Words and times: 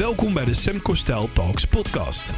Welkom 0.00 0.34
bij 0.34 0.44
de 0.44 0.54
Semco 0.54 0.94
Style 0.94 1.32
Talks 1.32 1.64
podcast. 1.64 2.32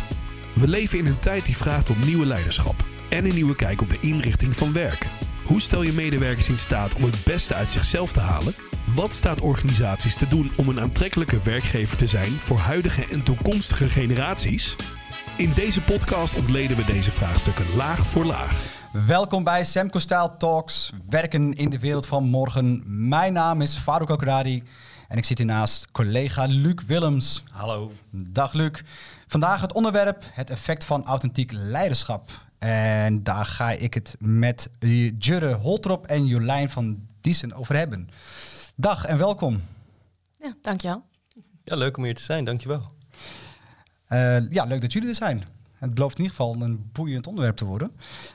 We 0.55 0.69
leven 0.69 0.99
in 0.99 1.07
een 1.07 1.19
tijd 1.19 1.47
die 1.47 1.57
vraagt 1.57 1.91
om 1.91 1.99
nieuwe 2.05 2.27
leiderschap 2.27 2.85
en 3.11 3.25
een 3.25 3.35
nieuwe 3.35 3.57
kijk 3.57 3.81
op 3.81 3.91
de 3.91 3.99
inrichting 4.01 4.57
van 4.57 4.73
werk. 4.73 5.07
Hoe 5.45 5.61
stel 5.61 5.83
je 5.83 5.93
medewerkers 5.93 6.49
in 6.49 6.59
staat 6.59 6.95
om 6.95 7.03
het 7.03 7.25
beste 7.25 7.55
uit 7.55 7.73
zichzelf 7.73 8.13
te 8.13 8.21
halen? 8.21 8.55
Wat 8.95 9.15
staat 9.15 9.41
organisaties 9.41 10.17
te 10.17 10.29
doen 10.29 10.53
om 10.57 10.69
een 10.69 10.81
aantrekkelijke 10.81 11.43
werkgever 11.43 11.97
te 11.97 12.07
zijn 12.07 12.31
voor 12.31 12.59
huidige 12.59 13.07
en 13.07 13.23
toekomstige 13.23 13.89
generaties? 13.89 14.77
In 15.37 15.53
deze 15.55 15.83
podcast 15.83 16.35
ontleden 16.35 16.77
we 16.77 16.85
deze 16.85 17.11
vraagstukken 17.11 17.67
laag 17.77 18.07
voor 18.07 18.25
laag. 18.25 18.81
Welkom 19.07 19.45
bij 19.45 19.65
Semco 19.65 19.99
Style 19.99 20.35
Talks, 20.39 20.93
werken 21.09 21.53
in 21.53 21.71
de 21.71 21.79
wereld 21.79 22.07
van 22.07 22.25
morgen. 22.25 22.83
Mijn 22.87 23.33
naam 23.33 23.61
is 23.61 23.77
Farouk 23.77 24.11
Okradi 24.11 24.63
en 25.13 25.19
ik 25.19 25.25
zit 25.25 25.39
hier 25.39 25.47
naast 25.47 25.91
collega 25.91 26.47
Luc 26.47 26.75
Willems. 26.87 27.43
Hallo. 27.51 27.91
Dag 28.11 28.53
Luc. 28.53 28.83
Vandaag 29.27 29.61
het 29.61 29.73
onderwerp 29.73 30.25
het 30.33 30.51
effect 30.51 30.85
van 30.85 31.05
authentiek 31.05 31.53
leiderschap. 31.53 32.31
En 32.59 33.23
daar 33.23 33.45
ga 33.45 33.71
ik 33.71 33.95
het 33.95 34.17
met 34.19 34.71
Jurre 35.19 35.53
Holtrop 35.53 36.07
en 36.07 36.27
Jolijn 36.27 36.71
van 36.71 37.07
Diesen 37.21 37.53
over 37.53 37.77
hebben. 37.77 38.09
Dag 38.77 39.05
en 39.05 39.19
welkom. 39.19 39.63
Ja, 40.39 40.55
dankjewel. 40.63 41.05
Ja, 41.65 41.77
leuk 41.77 41.97
om 41.97 42.05
hier 42.05 42.15
te 42.15 42.23
zijn, 42.23 42.45
dankjewel. 42.45 42.93
Uh, 44.09 44.51
ja, 44.51 44.65
leuk 44.65 44.81
dat 44.81 44.93
jullie 44.93 45.09
er 45.09 45.15
zijn. 45.15 45.45
Het 45.75 45.95
belooft 45.95 46.19
in 46.19 46.23
ieder 46.23 46.37
geval 46.37 46.63
een 46.63 46.91
boeiend 46.93 47.27
onderwerp 47.27 47.57
te 47.57 47.65
worden. 47.65 47.91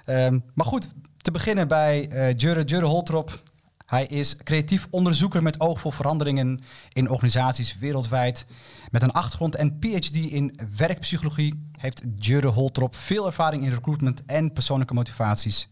Uh, 0.05 0.27
maar 0.53 0.65
goed, 0.65 0.87
te 1.17 1.31
beginnen 1.31 1.67
bij 1.67 2.11
uh, 2.11 2.33
Jurre, 2.33 2.63
Jurre 2.63 2.85
Holtrop. 2.85 3.43
Hij 3.87 4.05
is 4.05 4.35
creatief 4.35 4.87
onderzoeker 4.89 5.43
met 5.43 5.59
oog 5.59 5.79
voor 5.79 5.93
veranderingen 5.93 6.61
in 6.93 7.09
organisaties 7.09 7.77
wereldwijd. 7.77 8.45
Met 8.91 9.03
een 9.03 9.11
achtergrond 9.11 9.55
en 9.55 9.79
PhD 9.79 10.15
in 10.15 10.59
werkpsychologie 10.77 11.69
heeft 11.79 12.01
Jurre 12.15 12.47
Holtrop 12.47 12.95
veel 12.95 13.25
ervaring 13.25 13.63
in 13.63 13.69
recruitment 13.69 14.25
en 14.25 14.53
persoonlijke 14.53 14.93
motivaties. 14.93 15.69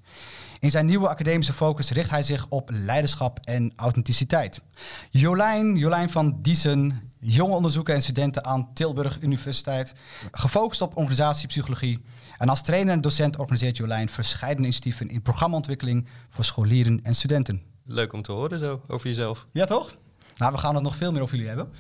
In 0.60 0.72
zijn 0.72 0.86
nieuwe 0.86 1.10
academische 1.10 1.54
focus 1.54 1.90
richt 1.90 2.10
hij 2.10 2.24
zich 2.24 2.46
op 2.50 2.70
leiderschap 2.74 3.40
en 3.44 3.74
authenticiteit. 3.76 4.62
Jolijn, 5.10 5.78
Jolijn 5.78 6.10
van 6.10 6.38
Diesen, 6.42 7.12
jonge 7.20 7.56
onderzoeker 7.56 7.96
en 7.96 8.02
studenten 8.02 8.46
aan 8.46 8.74
Tilburg 8.74 9.22
Universiteit, 9.22 9.94
gefocust 10.32 10.82
op 10.82 10.98
organisatiepsychologie. 10.98 12.02
En 12.38 12.50
als 12.50 12.62
trainer 12.62 12.94
en 12.94 13.02
docent 13.02 13.38
organiseert 13.38 13.78
Jolijn 13.78 14.10
verschillende 14.10 14.62
initiatieven 14.62 15.10
in 15.10 15.22
programmaontwikkeling 15.22 16.08
voor 16.30 16.44
scholieren 16.44 17.00
en 17.04 17.16
studenten. 17.16 17.75
Leuk 17.88 18.14
om 18.14 18.22
te 18.22 18.32
horen 18.32 18.60
zo 18.60 18.82
over 18.88 19.08
jezelf. 19.08 19.46
Ja, 19.52 19.66
toch? 19.66 19.96
Nou, 20.38 20.52
we 20.52 20.58
gaan 20.58 20.76
het 20.76 20.84
nog 20.84 20.96
veel 20.96 21.12
meer 21.12 21.22
over 21.22 21.36
jullie 21.36 21.50
hebben. 21.50 21.72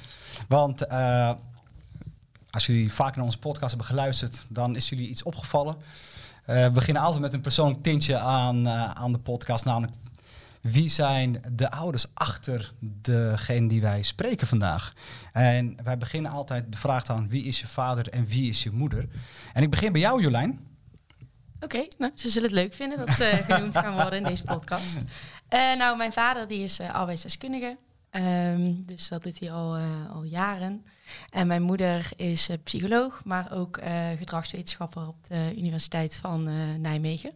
Want 0.47 0.87
uh, 0.87 1.31
als 2.49 2.65
jullie 2.65 2.93
vaak 2.93 3.15
naar 3.15 3.25
onze 3.25 3.39
podcast 3.39 3.69
hebben 3.69 3.87
geluisterd, 3.87 4.45
dan 4.49 4.75
is 4.75 4.89
jullie 4.89 5.09
iets 5.09 5.23
opgevallen. 5.23 5.75
Uh, 5.75 6.63
we 6.63 6.71
beginnen 6.71 7.03
altijd 7.03 7.21
met 7.21 7.33
een 7.33 7.41
persoonlijk 7.41 7.83
tintje 7.83 8.17
aan, 8.17 8.65
uh, 8.65 8.89
aan 8.89 9.11
de 9.11 9.19
podcast, 9.19 9.65
namelijk 9.65 9.93
wie 10.61 10.89
zijn 10.89 11.41
de 11.51 11.71
ouders 11.71 12.05
achter 12.13 12.71
degene 12.79 13.67
die 13.67 13.81
wij 13.81 14.03
spreken 14.03 14.47
vandaag? 14.47 14.93
En 15.31 15.75
wij 15.83 15.97
beginnen 15.97 16.31
altijd 16.31 16.71
de 16.71 16.77
vraag 16.77 17.09
aan 17.09 17.29
wie 17.29 17.43
is 17.43 17.59
je 17.59 17.67
vader 17.67 18.09
en 18.09 18.25
wie 18.25 18.49
is 18.49 18.63
je 18.63 18.71
moeder? 18.71 19.07
En 19.53 19.63
ik 19.63 19.69
begin 19.69 19.91
bij 19.91 20.01
jou, 20.01 20.21
Jolijn. 20.21 20.59
Oké, 21.55 21.75
okay, 21.75 21.91
nou, 21.97 22.11
ze 22.15 22.29
zullen 22.29 22.49
het 22.49 22.57
leuk 22.57 22.73
vinden 22.73 22.97
dat 22.97 23.09
ze 23.09 23.39
genoemd 23.47 23.77
gaan 23.77 23.93
worden 23.93 24.19
in 24.19 24.23
deze 24.23 24.43
podcast. 24.43 24.95
Uh, 25.53 25.75
nou, 25.75 25.97
mijn 25.97 26.13
vader 26.13 26.47
die 26.47 26.63
is 26.63 26.79
uh, 26.79 26.93
arbeidsdeskundige. 26.93 27.77
Um, 28.11 28.85
dus 28.85 29.07
dat 29.07 29.23
doet 29.23 29.39
hij 29.39 29.51
al, 29.51 29.77
uh, 29.77 30.11
al 30.11 30.23
jaren. 30.23 30.85
En 31.29 31.47
mijn 31.47 31.61
moeder 31.61 32.09
is 32.15 32.49
psycholoog, 32.63 33.21
maar 33.23 33.51
ook 33.51 33.79
gedragswetenschapper 34.17 35.07
op 35.07 35.27
de 35.27 35.53
Universiteit 35.57 36.15
van 36.15 36.43
Nijmegen. 36.81 37.31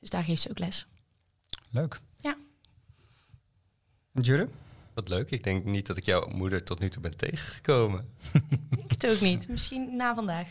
Dus 0.00 0.10
daar 0.10 0.24
geeft 0.24 0.42
ze 0.42 0.50
ook 0.50 0.58
les. 0.58 0.86
Leuk. 1.70 2.00
Ja. 2.20 2.36
En 4.12 4.22
Jure? 4.22 4.48
Wat 4.94 5.08
leuk. 5.08 5.30
Ik 5.30 5.42
denk 5.42 5.64
niet 5.64 5.86
dat 5.86 5.96
ik 5.96 6.04
jouw 6.04 6.28
moeder 6.28 6.64
tot 6.64 6.78
nu 6.78 6.88
toe 6.88 7.02
ben 7.02 7.16
tegengekomen. 7.16 8.08
ik 8.84 8.90
het 8.90 9.06
ook 9.06 9.20
niet. 9.20 9.48
Misschien 9.48 9.96
na 9.96 10.14
vandaag. 10.14 10.46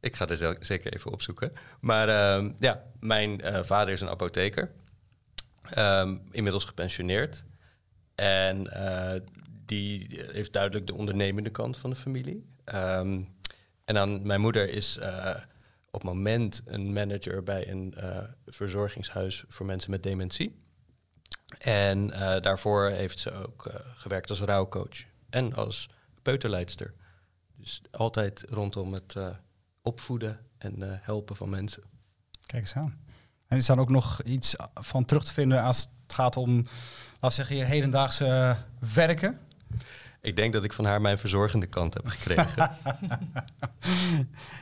Ik 0.00 0.16
ga 0.16 0.26
er 0.26 0.56
zeker 0.60 0.94
even 0.94 1.12
opzoeken. 1.12 1.52
Maar 1.80 2.08
uh, 2.08 2.50
ja, 2.58 2.82
mijn 3.00 3.40
uh, 3.44 3.62
vader 3.62 3.92
is 3.92 4.00
een 4.00 4.08
apotheker. 4.08 4.70
Um, 5.76 6.22
inmiddels 6.30 6.64
gepensioneerd. 6.64 7.44
En 8.14 8.66
uh, 8.66 9.12
die 9.66 10.06
heeft 10.32 10.52
duidelijk 10.52 10.86
de 10.86 10.94
ondernemende 10.94 11.50
kant 11.50 11.76
van 11.76 11.90
de 11.90 11.96
familie. 11.96 12.46
Um, 12.64 13.36
en 13.84 13.94
dan 13.94 14.26
mijn 14.26 14.40
moeder 14.40 14.68
is 14.68 14.98
uh, 14.98 15.34
op 15.86 15.92
het 15.92 16.02
moment 16.02 16.62
een 16.64 16.92
manager 16.92 17.42
bij 17.42 17.70
een 17.70 17.94
verzorgingshuis 18.46 19.44
voor 19.48 19.66
mensen 19.66 19.90
met 19.90 20.02
dementie. 20.02 20.56
En 21.58 22.06
daarvoor 22.40 22.88
heeft 22.88 23.18
ze 23.18 23.32
ook 23.32 23.70
gewerkt 23.94 24.30
als 24.30 24.40
rouwcoach 24.40 25.04
en 25.30 25.54
als 25.54 25.88
peuterleidster. 26.22 26.94
Dus 27.56 27.82
altijd 27.90 28.44
rondom 28.48 28.92
het 28.92 29.14
opvoeden 29.82 30.40
en 30.58 30.74
helpen 30.80 31.36
van 31.36 31.50
mensen. 31.50 31.82
Kijk 32.46 32.62
eens 32.62 32.74
aan. 32.74 33.06
En 33.48 33.56
is 33.56 33.66
dan 33.66 33.78
ook 33.78 33.90
nog 33.90 34.22
iets 34.22 34.54
van 34.74 35.04
terug 35.04 35.24
te 35.24 35.32
vinden 35.32 35.62
als 35.62 35.78
het 36.02 36.14
gaat 36.14 36.36
om, 36.36 36.54
laten 36.56 37.18
we 37.20 37.30
zeggen, 37.30 37.56
je 37.56 37.64
hedendaagse 37.64 38.56
werken? 38.94 39.38
Ik 40.20 40.36
denk 40.36 40.52
dat 40.52 40.64
ik 40.64 40.72
van 40.72 40.84
haar 40.84 41.00
mijn 41.00 41.18
verzorgende 41.18 41.66
kant 41.66 41.94
heb 41.94 42.06
gekregen. 42.06 42.56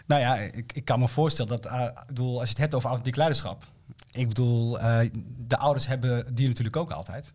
nou 0.07 0.21
ja, 0.21 0.37
ik, 0.37 0.73
ik, 0.73 0.85
kan 0.85 0.99
me 0.99 1.09
voorstellen 1.09 1.61
dat, 1.61 1.67
uh, 1.67 1.89
bedoel, 2.07 2.33
als 2.33 2.43
je 2.43 2.49
het 2.49 2.59
hebt 2.59 2.75
over 2.75 2.89
authentiek 2.89 3.17
leiderschap. 3.17 3.65
Ik 4.11 4.29
bedoel, 4.29 4.81
uh, 4.81 5.01
de 5.47 5.59
ouders 5.59 5.87
hebben 5.87 6.35
die 6.35 6.49
natuurlijk 6.49 6.77
ook 6.77 6.91
altijd. 6.91 7.33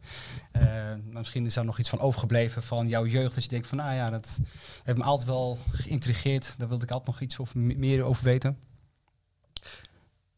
Uh, 0.55 0.63
misschien 1.03 1.45
is 1.45 1.55
er 1.55 1.65
nog 1.65 1.79
iets 1.79 1.89
van 1.89 1.99
overgebleven 1.99 2.63
van 2.63 2.87
jouw 2.87 3.05
jeugd. 3.05 3.35
Dat 3.35 3.43
je 3.43 3.49
denkt 3.49 3.67
van, 3.67 3.77
nou 3.77 3.93
ja, 3.93 4.09
dat 4.09 4.39
heeft 4.83 4.97
me 4.97 5.03
altijd 5.03 5.27
wel 5.27 5.57
geïntrigeerd. 5.71 6.55
Daar 6.57 6.67
wilde 6.67 6.83
ik 6.83 6.91
altijd 6.91 7.09
nog 7.09 7.21
iets 7.21 7.39
over, 7.39 7.57
meer 7.59 8.03
over 8.03 8.23
weten. 8.23 8.57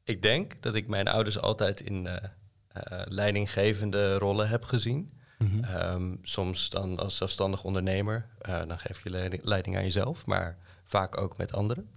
Ik 0.04 0.22
denk 0.22 0.62
dat 0.62 0.76
ik 0.76 0.88
mijn 0.88 1.08
ouders 1.08 1.40
altijd 1.40 1.82
in 1.82 2.06
uh, 2.06 2.16
leidinggevende 3.06 4.18
rollen 4.18 4.50
heb 4.50 4.64
gezien. 4.64 5.14
Mm-hmm. 5.38 5.64
Um, 5.76 6.20
soms 6.22 6.70
dan 6.70 7.00
als 7.00 7.18
zelfstandig 7.18 7.64
ondernemer, 7.64 8.28
dan 8.68 8.80
geef 8.80 9.04
je 9.04 9.10
leiding, 9.10 9.44
leiding 9.44 9.76
aan 9.76 9.84
jezelf, 9.84 10.26
maar 10.26 10.58
vaak 10.84 11.18
ook 11.18 11.38
met 11.38 11.54
anderen. 11.54 11.90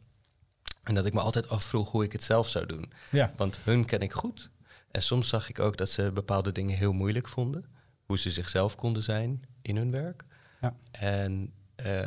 En 0.83 0.95
dat 0.95 1.07
ik 1.07 1.13
me 1.13 1.21
altijd 1.21 1.49
afvroeg 1.49 1.91
hoe 1.91 2.05
ik 2.05 2.13
het 2.13 2.23
zelf 2.23 2.49
zou 2.49 2.67
doen. 2.67 2.93
Ja. 3.11 3.33
Want 3.37 3.61
hun 3.63 3.85
ken 3.85 4.01
ik 4.01 4.13
goed. 4.13 4.51
En 4.91 5.03
soms 5.03 5.29
zag 5.29 5.49
ik 5.49 5.59
ook 5.59 5.77
dat 5.77 5.91
ze 5.91 6.13
bepaalde 6.13 6.53
dingen 6.53 6.77
heel 6.77 6.93
moeilijk 6.93 7.29
vonden. 7.29 7.65
Hoe 8.05 8.19
ze 8.19 8.31
zichzelf 8.31 8.77
konden 8.77 9.03
zijn 9.03 9.43
in 9.63 9.77
hun 9.77 9.91
werk. 9.91 10.25
Ja. 10.61 10.77
En 10.91 11.53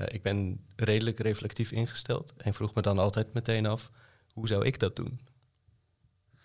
ik 0.07 0.21
ben 0.21 0.65
redelijk 0.75 1.19
reflectief 1.19 1.71
ingesteld. 1.71 2.33
En 2.38 2.53
vroeg 2.53 2.73
me 2.73 2.81
dan 2.81 2.97
altijd 2.97 3.33
meteen 3.33 3.65
af, 3.65 3.91
hoe 4.33 4.47
zou 4.47 4.65
ik 4.65 4.79
dat 4.79 4.95
doen? 4.95 5.19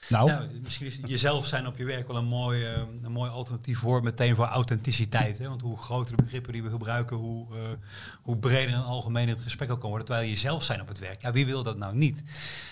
Nou. 0.09 0.49
Misschien 0.63 0.87
is 0.87 0.99
jezelf 1.07 1.47
zijn 1.47 1.67
op 1.67 1.77
je 1.77 1.85
werk 1.85 2.07
wel 2.07 2.17
een 2.17 2.25
mooi, 2.25 2.61
uh, 2.61 2.83
een 3.03 3.13
mooi 3.13 3.31
alternatief 3.31 3.81
woord 3.81 4.03
meteen 4.03 4.37
voor 4.37 4.45
authenticiteit. 4.45 5.39
Hè? 5.39 5.49
Want 5.49 5.61
hoe 5.61 5.79
groter 5.79 6.17
de 6.17 6.23
begrippen 6.23 6.53
die 6.53 6.63
we 6.63 6.71
gebruiken, 6.71 7.17
hoe, 7.17 7.47
uh, 7.55 7.63
hoe 8.23 8.37
breder 8.37 8.75
en 8.75 8.85
algemeen 8.85 9.29
het 9.29 9.41
gesprek 9.41 9.71
ook 9.71 9.81
kan 9.81 9.89
worden. 9.89 10.07
Terwijl 10.07 10.29
je 10.29 10.35
jezelf 10.35 10.65
zijn 10.65 10.81
op 10.81 10.89
het 10.89 10.99
werk. 10.99 11.23
Ja, 11.23 11.33
wie 11.33 11.47
wil 11.47 11.63
dat 11.63 11.77
nou 11.77 11.97
niet? 11.97 12.23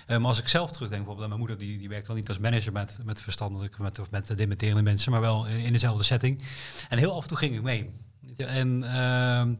Uh, 0.06 0.16
maar 0.16 0.28
als 0.28 0.38
ik 0.38 0.48
zelf 0.48 0.70
terugdenk, 0.70 1.04
bijvoorbeeld 1.04 1.32
aan 1.32 1.38
mijn 1.38 1.48
moeder, 1.48 1.58
die, 1.66 1.78
die 1.78 1.88
werkt 1.88 2.06
wel 2.06 2.16
niet 2.16 2.28
als 2.28 2.38
manager 2.38 2.72
met, 2.72 2.98
met 3.04 3.20
verstandelijk, 3.20 3.78
met, 3.78 3.98
of 3.98 4.10
met 4.10 4.36
dementerende 4.36 4.82
mensen, 4.82 5.12
maar 5.12 5.20
wel 5.20 5.46
in, 5.46 5.72
dezelfde 5.72 6.04
setting. 6.04 6.42
En 6.88 6.98
heel 6.98 7.14
af 7.14 7.22
en 7.22 7.28
toe 7.28 7.38
ging 7.38 7.54
ik 7.54 7.62
mee. 7.62 7.90
En 8.36 8.84
ehm, 8.84 9.54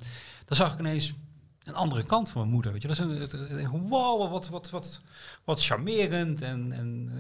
dan 0.45 0.57
zag 0.57 0.73
ik 0.73 0.79
ineens 0.79 1.13
een 1.65 1.75
andere 1.75 2.03
kant 2.03 2.31
van 2.31 2.41
mijn 2.41 2.53
moeder. 2.53 2.73
Weet 2.73 2.83
je, 2.83 2.89
dat 2.89 2.99
is 2.99 3.05
een, 3.05 3.89
wow, 3.89 4.31
wat, 4.31 4.49
wat, 4.49 4.71
wat, 4.71 5.01
wat 5.45 5.65
charmerend 5.65 6.43
en, 6.43 6.73
en 6.73 7.11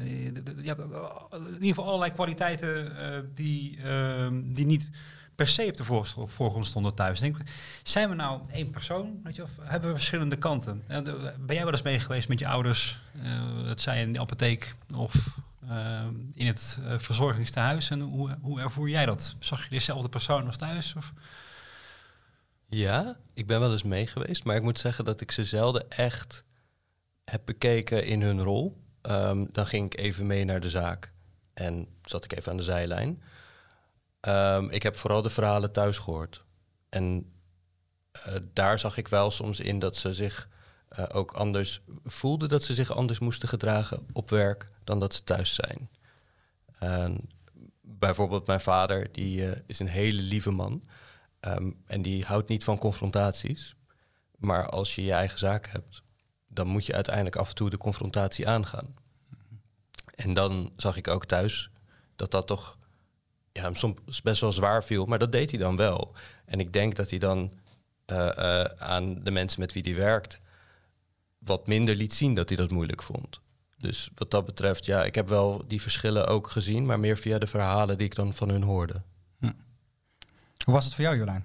ja, 0.62 0.77
in 0.77 1.53
ieder 1.53 1.69
geval 1.69 1.87
allerlei 1.87 2.12
kwaliteiten 2.12 2.93
uh, 2.93 3.19
die, 3.35 3.79
uh, 3.85 4.29
die 4.33 4.67
niet 4.67 4.91
per 5.35 5.49
se 5.49 5.67
op 5.67 5.77
de 5.77 5.85
voorgrond 6.27 6.67
stonden 6.67 6.94
thuis. 6.94 7.21
Denk, 7.21 7.37
zijn 7.83 8.09
we 8.09 8.15
nou 8.15 8.41
één 8.50 8.71
persoon? 8.71 9.21
Weet 9.25 9.37
je, 9.37 9.43
of 9.43 9.50
hebben 9.61 9.91
we 9.91 9.97
verschillende 9.97 10.37
kanten? 10.37 10.85
Uh, 10.91 10.99
ben 11.39 11.55
jij 11.55 11.65
wel 11.65 11.73
eens 11.73 11.83
mee 11.83 12.00
geweest 12.00 12.29
met 12.29 12.39
je 12.39 12.49
ouders? 12.49 13.00
het 13.65 13.81
zij 13.81 14.00
in 14.00 14.12
de 14.12 14.21
apotheek 14.21 14.75
of 14.94 15.15
in 16.33 16.47
het 16.47 16.79
verzorgingstehuis? 16.97 17.91
En 17.91 18.00
hoe, 18.00 18.37
hoe 18.41 18.61
ervoer 18.61 18.89
jij 18.89 19.06
dat? 19.06 19.37
Zag 19.39 19.65
je 19.65 19.71
dezelfde 19.71 20.09
persoon 20.09 20.47
als 20.47 20.56
thuis? 20.56 20.94
Of? 20.97 21.12
Ja, 22.75 23.17
ik 23.35 23.47
ben 23.47 23.61
wel 23.61 23.73
eens 23.73 23.83
mee 23.83 24.07
geweest, 24.07 24.45
maar 24.45 24.57
ik 24.57 24.63
moet 24.63 24.79
zeggen 24.79 25.05
dat 25.05 25.21
ik 25.21 25.31
ze 25.31 25.45
zelden 25.45 25.91
echt 25.91 26.45
heb 27.25 27.43
bekeken 27.45 28.05
in 28.05 28.23
hun 28.23 28.43
rol. 28.43 28.83
Um, 29.03 29.49
dan 29.53 29.67
ging 29.67 29.93
ik 29.93 30.01
even 30.01 30.27
mee 30.27 30.45
naar 30.45 30.61
de 30.61 30.71
zaak 30.71 31.13
en 31.55 31.87
zat 32.05 32.25
ik 32.25 32.37
even 32.37 32.51
aan 32.51 32.57
de 32.57 32.63
zijlijn. 32.63 33.23
Um, 34.21 34.71
ik 34.71 34.83
heb 34.83 34.97
vooral 34.97 35.23
de 35.23 35.31
verhalen 35.31 35.73
thuis 35.73 35.99
gehoord. 35.99 36.45
En 36.89 37.33
eh, 38.13 38.35
daar 38.53 38.79
zag 38.79 38.97
ik 38.97 39.09
wel 39.09 39.31
soms 39.31 39.61
in 39.61 39.79
dat 39.79 39.97
ze 39.97 40.15
zich 40.15 40.49
eh, 40.89 41.05
ook 41.13 41.33
anders 41.33 41.83
voelden, 42.05 42.49
dat 42.49 42.65
ze 42.65 42.75
zich 42.75 42.93
anders 42.93 43.19
moesten 43.19 43.49
gedragen 43.49 44.07
op 44.13 44.31
werk 44.31 44.71
dan 44.85 45.01
dat 45.01 45.15
ze 45.15 45.25
thuis 45.25 45.55
zijn. 45.55 45.91
En 46.79 47.29
bijvoorbeeld 47.81 48.47
mijn 48.47 48.61
vader, 48.61 49.13
die 49.13 49.51
eh, 49.51 49.61
is 49.67 49.79
een 49.79 49.89
hele 49.89 50.23
lieve 50.23 50.51
man 50.51 50.83
ehm, 51.43 51.71
en 51.87 52.03
die 52.03 52.25
houdt 52.25 52.49
niet 52.49 52.65
van 52.65 52.79
confrontaties. 52.79 53.75
Maar 54.37 54.69
als 54.69 54.94
je 54.94 55.05
je 55.05 55.12
eigen 55.12 55.39
zaak 55.39 55.67
hebt, 55.67 56.03
dan 56.49 56.67
moet 56.67 56.87
je 56.87 56.94
uiteindelijk 56.94 57.37
af 57.37 57.49
en 57.49 57.55
toe 57.55 57.71
de 57.71 57.77
confrontatie 57.77 58.49
aangaan. 58.49 58.94
En 60.15 60.35
dan 60.35 60.73
zag 60.77 60.97
ik 60.97 61.09
ook 61.09 61.27
thuis 61.27 61.71
dat 62.17 62.31
dat 62.31 62.47
toch 62.47 62.79
ja, 63.53 63.62
hem 63.62 63.77
soms 63.77 64.23
best 64.23 64.41
wel 64.41 64.53
zwaar 64.53 64.85
viel, 64.85 65.05
maar 65.05 65.19
dat 65.19 65.33
deed 65.33 65.50
hij 65.50 65.59
dan 65.59 65.77
wel. 65.77 66.15
En 66.44 66.61
ik 66.61 66.73
denk 66.73 66.97
dat 66.97 67.11
hij 67.11 67.19
dan 67.19 67.53
eh, 68.05 68.61
eh, 68.61 68.71
aan 68.79 69.25
de 69.25 69.31
mensen 69.31 69.61
met 69.61 69.73
wie 69.73 69.83
hij 69.83 69.94
werkt 69.94 70.41
wat 71.39 71.67
minder 71.67 71.94
liet 71.94 72.15
zien 72.15 72.35
dat 72.35 72.49
hij 72.49 72.59
dat 72.59 72.71
moeilijk 72.71 73.03
vond. 73.03 73.41
Dus 73.79 74.11
wat 74.15 74.31
dat 74.31 74.44
betreft, 74.44 74.85
ja, 74.85 75.05
ik 75.05 75.15
heb 75.15 75.29
wel 75.29 75.65
die 75.67 75.83
verschillen 75.83 76.27
ook 76.27 76.50
gezien, 76.50 76.87
maar 76.87 77.00
meer 77.00 77.17
via 77.17 77.39
de 77.39 77.47
verhalen 77.47 77.99
die 77.99 78.06
ik 78.06 78.15
dan 78.15 78.33
van 78.33 78.49
hun 78.49 78.62
hoorde. 78.62 79.03
Hoe 80.64 80.75
was 80.75 80.85
het 80.85 80.94
voor 80.94 81.05
jou, 81.05 81.17
Jolijn? 81.17 81.44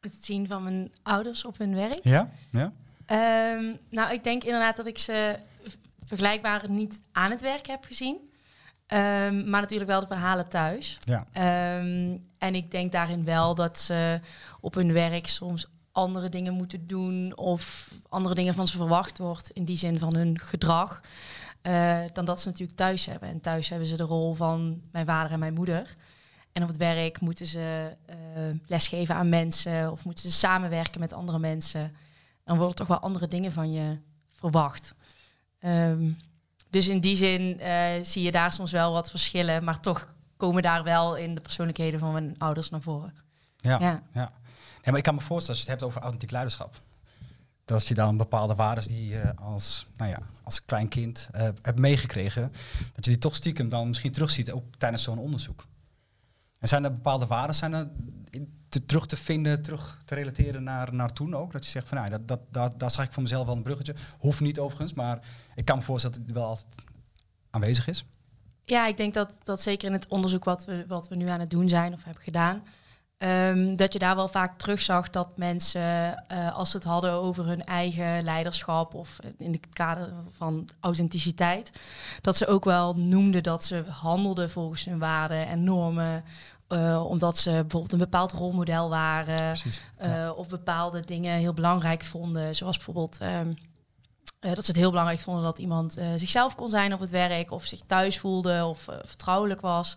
Het 0.00 0.24
zien 0.24 0.46
van 0.46 0.62
mijn 0.62 0.92
ouders 1.02 1.44
op 1.44 1.58
hun 1.58 1.74
werk. 1.74 1.98
Ja? 2.02 2.30
Ja? 2.50 2.72
Ehm, 3.06 3.64
nou, 3.90 4.12
ik 4.12 4.24
denk 4.24 4.44
inderdaad 4.44 4.76
dat 4.76 4.86
ik 4.86 4.98
ze 4.98 5.38
vergelijkbaar 6.04 6.70
niet 6.70 7.00
aan 7.12 7.30
het 7.30 7.40
werk 7.40 7.66
heb 7.66 7.84
gezien. 7.84 8.30
Ehm, 8.86 9.50
maar 9.50 9.60
natuurlijk 9.60 9.90
wel 9.90 10.00
de 10.00 10.06
verhalen 10.06 10.48
thuis. 10.48 10.98
Ja. 11.00 11.26
Ehm, 11.32 12.16
en 12.38 12.54
ik 12.54 12.70
denk 12.70 12.92
daarin 12.92 13.24
wel 13.24 13.54
dat 13.54 13.78
ze 13.78 14.20
op 14.60 14.74
hun 14.74 14.92
werk 14.92 15.26
soms 15.26 15.66
andere 15.92 16.28
dingen 16.28 16.54
moeten 16.54 16.86
doen 16.86 17.36
of 17.36 17.90
andere 18.08 18.34
dingen 18.34 18.54
van 18.54 18.66
ze 18.66 18.76
verwacht 18.76 19.18
wordt 19.18 19.50
in 19.50 19.64
die 19.64 19.76
zin 19.76 19.98
van 19.98 20.16
hun 20.16 20.38
gedrag, 20.40 21.00
eh, 21.62 21.98
dan 22.12 22.24
dat 22.24 22.40
ze 22.40 22.48
natuurlijk 22.48 22.78
thuis 22.78 23.06
hebben. 23.06 23.28
En 23.28 23.40
thuis 23.40 23.68
hebben 23.68 23.88
ze 23.88 23.96
de 23.96 24.02
rol 24.02 24.34
van 24.34 24.82
mijn 24.92 25.06
vader 25.06 25.32
en 25.32 25.38
mijn 25.38 25.54
moeder. 25.54 25.96
En 26.58 26.64
op 26.64 26.70
het 26.70 26.78
werk 26.78 27.20
moeten 27.20 27.46
ze 27.46 27.96
eh, 28.06 28.16
lesgeven 28.66 29.14
aan 29.14 29.28
mensen 29.28 29.90
of 29.92 30.04
moeten 30.04 30.30
ze 30.30 30.38
samenwerken 30.38 31.00
met 31.00 31.12
andere 31.12 31.38
mensen. 31.38 31.96
Dan 32.44 32.56
worden 32.56 32.76
toch 32.76 32.86
wel 32.86 32.98
andere 32.98 33.28
dingen 33.28 33.52
van 33.52 33.72
je 33.72 33.98
verwacht. 34.28 34.94
Ehm, 35.60 36.10
dus 36.70 36.88
in 36.88 37.00
die 37.00 37.16
zin 37.16 37.60
eh, 37.60 38.02
zie 38.02 38.22
je 38.22 38.32
daar 38.32 38.52
soms 38.52 38.72
wel 38.72 38.92
wat 38.92 39.10
verschillen, 39.10 39.64
maar 39.64 39.80
toch 39.80 40.14
komen 40.36 40.62
daar 40.62 40.82
wel 40.82 41.16
in 41.16 41.34
de 41.34 41.40
persoonlijkheden 41.40 42.00
van 42.00 42.12
mijn 42.12 42.34
ouders 42.38 42.70
naar 42.70 42.82
voren. 42.82 43.14
Ja. 43.56 43.78
Ja. 43.80 44.02
ja. 44.12 44.30
Nee, 44.72 44.84
maar 44.84 44.96
ik 44.96 45.02
kan 45.02 45.14
me 45.14 45.20
voorstellen, 45.20 45.58
als 45.58 45.66
je 45.66 45.70
het 45.70 45.80
hebt 45.80 45.90
over 45.90 46.00
authentiek 46.00 46.30
leiderschap, 46.30 46.82
dat 47.64 47.86
je 47.86 47.94
dan 47.94 48.16
bepaalde 48.16 48.54
waarden 48.54 48.88
die 48.88 49.08
je 49.08 49.36
als, 49.36 49.86
nou 49.96 50.10
ja, 50.10 50.18
als 50.42 50.64
klein 50.64 50.88
kind 50.88 51.28
eh, 51.32 51.42
hebt 51.42 51.78
meegekregen, 51.78 52.52
dat 52.92 53.04
je 53.04 53.10
die 53.10 53.18
toch 53.18 53.34
stiekem 53.34 53.68
dan 53.68 53.88
misschien 53.88 54.12
terugziet, 54.12 54.52
ook 54.52 54.64
tijdens 54.78 55.02
zo'n 55.02 55.18
onderzoek. 55.18 55.66
En 56.58 56.68
zijn 56.68 56.84
er 56.84 56.92
bepaalde 56.92 57.26
waarden 57.26 57.54
zijn 57.54 57.72
er 57.72 57.88
terug 58.86 59.06
te 59.06 59.16
vinden, 59.16 59.62
terug 59.62 60.02
te 60.04 60.14
relateren 60.14 60.62
naar, 60.62 60.94
naar 60.94 61.12
toen 61.12 61.34
ook? 61.34 61.52
Dat 61.52 61.64
je 61.64 61.70
zegt 61.70 61.88
van, 61.88 61.98
nou, 61.98 62.10
dat, 62.10 62.28
dat, 62.28 62.40
dat, 62.50 62.80
daar 62.80 62.90
zag 62.90 63.04
ik 63.04 63.12
voor 63.12 63.22
mezelf 63.22 63.46
wel 63.46 63.56
een 63.56 63.62
bruggetje. 63.62 63.94
Hoeft 64.18 64.40
niet 64.40 64.58
overigens, 64.58 64.94
maar 64.94 65.18
ik 65.54 65.64
kan 65.64 65.78
me 65.78 65.84
voorstellen 65.84 66.16
dat 66.16 66.26
het 66.26 66.36
wel 66.36 66.46
altijd 66.46 66.74
aanwezig 67.50 67.88
is. 67.88 68.04
Ja, 68.64 68.86
ik 68.86 68.96
denk 68.96 69.14
dat, 69.14 69.30
dat 69.42 69.62
zeker 69.62 69.86
in 69.86 69.92
het 69.92 70.08
onderzoek 70.08 70.44
wat 70.44 70.64
we, 70.64 70.84
wat 70.88 71.08
we 71.08 71.16
nu 71.16 71.28
aan 71.28 71.40
het 71.40 71.50
doen 71.50 71.68
zijn 71.68 71.92
of 71.92 72.04
hebben 72.04 72.22
gedaan, 72.22 72.62
ehm, 73.18 73.76
dat 73.76 73.92
je 73.92 73.98
daar 73.98 74.16
wel 74.16 74.28
vaak 74.28 74.58
terugzag 74.58 75.10
dat 75.10 75.38
mensen, 75.38 76.24
eh, 76.28 76.54
als 76.56 76.70
ze 76.70 76.76
het 76.76 76.86
hadden 76.86 77.12
over 77.12 77.46
hun 77.46 77.64
eigen 77.64 78.22
leiderschap 78.22 78.94
of 78.94 79.18
in 79.36 79.52
het 79.52 79.68
kader 79.72 80.12
van 80.36 80.68
authenticiteit, 80.80 81.70
dat 82.20 82.36
ze 82.36 82.46
ook 82.46 82.64
wel 82.64 82.94
noemden 82.96 83.42
dat 83.42 83.64
ze 83.64 83.84
handelden 83.88 84.50
volgens 84.50 84.84
hun 84.84 84.98
waarden 84.98 85.46
en 85.46 85.64
normen. 85.64 86.24
eh, 86.68 87.04
omdat 87.08 87.38
ze 87.38 87.50
bijvoorbeeld 87.50 87.92
een 87.92 87.98
bepaald 87.98 88.32
rolmodel 88.32 88.88
waren. 88.88 89.36
Precies. 89.36 89.80
eh, 89.96 90.30
of 90.36 90.48
bepaalde 90.48 91.00
dingen 91.00 91.38
heel 91.38 91.52
belangrijk 91.54 92.02
vonden. 92.04 92.54
Zoals 92.56 92.76
bijvoorbeeld 92.76 93.18
ehm, 93.18 93.52
eh, 94.40 94.54
dat 94.54 94.64
ze 94.64 94.70
het 94.70 94.80
heel 94.80 94.90
belangrijk 94.90 95.20
vonden 95.20 95.42
dat 95.42 95.58
iemand 95.58 95.92
zichzelf 96.16 96.54
kon 96.54 96.68
zijn 96.68 96.92
op 96.92 97.00
het 97.00 97.10
werk, 97.10 97.50
of 97.50 97.64
zich 97.64 97.80
thuis 97.86 98.18
voelde 98.18 98.64
of 98.64 98.86
vertrouwelijk 99.02 99.60
was. 99.60 99.96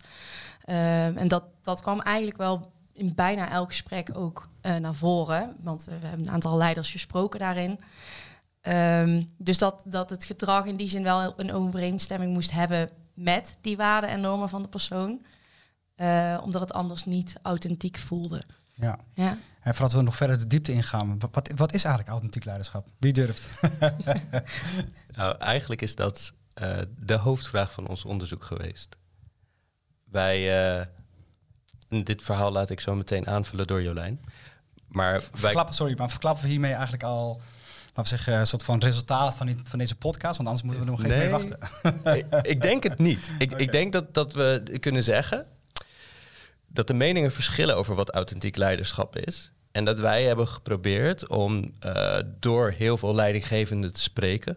Ehm, 0.64 1.16
en 1.16 1.28
dat, 1.28 1.44
dat 1.62 1.80
kwam 1.80 2.00
eigenlijk 2.00 2.36
wel 2.36 2.72
in 2.92 3.14
bijna 3.14 3.50
elk 3.50 3.68
gesprek 3.68 4.10
ook 4.12 4.48
eh, 4.60 4.76
naar 4.76 4.94
voren. 4.94 5.56
Want 5.60 5.84
we 5.84 5.90
hebben 5.90 6.20
een 6.20 6.30
aantal 6.30 6.56
leiders 6.56 6.90
gesproken 6.90 7.38
daarin. 7.38 7.80
Ehm, 8.60 9.22
dus 9.36 9.58
dat, 9.58 9.76
dat 9.84 10.10
het 10.10 10.24
gedrag 10.24 10.64
in 10.64 10.76
die 10.76 10.88
zin 10.88 11.02
wel 11.02 11.34
een 11.36 11.52
overeenstemming 11.52 12.32
moest 12.32 12.52
hebben 12.52 12.90
met 13.14 13.56
die 13.60 13.76
waarden 13.76 14.10
en 14.10 14.20
normen 14.20 14.48
van 14.48 14.62
de 14.62 14.68
persoon. 14.68 15.24
Eh, 15.94 16.40
omdat 16.42 16.60
het 16.60 16.72
anders 16.72 17.04
niet 17.04 17.36
authentiek 17.42 17.96
voelde. 17.96 18.42
Ja. 18.74 18.98
Ja. 19.14 19.38
En 19.60 19.74
voordat 19.74 19.92
we 19.92 20.02
nog 20.02 20.16
verder 20.16 20.38
de 20.38 20.46
diepte 20.46 20.72
ingaan, 20.72 21.18
wat, 21.18 21.52
wat, 21.56 21.74
is 21.74 21.84
eigenlijk 21.84 22.08
authentiek 22.08 22.44
leiderschap? 22.44 22.86
Wie 22.98 23.12
durft? 23.12 23.48
Nou, 25.16 25.38
eigenlijk 25.38 25.82
is 25.82 25.94
dat 25.94 26.32
eh, 26.54 26.78
de 26.98 27.14
hoofdvraag 27.14 27.72
van 27.72 27.86
ons 27.86 28.04
onderzoek 28.04 28.44
geweest. 28.44 28.96
Wij, 30.04 30.70
eh, 30.80 30.86
dit 32.00 32.22
verhaal 32.22 32.52
laat 32.52 32.70
ik 32.70 32.80
zo 32.80 32.94
meteen 32.94 33.26
aanvullen 33.26 33.66
door 33.66 33.82
Jolijn. 33.82 34.20
Maar 34.88 35.12
wij, 35.12 35.28
Verklappen, 35.32 35.74
sorry, 35.74 35.94
maar 35.98 36.10
verklappen 36.10 36.44
we 36.44 36.50
hiermee 36.50 36.72
eigenlijk 36.72 37.02
al, 37.02 37.40
laten 37.86 38.02
we 38.02 38.08
zeggen, 38.08 38.34
een 38.34 38.46
soort 38.46 38.62
van 38.62 38.80
resultaat 38.80 39.34
van, 39.34 39.46
die, 39.46 39.56
van 39.64 39.78
deze 39.78 39.96
podcast? 39.96 40.36
Want 40.36 40.48
anders 40.48 40.62
moeten 40.66 40.84
we 40.84 40.90
er 40.92 40.98
nog 40.98 41.04
even 41.06 41.18
mee 41.18 41.28
Nee. 41.28 41.58
wachten. 42.00 42.28
ik, 42.40 42.46
ik 42.46 42.60
denk 42.60 42.82
het 42.82 42.98
niet. 42.98 43.30
Ik, 43.38 43.52
ik 43.52 43.72
denk 43.72 43.92
dat, 43.92 44.14
dat 44.14 44.32
we 44.32 44.76
kunnen 44.80 45.02
zeggen 45.02 45.46
dat 46.66 46.86
de 46.86 46.94
meningen 46.94 47.32
verschillen 47.32 47.76
over 47.76 47.94
wat 47.94 48.10
authentiek 48.10 48.56
leiderschap 48.56 49.16
is. 49.16 49.50
En 49.72 49.84
dat 49.84 49.98
wij 49.98 50.24
hebben 50.24 50.48
geprobeerd 50.48 51.28
om 51.28 51.70
eh, 51.78 52.18
door 52.40 52.70
heel 52.70 52.96
veel 52.96 53.14
leidinggevenden 53.14 53.92
te 53.92 54.00
spreken, 54.00 54.56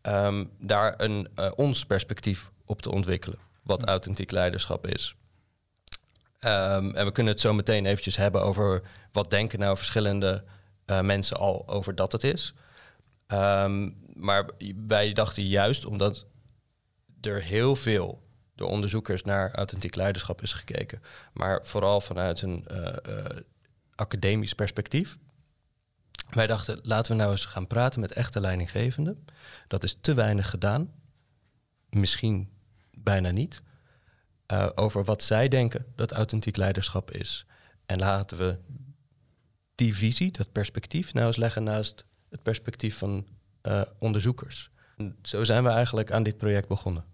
ehm, 0.00 0.44
daar 0.58 0.94
een 0.96 1.28
eh, 1.34 1.50
ons 1.54 1.86
perspectief 1.86 2.50
op 2.64 2.82
te 2.82 2.90
ontwikkelen. 2.90 3.38
Wat 3.62 3.84
authentiek 3.84 4.30
leiderschap 4.30 4.86
is. 4.86 5.14
Ehm, 6.42 6.90
en 6.90 7.04
we 7.04 7.12
kunnen 7.12 7.32
het 7.32 7.42
zo 7.42 7.52
meteen 7.52 7.86
eventjes 7.86 8.16
hebben 8.16 8.42
over 8.42 8.82
wat 9.12 9.30
denken 9.30 9.58
nou 9.58 9.76
verschillende 9.76 10.44
eh, 10.84 11.00
mensen 11.00 11.36
al 11.36 11.68
over 11.68 11.94
dat 11.94 12.12
het 12.12 12.24
is. 12.24 12.54
Ehm, 13.26 13.90
maar 14.14 14.50
wij 14.86 15.12
dachten 15.12 15.46
juist 15.46 15.84
omdat 15.84 16.26
er 17.20 17.42
heel 17.42 17.76
veel 17.76 18.22
door 18.54 18.68
onderzoekers 18.68 19.22
naar 19.22 19.54
authentiek 19.54 19.94
leiderschap 19.94 20.42
is 20.42 20.52
gekeken, 20.52 21.02
maar 21.32 21.66
vooral 21.66 22.00
vanuit 22.00 22.42
een 22.42 22.66
eh, 22.66 23.18
eh, 23.18 23.36
academisch 23.94 24.54
perspectief. 24.54 25.18
Wij 26.30 26.46
dachten, 26.46 26.78
laten 26.82 27.12
we 27.12 27.18
nou 27.18 27.30
eens 27.30 27.44
gaan 27.44 27.66
praten 27.66 28.00
met 28.00 28.12
echte 28.12 28.40
leidinggevenden. 28.40 29.26
Dat 29.68 29.82
is 29.82 29.96
te 30.00 30.14
weinig 30.14 30.50
gedaan, 30.50 30.92
misschien 31.90 32.50
bijna 32.90 33.30
niet, 33.30 33.62
eh, 34.52 34.68
over 34.74 35.04
wat 35.04 35.22
zij 35.22 35.48
denken 35.48 35.86
dat 35.96 36.12
authentiek 36.12 36.56
leiderschap 36.56 37.10
is. 37.10 37.46
En 37.86 37.98
laten 37.98 38.38
we 38.38 38.58
die 39.74 39.94
visie, 39.96 40.30
dat 40.30 40.52
perspectief, 40.52 41.12
nou 41.14 41.26
eens 41.26 41.36
leggen 41.36 41.62
naast 41.62 42.04
het 42.30 42.42
perspectief 42.42 42.98
van 42.98 43.26
eh, 43.62 43.82
onderzoekers. 43.98 44.70
En 44.96 45.16
zo 45.22 45.44
zijn 45.44 45.62
we 45.64 45.68
eigenlijk 45.68 46.12
aan 46.12 46.22
dit 46.22 46.36
project 46.36 46.68
begonnen. 46.68 47.04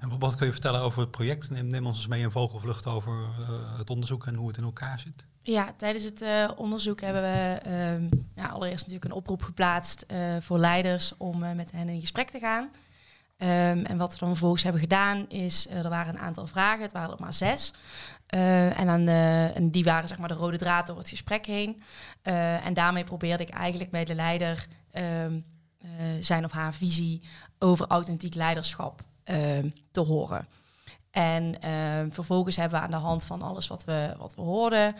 En 0.00 0.18
wat- 0.18 0.34
kun 0.34 0.46
je 0.46 0.52
vertellen 0.52 0.80
over 0.80 1.00
het 1.00 1.10
project? 1.10 1.50
Neem, 1.50 1.66
neem 1.66 1.86
ons 1.86 1.96
eens 1.96 2.06
mee 2.06 2.20
in 2.22 2.30
vogelvlucht 2.30 2.86
over 2.86 3.12
eh, 3.12 3.78
het 3.78 3.90
onderzoek 3.90 4.26
en 4.26 4.34
hoe 4.34 4.48
het 4.48 4.56
in 4.56 4.64
elkaar 4.64 5.00
zit. 5.00 5.24
Ja, 5.42 5.74
tijdens 5.76 6.04
het 6.04 6.22
eh, 6.22 6.50
onderzoek 6.56 7.00
hebben 7.00 7.22
we 7.22 7.58
ehm, 7.62 8.08
ja, 8.34 8.46
allereerst 8.48 8.78
natuurlijk 8.86 9.04
een 9.04 9.16
oproep 9.18 9.42
geplaatst 9.42 10.02
eh, 10.06 10.36
voor 10.40 10.58
leiders 10.58 11.16
om 11.16 11.42
eh, 11.42 11.52
met 11.52 11.70
hen 11.72 11.88
in 11.88 12.00
gesprek 12.00 12.30
te 12.30 12.38
gaan. 12.38 12.70
Ehm, 13.44 13.84
en 13.84 13.96
wat 13.96 14.12
we 14.12 14.18
dan 14.18 14.28
vervolgens 14.28 14.62
hebben 14.62 14.80
gedaan 14.80 15.28
is, 15.28 15.66
eh, 15.66 15.84
er 15.84 15.88
waren 15.88 16.14
een 16.14 16.20
aantal 16.20 16.46
vragen, 16.46 16.82
het 16.82 16.92
waren 16.92 17.10
er 17.10 17.20
maar 17.20 17.32
zes. 17.32 17.72
Eh, 18.26 19.04
de, 19.04 19.50
en 19.54 19.70
die 19.70 19.84
waren 19.84 20.08
zeg 20.08 20.18
maar 20.18 20.28
de 20.28 20.34
rode 20.34 20.58
draad 20.58 20.86
door 20.86 20.98
het 20.98 21.08
gesprek 21.08 21.46
heen. 21.46 21.82
Eh, 22.22 22.66
en 22.66 22.74
daarmee 22.74 23.04
probeerde 23.04 23.42
ik 23.42 23.48
eigenlijk 23.48 23.90
bij 23.90 24.04
de 24.04 24.14
leider 24.14 24.66
ehm, 24.90 25.40
eh, 25.78 25.88
zijn 26.20 26.44
of 26.44 26.52
haar 26.52 26.74
visie 26.74 27.22
over 27.58 27.86
authentiek 27.86 28.34
leiderschap 28.34 29.02
ehm, 29.24 29.70
te 29.90 30.00
horen. 30.00 30.46
En 31.10 31.54
vervolgens 32.12 32.56
hebben 32.56 32.78
we 32.78 32.84
aan 32.84 32.90
de 32.90 32.96
hand 32.96 33.24
van 33.24 33.42
alles 33.42 33.66
wat 33.66 33.84
we, 33.84 34.14
wat 34.18 34.34
we 34.34 34.42
hoorden, 34.42 34.94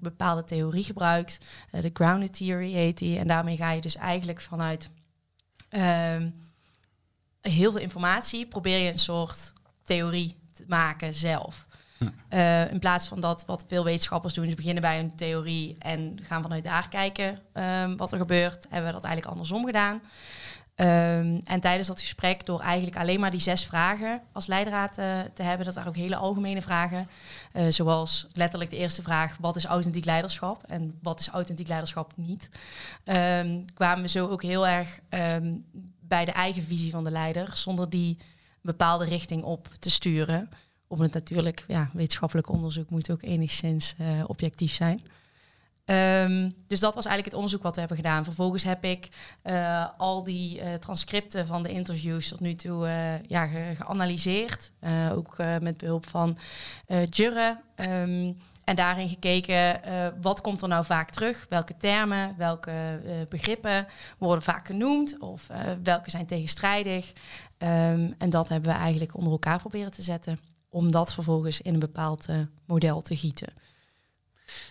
bepaalde 0.00 0.44
theorie 0.44 0.84
gebruikt. 0.84 1.38
Eh, 1.70 1.82
de 1.82 1.90
grounded 1.92 2.34
theory 2.34 2.72
heet 2.72 2.98
die. 2.98 3.18
En 3.18 3.26
daarmee 3.26 3.56
ga 3.56 3.70
je 3.70 3.80
dus 3.80 3.96
eigenlijk 3.96 4.40
vanuit 4.40 4.90
heel 7.42 7.72
veel 7.72 7.80
informatie, 7.80 8.46
probeer 8.46 8.78
je 8.78 8.92
een 8.92 8.98
soort 8.98 9.52
theorie 9.82 10.36
te 10.52 10.64
maken 10.66 11.14
zelf. 11.14 11.66
Uh, 12.30 12.70
in 12.70 12.78
plaats 12.78 13.06
van 13.06 13.20
dat 13.20 13.44
wat 13.46 13.64
veel 13.66 13.84
wetenschappers 13.84 14.34
doen, 14.34 14.48
ze 14.48 14.54
beginnen 14.54 14.82
bij 14.82 14.98
een 14.98 15.14
theorie 15.16 15.76
en 15.78 16.18
gaan 16.22 16.42
vanuit 16.42 16.64
daar 16.64 16.88
kijken 16.88 17.38
um, 17.52 17.96
wat 17.96 18.12
er 18.12 18.18
gebeurt, 18.18 18.66
hebben 18.68 18.86
we 18.86 18.92
dat 18.92 19.04
eigenlijk 19.04 19.26
andersom 19.34 19.64
gedaan. 19.64 20.02
Um, 20.76 21.40
en 21.44 21.60
tijdens 21.60 21.88
dat 21.88 22.00
gesprek, 22.00 22.46
door 22.46 22.60
eigenlijk 22.60 22.96
alleen 22.96 23.20
maar 23.20 23.30
die 23.30 23.40
zes 23.40 23.64
vragen 23.64 24.22
als 24.32 24.46
leidraad 24.46 24.98
uh, 24.98 25.20
te 25.34 25.42
hebben, 25.42 25.66
dat 25.66 25.74
waren 25.74 25.88
ook 25.88 25.96
hele 25.96 26.16
algemene 26.16 26.62
vragen, 26.62 27.08
uh, 27.52 27.66
zoals 27.68 28.26
letterlijk 28.32 28.70
de 28.70 28.76
eerste 28.76 29.02
vraag, 29.02 29.36
wat 29.40 29.56
is 29.56 29.64
authentiek 29.64 30.04
leiderschap 30.04 30.62
en 30.62 30.98
wat 31.02 31.20
is 31.20 31.28
authentiek 31.28 31.68
leiderschap 31.68 32.12
niet, 32.16 32.48
um, 33.04 33.64
kwamen 33.74 34.02
we 34.02 34.08
zo 34.08 34.28
ook 34.28 34.42
heel 34.42 34.66
erg 34.66 34.98
bij 36.12 36.24
de 36.24 36.32
eigen 36.32 36.62
visie 36.62 36.90
van 36.90 37.04
de 37.04 37.10
leider, 37.10 37.56
zonder 37.56 37.90
die 37.90 38.16
bepaalde 38.60 39.04
richting 39.04 39.42
op 39.42 39.68
te 39.78 39.90
sturen. 39.90 40.50
Op 40.86 40.98
het 40.98 41.12
natuurlijk, 41.12 41.64
ja, 41.68 41.90
wetenschappelijk 41.92 42.48
onderzoek 42.48 42.90
moet 42.90 43.10
ook 43.10 43.22
enigszins 43.22 43.94
uh, 44.00 44.08
objectief 44.26 44.72
zijn. 44.72 45.02
Um, 45.84 46.54
dus 46.66 46.80
dat 46.80 46.94
was 46.94 47.04
eigenlijk 47.04 47.24
het 47.24 47.34
onderzoek 47.34 47.62
wat 47.62 47.74
we 47.74 47.80
hebben 47.80 47.98
gedaan. 47.98 48.24
Vervolgens 48.24 48.64
heb 48.64 48.84
ik 48.84 49.08
uh, 49.44 49.88
al 49.96 50.24
die 50.24 50.60
uh, 50.60 50.74
transcripten 50.74 51.46
van 51.46 51.62
de 51.62 51.68
interviews 51.68 52.28
tot 52.28 52.40
nu 52.40 52.54
toe 52.54 52.86
ja, 53.26 53.46
ge 53.46 53.72
geanalyseerd. 53.76 54.72
ook 55.12 55.36
met 55.60 55.76
behulp 55.76 56.08
van 56.08 56.36
Jurre. 57.10 57.60
Um, 57.76 58.38
en 58.64 58.76
daarin 58.76 59.08
gekeken, 59.08 59.80
wat 60.20 60.40
komt 60.40 60.62
er 60.62 60.68
nou 60.68 60.84
vaak 60.84 61.10
terug? 61.10 61.46
Welke 61.48 61.76
termen, 61.76 62.34
welke 62.36 63.02
begrippen 63.28 63.86
worden 64.18 64.44
vaak 64.44 64.66
genoemd? 64.66 65.18
Of 65.18 65.46
welke 65.82 66.10
zijn 66.10 66.26
tegenstrijdig? 66.26 67.12
Um, 67.58 68.14
en 68.18 68.30
dat 68.30 68.48
hebben 68.48 68.72
we 68.72 68.78
eigenlijk 68.78 69.16
onder 69.16 69.32
elkaar 69.32 69.58
proberen 69.58 69.92
te 69.92 70.02
zetten. 70.02 70.40
Om 70.68 70.90
dat 70.90 71.14
vervolgens 71.14 71.60
in 71.60 71.74
een 71.74 71.80
bepaald 71.80 72.26
model 72.66 73.02
te 73.02 73.16
gieten. 73.16 73.52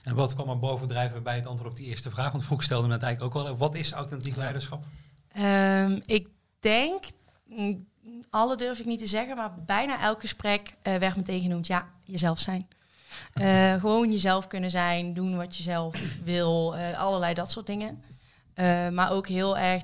En 0.04 0.16
wat 0.16 0.34
kwam 0.34 0.50
er 0.50 0.60
bovendrijven 0.60 1.24
bij 1.24 1.36
het 1.36 1.48
antwoord 1.48 1.72
op 1.72 1.78
die 1.78 1.88
eerste 1.88 2.10
vraag? 2.10 2.32
Want 2.32 2.44
vroeg 2.44 2.64
stelde 2.64 2.88
net 2.88 3.04
eigenlijk 3.04 3.36
ook 3.36 3.46
al, 3.46 3.58
wat 3.58 3.76
is 3.76 3.92
authentiek 3.92 4.36
leiderschap? 4.36 4.84
Um, 5.38 6.02
ik 6.06 6.28
denk, 6.60 7.04
mm, 7.46 7.88
alle 8.30 8.56
durf 8.58 8.80
ik 8.80 8.86
niet 8.86 9.00
te 9.00 9.08
zeggen, 9.08 9.36
maar 9.36 9.56
bijna 9.66 10.02
elk 10.02 10.20
gesprek 10.20 10.76
werd 10.84 11.16
meteen 11.16 11.42
genoemd, 11.42 11.68
ja, 11.68 11.88
jezelf 12.04 12.40
zijn. 12.40 12.68
Uh, 13.36 13.74
gewoon 13.74 14.12
jezelf 14.12 14.48
kunnen 14.48 14.72
zijn, 14.72 15.14
doen 15.14 15.38
wat 15.38 15.58
je 15.58 15.64
zelf 15.64 15.96
wil, 16.24 16.76
uh, 16.76 17.00
allerlei 17.00 17.34
dat 17.34 17.52
soort 17.52 17.66
dingen. 17.66 18.04
maar 18.94 19.12
ook 19.12 19.28
heel 19.28 19.58
erg 19.58 19.84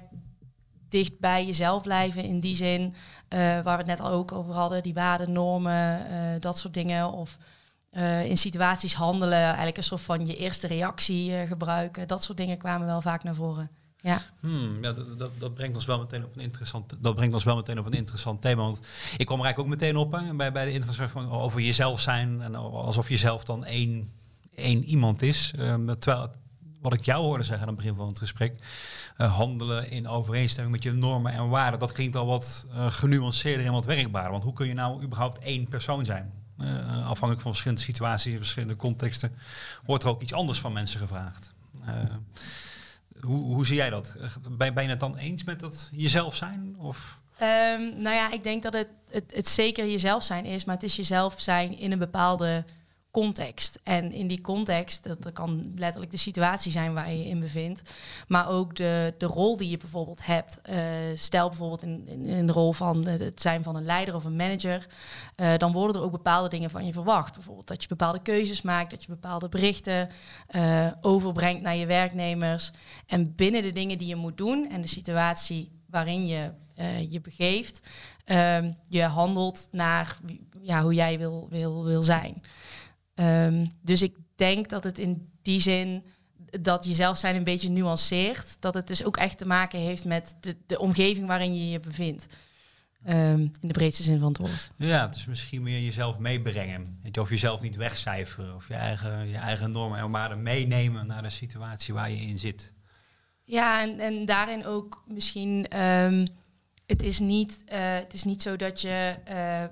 dicht 0.90 1.20
bij 1.20 1.46
jezelf 1.46 1.84
blijven 1.84 2.24
in 2.24 2.40
die 2.40 2.56
zin, 2.56 2.96
waar 3.30 3.64
we 3.64 3.70
het 3.70 3.86
net 3.86 4.00
al 4.00 4.12
ook 4.12 4.32
over 4.32 4.54
hadden, 4.54 4.84
die 4.84 4.94
waarden, 4.94 5.32
normen, 5.32 6.06
dat 6.40 6.58
soort 6.58 6.74
dingen. 6.74 7.12
Of 7.12 7.38
in 8.24 8.38
situaties 8.38 8.94
handelen, 8.94 9.44
eigenlijk 9.44 9.78
een 9.78 9.84
soort 9.84 10.02
van 10.02 10.26
je 10.26 10.36
eerste 10.36 10.68
reactie 10.68 11.48
gebruiken. 11.48 12.08
Dat 12.08 12.24
soort 12.24 12.38
dingen 12.38 12.58
kwamen 12.58 12.88
wel 12.88 13.02
vaak 13.02 13.24
naar 13.24 13.36
voren. 13.36 13.70
Ja. 14.08 14.22
Hmm, 14.40 14.84
ja 14.84 14.92
dat, 15.18 15.32
dat, 15.38 15.54
brengt 15.54 15.76
ons 15.76 15.86
wel 15.86 16.00
meteen 16.00 16.24
op 16.24 16.36
een 16.36 16.42
interessant. 16.42 16.94
Dat 17.00 17.16
brengt 17.16 17.34
ons 17.34 17.44
wel 17.44 17.56
meteen 17.56 17.80
op 17.80 17.86
een 17.86 17.94
interessant 17.94 18.42
thema. 18.42 18.62
Want 18.62 18.80
ik 19.18 19.26
kwam 19.26 19.40
er 19.40 19.46
eigenlijk 19.46 19.60
ook 19.60 19.80
meteen 19.80 19.98
op 19.98 20.12
hè, 20.12 20.34
bij, 20.34 20.52
bij 20.52 20.66
de 20.66 20.72
interview 20.72 21.08
van 21.08 21.32
over 21.32 21.62
jezelf 21.62 22.00
zijn 22.02 22.42
en 22.42 22.56
alsof 22.56 23.10
je 23.10 23.18
zelf 23.18 23.44
dan 23.44 23.66
één, 23.66 24.10
één 24.56 24.84
iemand 24.84 25.22
is. 25.22 25.54
Um, 25.60 26.00
terwijl 26.00 26.30
wat 26.82 26.94
ik 26.94 27.06
jou 27.06 27.24
hoorde 27.24 27.44
zeggen 27.44 27.68
aan 27.68 27.74
het 27.74 27.84
begin 27.84 27.96
van 27.96 28.08
het 28.08 28.20
gesprek, 28.20 28.54
uh, 29.18 29.36
handelen 29.36 29.90
in 29.90 30.08
overeenstemming 30.08 30.76
met 30.76 30.84
je 30.84 30.92
normen 30.92 31.32
en 31.32 31.50
waarden, 31.50 31.80
dat 31.80 31.92
klinkt 31.92 32.16
al 32.16 32.26
wat 32.26 32.66
uh, 32.70 32.92
genuanceerder 32.92 33.66
en 33.66 33.72
wat 33.72 33.86
werkbaarder. 33.86 34.32
Want 34.32 34.44
hoe 34.44 34.54
kun 34.54 34.68
je 34.68 34.74
nou 34.74 35.04
überhaupt 35.04 35.40
één 35.40 35.68
persoon 35.68 36.06
zijn? 36.06 36.34
Uh, 36.60 36.68
afhankelijk 37.02 37.42
van 37.42 37.52
verschillende 37.52 37.84
situaties, 37.84 38.36
verschillende 38.36 38.76
contexten, 38.76 39.32
wordt 39.86 40.04
er 40.04 40.10
ook 40.10 40.22
iets 40.22 40.34
anders 40.34 40.60
van 40.60 40.74
mensen 40.74 41.00
gevraagd. 41.00 41.56
Hoe, 43.22 43.54
hoe, 43.54 43.66
zie 43.66 43.76
jij 43.76 43.90
dat? 43.90 44.18
Ben, 44.50 44.74
ben 44.74 44.84
je 44.84 44.90
het 44.90 45.00
dan 45.00 45.18
eens 45.18 45.44
met 45.44 45.60
dat 45.60 45.90
jezelf 45.92 46.36
zijn? 46.36 46.76
Of? 46.80 47.20
Um, 47.42 48.02
nou 48.02 48.16
ja, 48.16 48.32
ik 48.32 48.44
denk 48.44 48.64
dat 48.64 48.74
het, 48.74 48.88
het, 49.10 49.32
het, 49.36 49.48
zeker 49.48 49.88
jezelf 49.88 50.24
zijn 50.24 50.46
is, 50.46 50.66
maar 50.66 50.76
het 50.76 50.84
is 50.84 50.96
jezelf 50.96 51.42
zijn 51.42 51.80
in 51.80 51.92
een 51.92 52.00
bepaalde 52.00 52.66
context. 53.18 53.80
En 53.84 54.12
in 54.12 54.28
die 54.28 54.42
context, 54.42 55.04
dat, 55.04 55.34
kan 55.34 55.72
letterlijk 55.76 56.12
de 56.12 56.18
situatie 56.18 56.72
zijn 56.72 56.94
waar 56.94 57.12
je 57.12 57.18
je 57.18 57.30
in 57.30 57.40
bevindt, 57.40 57.82
maar 58.28 58.50
ook 58.50 58.76
de, 58.76 59.14
de 59.18 59.26
rol 59.26 59.58
die 59.58 59.70
je 59.70 59.78
bijvoorbeeld 59.78 60.26
hebt. 60.26 60.60
Uh, 60.70 60.78
stel 61.14 61.48
bijvoorbeeld 61.48 61.82
in, 61.82 62.08
in, 62.08 62.48
de 62.48 62.54
rol 62.54 62.74
van 62.74 63.08
het 63.08 63.42
zijn 63.42 63.64
van 63.64 63.76
een 63.76 63.86
leider 63.86 64.16
of 64.16 64.26
een 64.26 64.36
manager, 64.36 64.88
uh, 65.36 65.54
dan 65.58 65.72
worden 65.72 65.96
er 65.96 66.02
ook 66.02 66.12
bepaalde 66.12 66.50
dingen 66.50 66.70
van 66.70 66.86
je 66.86 66.94
verwacht. 66.94 67.34
Bijvoorbeeld 67.34 67.68
dat 67.68 67.82
je 67.82 67.88
bepaalde 67.88 68.22
keuzes 68.22 68.62
maakt, 68.62 68.92
dat 68.92 69.04
je 69.04 69.10
bepaalde 69.10 69.50
berichten 69.50 70.10
uh, 70.56 70.88
overbrengt 71.02 71.62
naar 71.62 71.76
je 71.76 71.86
werknemers. 71.86 72.72
En 73.08 73.36
binnen 73.36 73.62
de 73.62 73.72
dingen 73.72 73.98
die 73.98 74.08
je 74.08 74.16
moet 74.16 74.38
doen 74.38 74.70
en 74.70 74.82
de 74.82 74.88
situatie 74.88 75.72
waarin 75.90 76.28
je 76.28 76.52
je 77.10 77.22
begeeft, 77.22 77.88
ehm, 78.26 78.72
je 78.90 79.04
handelt 79.04 79.68
naar 79.72 80.18
ja, 80.62 80.82
hoe 80.82 80.94
jij 80.94 81.18
wil, 81.18 81.48
wil, 81.50 81.86
wil 81.86 82.04
zijn. 82.04 82.42
Um, 83.20 83.72
dus 83.82 84.02
ik 84.02 84.16
denk 84.36 84.70
dat 84.70 84.84
het 84.84 85.00
in 85.00 85.30
die 85.42 85.60
zin 85.60 86.04
dat 86.62 86.86
jezelf 86.86 87.18
zijn 87.18 87.36
een 87.36 87.44
beetje 87.44 87.70
nuanceert. 87.70 88.58
Dat 88.60 88.74
het 88.74 88.88
dus 88.88 89.04
ook 89.04 89.18
echt 89.18 89.38
te 89.38 89.46
maken 89.46 89.80
heeft 89.80 90.06
met 90.06 90.36
de, 90.40 90.58
de 90.66 90.80
omgeving 90.80 91.28
waarin 91.28 91.56
je 91.56 91.70
je 91.70 91.80
bevindt. 91.80 92.26
Um, 93.08 93.40
in 93.40 93.68
de 93.68 93.74
breedste 93.74 94.04
zin 94.04 94.20
van 94.20 94.28
het 94.28 94.38
woord. 94.38 94.72
Ja, 94.76 95.08
dus 95.08 95.26
misschien 95.26 95.64
meer 95.64 95.80
jezelf 95.80 96.18
meebrengen. 96.18 97.02
Of 97.20 97.30
jezelf 97.30 97.62
niet 97.62 97.76
wegcijferen. 97.76 98.56
Of 98.56 98.68
je 98.68 98.74
eigen, 98.74 99.28
je 99.28 99.38
eigen 99.38 99.72
normen 99.72 100.00
en 100.00 100.12
waarden 100.12 100.44
meenemen 100.44 101.08
naar 101.08 101.24
de 101.24 101.30
situatie 101.30 101.94
waar 101.94 102.12
je 102.12 102.22
in 102.22 102.40
zit. 102.40 102.74
Ja, 103.44 103.82
en, 103.82 104.00
en 104.00 104.26
daarin 104.26 104.66
ook 104.66 105.04
misschien... 105.08 105.80
Um, 105.80 106.28
het, 106.86 107.04
is 107.04 107.20
niet, 107.20 107.58
uh, 107.74 107.94
het 107.94 108.14
is 108.14 108.24
niet 108.24 108.42
zo 108.42 108.56
dat 108.56 108.82
je... 108.82 109.16
Uh, 109.30 109.64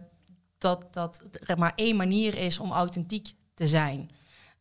dat, 0.58 0.94
dat 0.94 1.22
er 1.44 1.58
maar 1.58 1.74
één 1.76 1.96
manier 1.96 2.38
is 2.38 2.60
om 2.60 2.72
authentiek 2.72 3.34
te 3.54 3.68
zijn. 3.68 4.10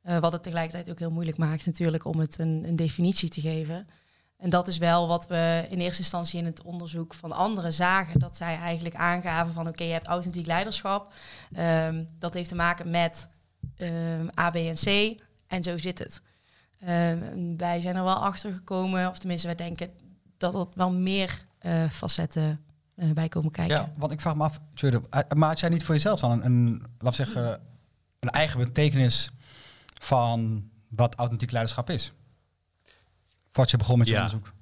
Uh, 0.05 0.19
wat 0.19 0.33
het 0.33 0.43
tegelijkertijd 0.43 0.91
ook 0.91 0.99
heel 0.99 1.11
moeilijk 1.11 1.37
maakt 1.37 1.67
natuurlijk 1.67 2.05
om 2.05 2.19
het 2.19 2.39
een, 2.39 2.65
een, 2.67 2.77
definitie 2.77 3.29
te 3.29 3.41
geven. 3.41 3.89
En 4.37 4.51
dat 4.51 4.69
is 4.69 4.79
wel 4.79 5.09
wat 5.09 5.27
we 5.27 5.67
in 5.69 5.81
eerste 5.81 6.03
instantie 6.03 6.39
in 6.39 6.45
het 6.45 6.63
onderzoek 6.63 7.15
van 7.15 7.33
anderen 7.33 7.73
zagen. 7.73 8.21
Dat 8.21 8.37
zij 8.37 8.57
eigenlijk 8.57 8.95
aangaven 8.95 9.55
van 9.55 9.69
oké, 9.69 9.85
je 9.85 9.93
hebt 9.93 10.07
authentiek 10.07 10.47
leiderschap. 10.47 11.13
Um, 11.59 12.09
dat 12.19 12.35
heeft 12.35 12.49
te 12.49 12.55
maken 12.55 12.91
met 12.91 13.29
um, 13.77 14.31
A, 14.39 14.51
B 14.51 14.55
en 14.55 14.75
C. 14.75 15.21
En 15.47 15.63
zo 15.63 15.79
zit 15.79 15.99
het. 15.99 16.21
Um, 16.89 17.57
wij 17.57 17.81
zijn 17.81 17.97
er 17.97 18.05
wel 18.05 18.25
achter 18.25 18.53
gekomen, 18.53 19.09
of 19.09 19.19
tenminste 19.19 19.47
wij 19.47 19.57
denken 19.57 19.91
dat 20.37 20.55
er 20.55 20.67
wel 20.75 20.93
meer 20.93 21.45
uh, 21.63 21.89
facetten 21.91 22.65
uh, 22.97 23.11
bij 23.11 23.29
komen 23.29 23.51
kijken. 23.51 23.77
Ja, 23.77 23.93
want 23.97 24.13
ik 24.13 24.21
vraag 24.21 24.37
me 24.37 24.43
af, 24.43 24.59
Tjure, 24.75 25.03
maak 25.37 25.59
jij 25.59 25.69
niet 25.69 25.85
voor 25.85 25.95
jezelf 25.95 26.21
dan 26.21 26.31
een, 26.31 26.45
een 26.45 26.83
laat 26.99 27.15
zeggen, 27.15 27.61
een 28.21 28.31
eigen 28.31 28.59
betekenis 28.59 29.31
van 30.01 30.71
wat 30.91 31.15
authentiek 31.15 31.51
leiderschap 31.51 31.91
is? 31.91 32.13
Voordat 33.51 33.71
je 33.71 33.77
begon 33.77 33.99
met 33.99 34.07
je 34.07 34.15
ja. 34.15 34.23
onderzoek. 34.23 34.53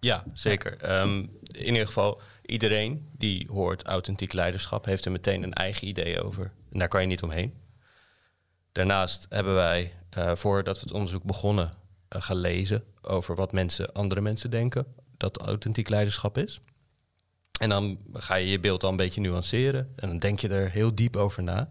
Ja, 0.00 0.24
zeker. 0.34 1.00
Um, 1.00 1.38
in 1.42 1.66
ieder 1.66 1.86
geval, 1.86 2.20
iedereen 2.42 3.08
die 3.16 3.48
hoort 3.50 3.82
authentiek 3.82 4.32
leiderschap 4.32 4.84
heeft 4.84 5.04
er 5.04 5.12
meteen 5.12 5.42
een 5.42 5.52
eigen 5.52 5.88
idee 5.88 6.22
over. 6.22 6.52
En 6.72 6.78
daar 6.78 6.88
kan 6.88 7.00
je 7.00 7.06
niet 7.06 7.22
omheen. 7.22 7.54
Daarnaast 8.72 9.26
hebben 9.28 9.54
wij, 9.54 9.92
uh, 10.18 10.34
voordat 10.34 10.76
we 10.76 10.82
het 10.82 10.92
onderzoek 10.92 11.22
begonnen, 11.22 11.72
uh, 12.16 12.22
gelezen 12.22 12.84
over 13.02 13.34
wat 13.34 13.52
mensen, 13.52 13.92
andere 13.92 14.20
mensen 14.20 14.50
denken 14.50 14.86
dat 15.16 15.38
authentiek 15.38 15.88
leiderschap 15.88 16.38
is. 16.38 16.60
En 17.60 17.68
dan 17.68 17.98
ga 18.12 18.34
je 18.34 18.48
je 18.48 18.60
beeld 18.60 18.82
al 18.82 18.90
een 18.90 18.96
beetje 18.96 19.20
nuanceren. 19.20 19.92
En 19.96 20.08
dan 20.08 20.18
denk 20.18 20.40
je 20.40 20.48
er 20.48 20.70
heel 20.70 20.94
diep 20.94 21.16
over 21.16 21.42
na. 21.42 21.68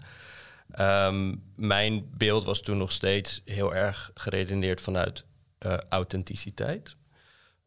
Um, 1.07 1.43
mijn 1.55 2.09
beeld 2.17 2.43
was 2.43 2.61
toen 2.61 2.77
nog 2.77 2.91
steeds 2.91 3.41
heel 3.45 3.75
erg 3.75 4.11
geredeneerd 4.13 4.81
vanuit 4.81 5.25
uh, 5.65 5.77
authenticiteit. 5.89 6.95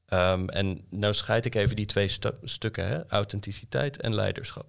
Um, 0.08 0.48
en 0.48 0.84
nou 0.90 1.14
scheid 1.14 1.44
ik 1.44 1.54
even 1.54 1.76
die 1.76 1.86
twee 1.86 2.08
stu 2.08 2.30
stukken, 2.42 2.88
hè? 2.88 3.08
authenticiteit 3.08 4.00
en 4.00 4.14
leiderschap. 4.14 4.66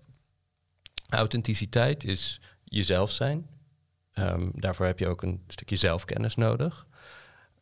Authenticiteit 1.10 2.04
is 2.04 2.42
jezelf 2.64 3.12
zijn. 3.12 3.50
Um, 4.14 4.52
daarvoor 4.54 4.86
heb 4.86 5.00
je 5.00 5.08
ook 5.08 5.22
een 5.22 5.44
stukje 5.48 5.75
zelfkennis 5.75 6.36
nodig. 6.36 6.88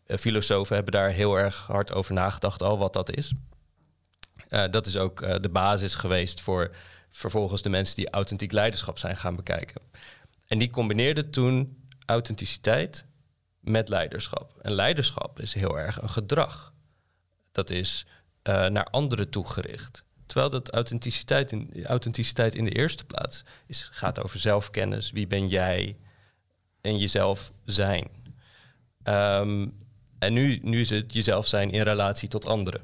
Uh, 0.08 0.18
filosofen 0.18 0.76
hebben 0.76 0.94
daar 0.94 1.10
heel 1.10 1.40
erg 1.40 1.68
hard 1.68 1.92
over 1.92 2.14
nagedacht 2.14 2.64
al 2.64 2.78
wat 2.78 2.94
dat 2.94 3.16
is. 3.16 3.34
Uh, 4.54 4.64
dat 4.72 4.86
is 4.86 4.98
ook 4.98 5.22
uh, 5.22 5.36
de 5.42 5.50
basis 5.50 5.96
geweest 5.96 6.42
voor 6.42 6.76
vervolgens 7.10 7.62
de 7.62 7.70
mensen 7.70 7.96
die 7.96 8.10
authentiek 8.10 8.52
leiderschap 8.52 8.98
zijn 8.98 9.18
gaan 9.18 9.36
bekijken. 9.36 9.82
En 10.48 10.60
die 10.60 10.70
combineerde 10.70 11.30
toen 11.30 11.78
authenticiteit 12.06 13.06
met 13.60 13.90
leiderschap. 13.90 14.60
En 14.62 14.72
leiderschap 14.72 15.40
is 15.40 15.54
heel 15.54 15.80
erg 15.80 16.02
een 16.02 16.10
gedrag. 16.10 16.74
Dat 17.52 17.70
is 17.70 18.06
uh, 18.44 18.68
naar 18.68 18.86
anderen 18.86 19.30
toegericht. 19.30 20.04
Terwijl 20.26 20.50
dat 20.50 20.72
authenticiteit 20.72 21.52
in, 21.52 21.86
authenticiteit 21.86 22.56
in 22.56 22.66
de 22.66 22.72
eerste 22.72 23.06
plaats 23.06 23.44
is, 23.68 23.90
gaat 23.92 24.24
over 24.24 24.40
zelfkennis. 24.40 25.12
Wie 25.12 25.28
ben 25.28 25.48
jij? 25.48 25.98
en 26.84 26.98
jezelf 26.98 27.52
zijn. 27.66 28.08
Ehm, 29.04 29.68
en 30.20 30.34
nu, 30.34 30.60
nu 30.62 30.80
is 30.80 30.90
het 30.90 31.14
jezelf 31.14 31.48
zijn 31.48 31.72
in 31.72 31.82
relatie 31.82 32.30
tot 32.30 32.46
anderen. 32.46 32.82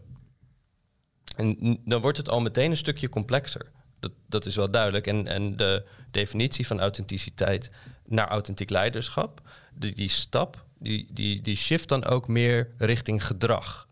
En 1.35 1.79
dan 1.85 2.01
wordt 2.01 2.17
het 2.17 2.29
al 2.29 2.41
meteen 2.41 2.71
een 2.71 2.77
stukje 2.77 3.09
complexer. 3.09 3.71
Dat, 3.99 4.11
dat 4.27 4.45
is 4.45 4.55
wel 4.55 4.71
duidelijk. 4.71 5.07
En, 5.07 5.27
en 5.27 5.55
de 5.55 5.85
definitie 6.11 6.67
van 6.67 6.79
authenticiteit 6.79 7.71
naar 8.05 8.27
authentiek 8.27 8.69
leiderschap, 8.69 9.41
die, 9.73 10.09
stap, 10.09 10.65
die, 10.77 11.07
die, 11.13 11.41
die 11.41 11.55
shift 11.55 11.89
dan 11.89 12.05
ook 12.05 12.27
meer 12.27 12.71
richting 12.77 13.25
gedrag. 13.25 13.87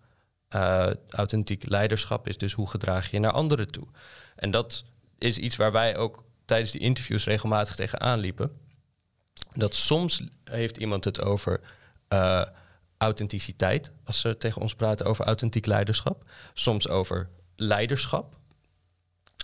Uh, 0.55 0.87
authentiek 1.09 1.69
leiderschap 1.69 2.27
is 2.27 2.37
dus 2.37 2.53
hoe 2.53 2.69
gedraag 2.69 3.11
je 3.11 3.19
naar 3.19 3.31
anderen 3.31 3.71
toe. 3.71 3.87
En 4.35 4.51
dat 4.51 4.83
is 5.17 5.37
iets 5.37 5.55
waar 5.55 5.71
wij 5.71 5.97
ook 5.97 6.23
tijdens 6.45 6.71
die 6.71 6.81
interviews 6.81 7.25
regelmatig 7.25 7.75
tegenaan 7.75 8.19
liepen. 8.19 8.51
Dat 9.53 9.75
soms 9.75 10.21
heeft 10.43 10.77
iemand 10.77 11.03
het 11.03 11.21
over 11.21 11.59
uh, 12.13 12.43
authenticiteit, 12.97 13.91
als 14.03 14.19
ze 14.19 14.37
tegen 14.37 14.61
ons 14.61 14.75
praten 14.75 15.05
over 15.05 15.25
authentiek 15.25 15.65
leiderschap. 15.65 16.23
Soms 16.53 16.87
over 16.87 17.29
leiderschap. 17.55 18.35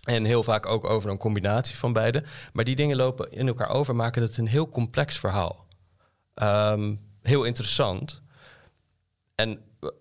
En 0.03 0.25
heel 0.25 0.43
vaak 0.43 0.65
ook 0.65 0.83
over 0.89 1.10
een 1.10 1.17
combinatie 1.17 1.77
van 1.77 1.93
beide. 1.93 2.24
Maar 2.53 2.65
die 2.65 2.75
dingen 2.75 2.95
lopen 2.95 3.31
in 3.31 3.48
elkaar 3.48 3.69
over, 3.69 3.95
maken 3.95 4.22
het 4.22 4.38
een 4.38 4.48
heel 4.48 4.69
complex 4.69 5.19
verhaal. 5.19 5.67
Um, 6.36 7.00
heel 7.22 7.43
interessant. 7.43 8.22
En 9.36 9.60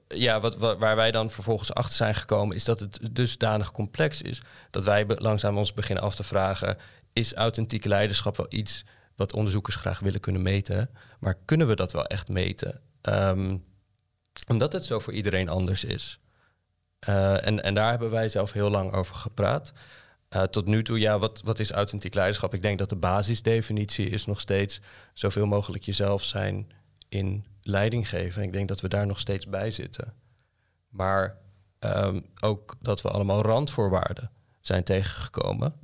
ja, 0.08 0.40
wat, 0.40 0.56
waar 0.56 0.96
wij 0.96 1.10
dan 1.10 1.30
vervolgens 1.30 1.74
achter 1.74 1.94
zijn 1.94 2.14
gekomen, 2.14 2.56
is 2.56 2.64
dat 2.64 2.80
het 2.80 3.08
dusdanig 3.12 3.72
complex 3.72 4.22
is 4.22 4.42
dat 4.70 4.84
wij 4.84 5.06
langzaam 5.06 5.58
ons 5.58 5.74
beginnen 5.74 6.04
af 6.04 6.14
te 6.14 6.24
vragen: 6.24 6.76
is 7.12 7.34
authentieke 7.34 7.88
leiderschap 7.88 8.36
wel 8.36 8.46
iets 8.48 8.84
wat 9.16 9.32
onderzoekers 9.32 9.76
graag 9.76 10.00
willen 10.00 10.20
kunnen 10.20 10.42
meten? 10.42 10.90
Maar 11.18 11.34
kunnen 11.44 11.66
we 11.66 11.76
dat 11.76 11.92
wel 11.92 12.06
echt 12.06 12.28
meten? 12.28 12.80
Um, 13.02 13.64
omdat 14.48 14.72
het 14.72 14.84
zo 14.84 14.98
voor 14.98 15.12
iedereen 15.12 15.48
anders 15.48 15.84
is. 15.84 16.20
Uh, 17.08 17.46
en, 17.46 17.62
en 17.62 17.74
daar 17.74 17.90
hebben 17.90 18.10
wij 18.10 18.28
zelf 18.28 18.52
heel 18.52 18.70
lang 18.70 18.92
over 18.92 19.14
gepraat. 19.14 19.72
Uh, 20.30 20.42
tot 20.42 20.66
nu 20.66 20.82
toe, 20.82 20.98
ja, 20.98 21.18
wat, 21.18 21.40
wat 21.44 21.58
is 21.58 21.70
authentiek 21.70 22.14
leiderschap? 22.14 22.54
Ik 22.54 22.62
denk 22.62 22.78
dat 22.78 22.88
de 22.88 22.96
basisdefinitie 22.96 24.08
is 24.08 24.26
nog 24.26 24.40
steeds 24.40 24.80
zoveel 25.12 25.46
mogelijk 25.46 25.84
jezelf 25.84 26.22
zijn 26.22 26.72
in 27.08 27.44
leiding 27.62 28.08
geven. 28.08 28.42
Ik 28.42 28.52
denk 28.52 28.68
dat 28.68 28.80
we 28.80 28.88
daar 28.88 29.06
nog 29.06 29.18
steeds 29.18 29.46
bij 29.46 29.70
zitten. 29.70 30.14
Maar 30.88 31.36
um, 31.80 32.24
ook 32.40 32.76
dat 32.80 33.02
we 33.02 33.08
allemaal 33.08 33.42
randvoorwaarden 33.42 34.30
zijn 34.60 34.84
tegengekomen. 34.84 35.74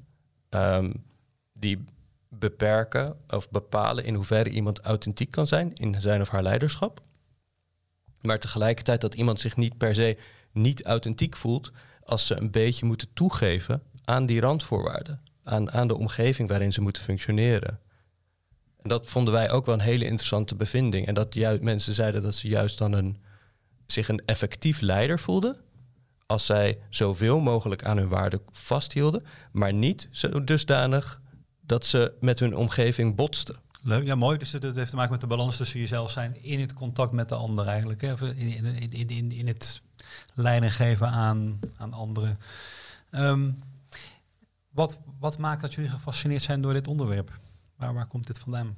Um, 0.50 1.04
die 1.52 1.84
beperken 2.28 3.16
of 3.28 3.50
bepalen 3.50 4.04
in 4.04 4.14
hoeverre 4.14 4.50
iemand 4.50 4.80
authentiek 4.80 5.30
kan 5.30 5.46
zijn 5.46 5.74
in 5.74 6.00
zijn 6.00 6.20
of 6.20 6.28
haar 6.28 6.42
leiderschap. 6.42 7.00
Maar 8.20 8.38
tegelijkertijd 8.38 9.00
dat 9.00 9.14
iemand 9.14 9.40
zich 9.40 9.56
niet 9.56 9.76
per 9.76 9.94
se 9.94 10.18
niet 10.52 10.84
authentiek 10.84 11.36
voelt 11.36 11.70
als 12.04 12.26
ze 12.26 12.36
een 12.36 12.50
beetje 12.50 12.86
moeten 12.86 13.08
toegeven 13.14 13.82
aan 14.04 14.26
die 14.26 14.40
randvoorwaarden, 14.40 15.20
aan, 15.42 15.70
aan 15.70 15.88
de 15.88 15.96
omgeving 15.96 16.48
waarin 16.48 16.72
ze 16.72 16.80
moeten 16.80 17.02
functioneren. 17.02 17.80
En 18.82 18.88
dat 18.88 19.06
vonden 19.06 19.34
wij 19.34 19.50
ook 19.50 19.66
wel 19.66 19.74
een 19.74 19.80
hele 19.80 20.04
interessante 20.04 20.54
bevinding. 20.54 21.06
En 21.06 21.14
dat 21.14 21.34
juist, 21.34 21.62
mensen 21.62 21.94
zeiden 21.94 22.22
dat 22.22 22.34
ze 22.34 22.48
juist 22.48 22.78
dan 22.78 22.92
een, 22.92 23.16
zich 23.86 24.08
een 24.08 24.22
effectief 24.26 24.80
leider 24.80 25.18
voelden. 25.18 25.56
Als 26.26 26.46
zij 26.46 26.78
zoveel 26.88 27.40
mogelijk 27.40 27.84
aan 27.84 27.96
hun 27.96 28.08
waarden 28.08 28.40
vasthielden, 28.52 29.24
maar 29.52 29.72
niet 29.72 30.08
zo 30.10 30.44
dusdanig 30.44 31.20
dat 31.60 31.86
ze 31.86 32.14
met 32.20 32.38
hun 32.38 32.56
omgeving 32.56 33.14
botsten. 33.14 33.56
Leuk, 33.82 34.06
ja 34.06 34.14
mooi. 34.14 34.38
Dus 34.38 34.50
dat 34.50 34.74
heeft 34.74 34.90
te 34.90 34.96
maken 34.96 35.10
met 35.10 35.20
de 35.20 35.26
balans 35.26 35.56
tussen 35.56 35.80
jezelf 35.80 36.10
zijn 36.10 36.42
in 36.42 36.60
het 36.60 36.74
contact 36.74 37.12
met 37.12 37.28
de 37.28 37.34
ander 37.34 37.66
eigenlijk. 37.66 38.00
Hè? 38.00 38.34
In, 38.34 38.64
in, 38.64 38.90
in, 38.90 39.08
in, 39.08 39.32
in 39.32 39.46
het 39.46 39.82
leiding 40.34 40.74
geven 40.74 41.08
aan, 41.08 41.58
aan 41.76 41.92
anderen. 41.92 42.38
Um, 43.10 43.62
wat, 44.70 44.98
wat 45.18 45.38
maakt 45.38 45.60
dat 45.60 45.74
jullie 45.74 45.90
gefascineerd 45.90 46.42
zijn 46.42 46.60
door 46.60 46.72
dit 46.72 46.88
onderwerp? 46.88 47.32
Waar, 47.76 47.94
waar 47.94 48.06
komt 48.06 48.26
dit 48.26 48.38
vandaan? 48.38 48.76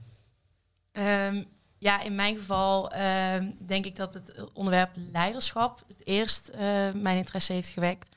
Um, 0.93 1.47
ja, 1.79 2.03
in 2.03 2.15
mijn 2.15 2.37
geval 2.37 2.97
um, 2.97 3.57
denk 3.67 3.85
ik 3.85 3.97
dat 3.97 4.15
het 4.15 4.53
onderwerp 4.53 4.91
leiderschap 4.95 5.85
het 5.89 6.07
eerst 6.07 6.51
uh, 6.55 6.59
mijn 6.93 7.17
interesse 7.17 7.53
heeft 7.53 7.69
gewekt. 7.69 8.17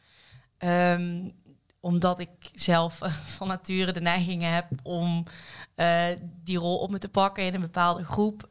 Omdat 1.83 2.19
ik 2.19 2.29
zelf 2.53 3.01
uh, 3.03 3.09
van 3.37 3.47
nature 3.47 3.91
de 3.91 4.01
neiging 4.01 4.41
heb 4.43 4.67
om 4.83 5.23
uh, 5.75 6.05
die 6.43 6.57
rol 6.57 6.77
op 6.77 6.91
me 6.91 6.97
te 6.97 7.09
pakken 7.09 7.43
in 7.43 7.53
een 7.53 7.61
bepaalde 7.61 8.03
groep. 8.03 8.47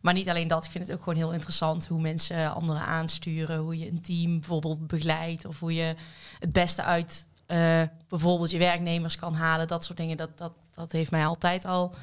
maar 0.00 0.14
niet 0.14 0.28
alleen 0.28 0.48
dat, 0.48 0.64
ik 0.64 0.70
vind 0.70 0.86
het 0.86 0.96
ook 0.96 1.02
gewoon 1.02 1.18
heel 1.18 1.32
interessant 1.32 1.86
hoe 1.86 2.00
mensen 2.00 2.54
anderen 2.54 2.82
aansturen, 2.82 3.58
hoe 3.58 3.78
je 3.78 3.90
een 3.90 4.02
team 4.02 4.38
bijvoorbeeld 4.38 4.86
begeleidt 4.86 5.44
of 5.44 5.60
hoe 5.60 5.74
je 5.74 5.94
het 6.38 6.52
beste 6.52 6.82
uit 6.82 7.26
uh, 7.52 7.82
bijvoorbeeld 8.08 8.50
je 8.50 8.58
werknemers 8.58 9.16
kan 9.16 9.34
halen. 9.34 9.68
Dat 9.68 9.84
soort 9.84 9.98
dingen, 9.98 10.16
dat, 10.16 10.38
dat, 10.38 10.52
dat 10.74 10.92
heeft 10.92 11.10
mij 11.10 11.26
altijd 11.26 11.64
al 11.64 11.94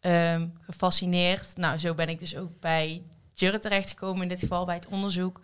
um, 0.00 0.52
gefascineerd. 0.60 1.56
Nou, 1.56 1.78
zo 1.78 1.94
ben 1.94 2.08
ik 2.08 2.18
dus 2.18 2.36
ook 2.36 2.60
bij 2.60 3.02
Jurre 3.34 3.58
terechtgekomen, 3.58 4.22
in 4.22 4.28
dit 4.28 4.40
geval 4.40 4.64
bij 4.64 4.74
het 4.74 4.86
onderzoek. 4.86 5.40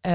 Um, 0.00 0.12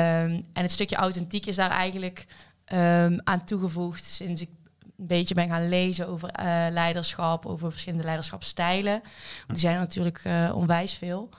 en 0.54 0.62
het 0.62 0.72
stukje 0.72 0.96
authentiek 0.96 1.46
is 1.46 1.56
daar 1.56 1.72
eigenlijk 1.72 2.26
um, 2.74 3.20
aan 3.24 3.46
toegevoegd 3.46 4.06
sinds 4.06 4.42
ik 4.42 4.50
een 4.98 5.08
beetje 5.08 5.34
ben 5.34 5.48
gaan 5.48 5.70
lezen 5.70 6.08
over 6.08 6.30
uh, 6.40 6.66
leiderschap, 6.70 7.46
over 7.46 7.72
verschillende 7.72 8.06
leiderschapstijlen. 8.06 9.02
Want 9.38 9.48
die 9.48 9.60
zijn 9.60 9.78
natuurlijk 9.78 10.24
uh, 10.26 10.52
onwijs 10.56 10.94
veel. 10.94 11.30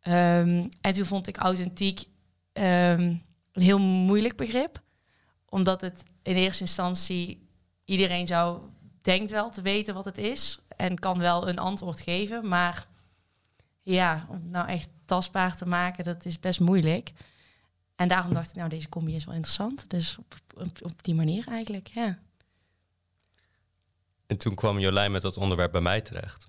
en 0.00 0.70
toen 0.92 1.04
vond 1.04 1.26
ik 1.26 1.36
authentiek 1.36 2.04
een 2.52 3.22
heel 3.52 3.78
moeilijk 3.78 4.36
begrip, 4.36 4.82
omdat 5.48 5.80
het 5.80 6.02
in 6.22 6.36
eerste 6.36 6.62
instantie 6.62 7.48
iedereen 7.84 8.26
zou 8.26 8.60
denkt 9.02 9.30
wel 9.30 9.50
te 9.50 9.62
weten 9.62 9.94
wat 9.94 10.04
het 10.04 10.18
is 10.18 10.58
en 10.76 10.98
kan 10.98 11.18
wel 11.18 11.48
een 11.48 11.58
antwoord 11.58 12.00
geven, 12.00 12.48
maar 12.48 12.86
ja, 13.82 14.26
om 14.28 14.50
nou 14.50 14.68
echt 14.68 14.88
tastbaar 15.04 15.56
te 15.56 15.66
maken, 15.66 16.04
dat 16.04 16.24
is 16.24 16.40
best 16.40 16.60
moeilijk. 16.60 17.12
En 18.02 18.08
daarom 18.08 18.34
dacht 18.34 18.50
ik, 18.50 18.56
nou, 18.56 18.68
deze 18.68 18.88
combi 18.88 19.14
is 19.14 19.24
wel 19.24 19.34
interessant. 19.34 19.90
Dus 19.90 20.18
op, 20.18 20.34
op, 20.82 21.02
die 21.02 21.14
manier 21.14 21.46
eigenlijk, 21.48 21.86
ja. 21.86 22.18
En 24.26 24.36
toen 24.36 24.54
kwam 24.54 24.78
Jolijn 24.78 25.12
met 25.12 25.22
dat 25.22 25.36
onderwerp 25.36 25.72
bij 25.72 25.80
mij 25.80 26.00
terecht. 26.00 26.48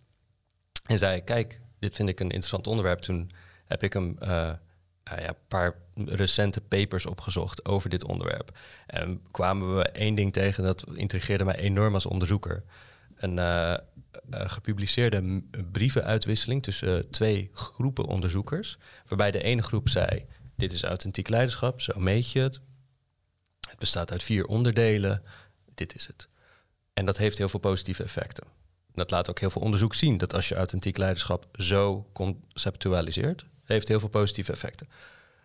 En 0.85 0.97
zei, 0.97 1.23
kijk, 1.23 1.59
dit 1.79 1.95
vind 1.95 2.09
ik 2.09 2.19
een 2.19 2.29
interessant 2.29 2.67
onderwerp. 2.67 2.99
Toen 2.99 3.31
heb 3.65 3.83
ik 3.83 3.93
hem 3.93 4.15
uh, 4.19 4.27
ja, 5.03 5.27
een 5.27 5.35
paar 5.47 5.75
recente 5.95 6.61
papers 6.61 7.05
opgezocht 7.05 7.65
over 7.65 7.89
dit 7.89 8.03
onderwerp. 8.03 8.57
En 8.87 9.21
kwamen 9.31 9.75
we 9.75 9.83
één 9.83 10.15
ding 10.15 10.33
tegen 10.33 10.63
dat 10.63 10.95
intrigeerde 10.95 11.45
mij 11.45 11.57
enorm 11.57 11.93
als 11.93 12.05
onderzoeker. 12.05 12.63
Een 13.15 13.37
uh, 13.37 13.73
gepubliceerde 14.29 15.43
brievenuitwisseling 15.71 16.63
tussen 16.63 17.09
twee 17.09 17.49
groepen 17.53 18.05
onderzoekers. 18.05 18.77
Waarbij 19.07 19.31
de 19.31 19.43
ene 19.43 19.61
groep 19.61 19.89
zei: 19.89 20.25
Dit 20.55 20.71
is 20.71 20.83
authentiek 20.83 21.29
leiderschap, 21.29 21.81
zo 21.81 21.99
meet 21.99 22.31
je 22.31 22.39
het. 22.39 22.61
Het 23.69 23.79
bestaat 23.79 24.11
uit 24.11 24.23
vier 24.23 24.45
onderdelen, 24.45 25.23
dit 25.73 25.95
is 25.95 26.07
het. 26.07 26.27
En 26.93 27.05
dat 27.05 27.17
heeft 27.17 27.37
heel 27.37 27.49
veel 27.49 27.59
positieve 27.59 28.03
effecten. 28.03 28.43
Dat 28.93 29.11
laat 29.11 29.29
ook 29.29 29.39
heel 29.39 29.49
veel 29.49 29.61
onderzoek 29.61 29.93
zien 29.93 30.17
dat 30.17 30.33
als 30.33 30.49
je 30.49 30.55
authentiek 30.55 30.97
leiderschap 30.97 31.47
zo 31.51 32.09
conceptualiseert, 32.13 33.45
heeft 33.63 33.87
heel 33.87 33.99
veel 33.99 34.09
positieve 34.09 34.51
effecten. 34.51 34.87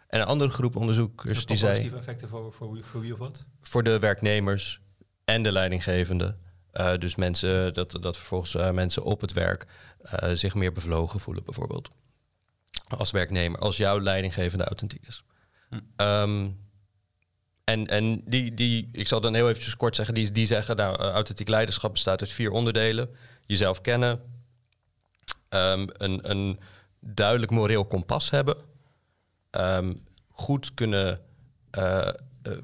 En 0.08 0.20
een 0.20 0.26
andere 0.26 0.50
groep 0.50 0.76
onderzoekers 0.76 1.46
die 1.46 1.56
zei... 1.56 1.70
Positieve 1.70 1.98
effecten 1.98 2.28
voor, 2.28 2.52
voor, 2.52 2.78
voor 2.82 3.00
wie 3.00 3.12
of 3.12 3.18
wat? 3.18 3.44
Voor 3.60 3.82
de 3.82 3.98
werknemers 3.98 4.80
en 5.24 5.42
de 5.42 5.52
leidinggevende. 5.52 6.36
Uh, 6.72 6.96
dus 6.98 7.16
mensen, 7.16 7.74
dat, 7.74 7.98
dat 8.00 8.16
vervolgens 8.16 8.54
uh, 8.54 8.70
mensen 8.70 9.02
op 9.02 9.20
het 9.20 9.32
werk 9.32 9.66
uh, 10.02 10.30
zich 10.32 10.54
meer 10.54 10.72
bevlogen 10.72 11.20
voelen, 11.20 11.44
bijvoorbeeld. 11.44 11.90
Als 12.88 13.10
werknemer, 13.10 13.58
als 13.58 13.76
jouw 13.76 14.00
leidinggevende 14.00 14.64
authentiek 14.64 15.06
is. 15.06 15.24
Hm. 15.68 15.76
Um, 15.96 16.66
en 17.64 17.86
en 17.86 18.22
die, 18.24 18.54
die, 18.54 18.88
ik 18.92 19.06
zal 19.06 19.20
dan 19.20 19.34
heel 19.34 19.48
eventjes 19.48 19.76
kort 19.76 19.96
zeggen, 19.96 20.14
die, 20.14 20.32
die 20.32 20.46
zeggen, 20.46 20.76
nou, 20.76 20.96
authentiek 20.96 21.48
leiderschap 21.48 21.92
bestaat 21.92 22.20
uit 22.20 22.32
vier 22.32 22.50
onderdelen. 22.50 23.08
Jezelf 23.46 23.80
kennen, 23.80 24.20
um, 25.48 25.86
een, 25.92 26.30
een 26.30 26.58
duidelijk 27.00 27.52
moreel 27.52 27.86
kompas 27.86 28.30
hebben, 28.30 28.56
um, 29.50 30.04
goed 30.28 30.74
kunnen 30.74 31.20
uh, 31.78 32.08
uh, 32.42 32.58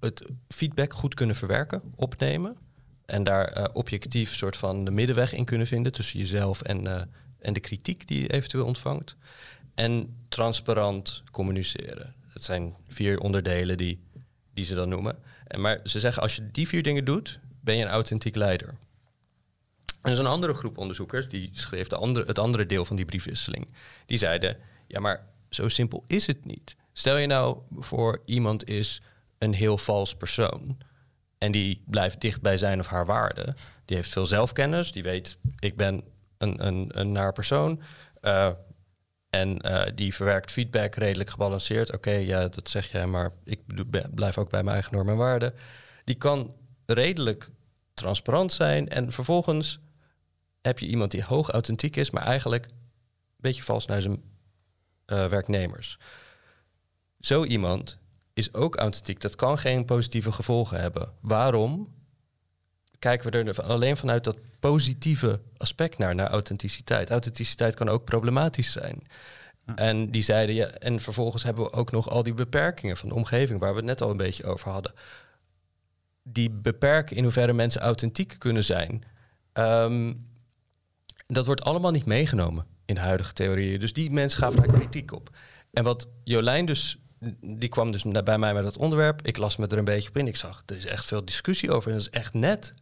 het 0.00 0.30
feedback 0.48 0.92
goed 0.92 1.14
kunnen 1.14 1.36
verwerken, 1.36 1.82
opnemen. 1.94 2.56
En 3.04 3.24
daar 3.24 3.58
uh, 3.58 3.64
objectief 3.72 4.34
soort 4.34 4.56
van 4.56 4.84
de 4.84 4.90
middenweg 4.90 5.32
in 5.32 5.44
kunnen 5.44 5.66
vinden 5.66 5.92
tussen 5.92 6.18
jezelf 6.18 6.62
en, 6.62 7.10
en 7.38 7.52
de 7.52 7.60
kritiek 7.60 8.06
die 8.06 8.20
je 8.20 8.32
eventueel 8.32 8.66
ontvangt. 8.66 9.16
En 9.74 10.16
transparant 10.28 11.22
communiceren. 11.30 12.14
Dat 12.32 12.42
zijn 12.42 12.74
vier 12.88 13.18
onderdelen 13.18 13.76
die, 13.76 14.00
die 14.54 14.64
ze 14.64 14.74
dan 14.74 14.88
noemen. 14.88 15.18
En 15.46 15.60
maar 15.60 15.80
ze 15.84 16.00
zeggen, 16.00 16.22
als 16.22 16.36
je 16.36 16.50
die 16.50 16.68
vier 16.68 16.82
dingen 16.82 17.04
doet, 17.04 17.40
ben 17.60 17.76
je 17.76 17.84
een 17.84 17.90
authentiek 17.90 18.34
leider. 18.34 18.74
Er 20.02 20.12
is 20.12 20.18
een 20.18 20.26
andere 20.26 20.54
groep 20.54 20.78
onderzoekers, 20.78 21.28
die 21.28 21.50
schreef 21.52 21.88
de 21.88 21.96
andere, 21.96 22.26
het 22.26 22.38
andere 22.38 22.66
deel 22.66 22.84
van 22.84 22.96
die 22.96 23.04
briefwisseling. 23.04 23.68
Die 24.06 24.18
zeiden, 24.18 24.56
ja, 24.86 25.00
maar 25.00 25.26
zo 25.48 25.68
simpel 25.68 26.04
is 26.06 26.26
het 26.26 26.44
niet. 26.44 26.76
Stel 26.92 27.16
je 27.16 27.26
nou 27.26 27.58
voor 27.78 28.22
iemand 28.24 28.68
is 28.68 29.00
een 29.38 29.54
heel 29.54 29.78
vals 29.78 30.14
persoon 30.14 30.78
en 31.38 31.52
die 31.52 31.82
blijft 31.86 32.20
dicht 32.20 32.40
bij 32.40 32.56
zijn 32.56 32.80
of 32.80 32.86
haar 32.86 33.06
waarde. 33.06 33.54
Die 33.84 33.96
heeft 33.96 34.10
veel 34.10 34.26
zelfkennis, 34.26 34.92
die 34.92 35.02
weet, 35.02 35.36
ik 35.58 35.76
ben 35.76 36.04
een, 36.38 36.66
een, 36.66 37.00
een 37.00 37.12
naar 37.12 37.32
persoon. 37.32 37.80
Uh, 38.22 38.50
en 39.34 39.58
uh, 39.66 39.82
die 39.94 40.14
verwerkt 40.14 40.50
feedback 40.50 40.94
redelijk 40.94 41.30
gebalanceerd. 41.30 41.92
Oké, 41.92 42.10
ja, 42.10 42.48
dat 42.48 42.70
zeg 42.70 42.90
jij, 42.90 43.06
maar 43.06 43.32
ik 43.44 43.60
blijf 44.14 44.38
ook 44.38 44.50
bij 44.50 44.62
mijn 44.62 44.74
eigen 44.74 44.94
normen 44.94 45.12
en 45.12 45.18
waarden. 45.18 45.54
Die 46.04 46.14
kan 46.14 46.54
redelijk 46.86 47.50
transparant 47.94 48.52
zijn. 48.52 48.88
En 48.88 49.12
vervolgens 49.12 49.80
heb 50.60 50.78
je 50.78 50.86
iemand 50.86 51.10
die 51.10 51.24
hoog 51.24 51.50
authentiek 51.50 51.96
is, 51.96 52.10
maar 52.10 52.22
eigenlijk 52.22 52.64
een 52.64 52.72
beetje 53.36 53.62
vals 53.62 53.86
naar 53.86 54.02
zijn 54.02 54.22
uh, 55.06 55.26
werknemers. 55.26 55.98
Zo 57.20 57.44
iemand 57.44 57.98
is 58.32 58.54
ook 58.54 58.76
authentiek. 58.76 59.20
Dat 59.20 59.36
kan 59.36 59.58
geen 59.58 59.84
positieve 59.84 60.32
gevolgen 60.32 60.80
hebben. 60.80 61.12
Waarom 61.20 61.94
kijken 63.04 63.30
we 63.30 63.52
er 63.52 63.62
alleen 63.62 63.96
vanuit 63.96 64.24
dat 64.24 64.36
positieve 64.60 65.40
aspect 65.56 65.98
naar, 65.98 66.14
naar 66.14 66.28
authenticiteit? 66.28 67.10
Authenticiteit 67.10 67.74
kan 67.74 67.88
ook 67.88 68.04
problematisch 68.04 68.72
zijn. 68.72 69.02
En 69.74 70.10
die 70.10 70.22
zeiden, 70.22 70.54
ja, 70.54 70.66
en 70.66 71.00
vervolgens 71.00 71.42
hebben 71.42 71.64
we 71.64 71.72
ook 71.72 71.90
nog 71.90 72.10
al 72.10 72.22
die 72.22 72.34
beperkingen 72.34 72.96
van 72.96 73.08
de 73.08 73.14
omgeving, 73.14 73.60
waar 73.60 73.70
we 73.70 73.76
het 73.76 73.84
net 73.84 74.02
al 74.02 74.10
een 74.10 74.16
beetje 74.16 74.44
over 74.44 74.70
hadden. 74.70 74.92
Die 76.22 76.50
beperken 76.50 77.16
in 77.16 77.22
hoeverre 77.22 77.52
mensen 77.52 77.80
authentiek 77.80 78.34
kunnen 78.38 78.64
zijn. 78.64 79.04
Um, 79.52 80.26
dat 81.26 81.46
wordt 81.46 81.64
allemaal 81.64 81.90
niet 81.90 82.06
meegenomen 82.06 82.66
in 82.84 82.94
de 82.94 83.00
huidige 83.00 83.32
theorieën. 83.32 83.80
Dus 83.80 83.92
die 83.92 84.10
mensen 84.10 84.40
gaven 84.40 84.62
daar 84.62 84.72
kritiek 84.78 85.12
op. 85.12 85.30
En 85.72 85.84
wat 85.84 86.06
Jolijn 86.24 86.66
dus, 86.66 86.98
die 87.40 87.68
kwam 87.68 87.92
dus 87.92 88.02
bij 88.02 88.38
mij 88.38 88.54
met 88.54 88.64
dat 88.64 88.76
onderwerp. 88.76 89.22
Ik 89.22 89.36
las 89.36 89.56
me 89.56 89.66
er 89.66 89.78
een 89.78 89.84
beetje 89.84 90.08
op 90.08 90.16
in. 90.16 90.26
Ik 90.26 90.36
zag, 90.36 90.62
er 90.66 90.76
is 90.76 90.86
echt 90.86 91.04
veel 91.04 91.24
discussie 91.24 91.70
over 91.70 91.90
en 91.90 91.96
dat 91.96 92.06
is 92.06 92.20
echt 92.20 92.34
net. 92.34 92.74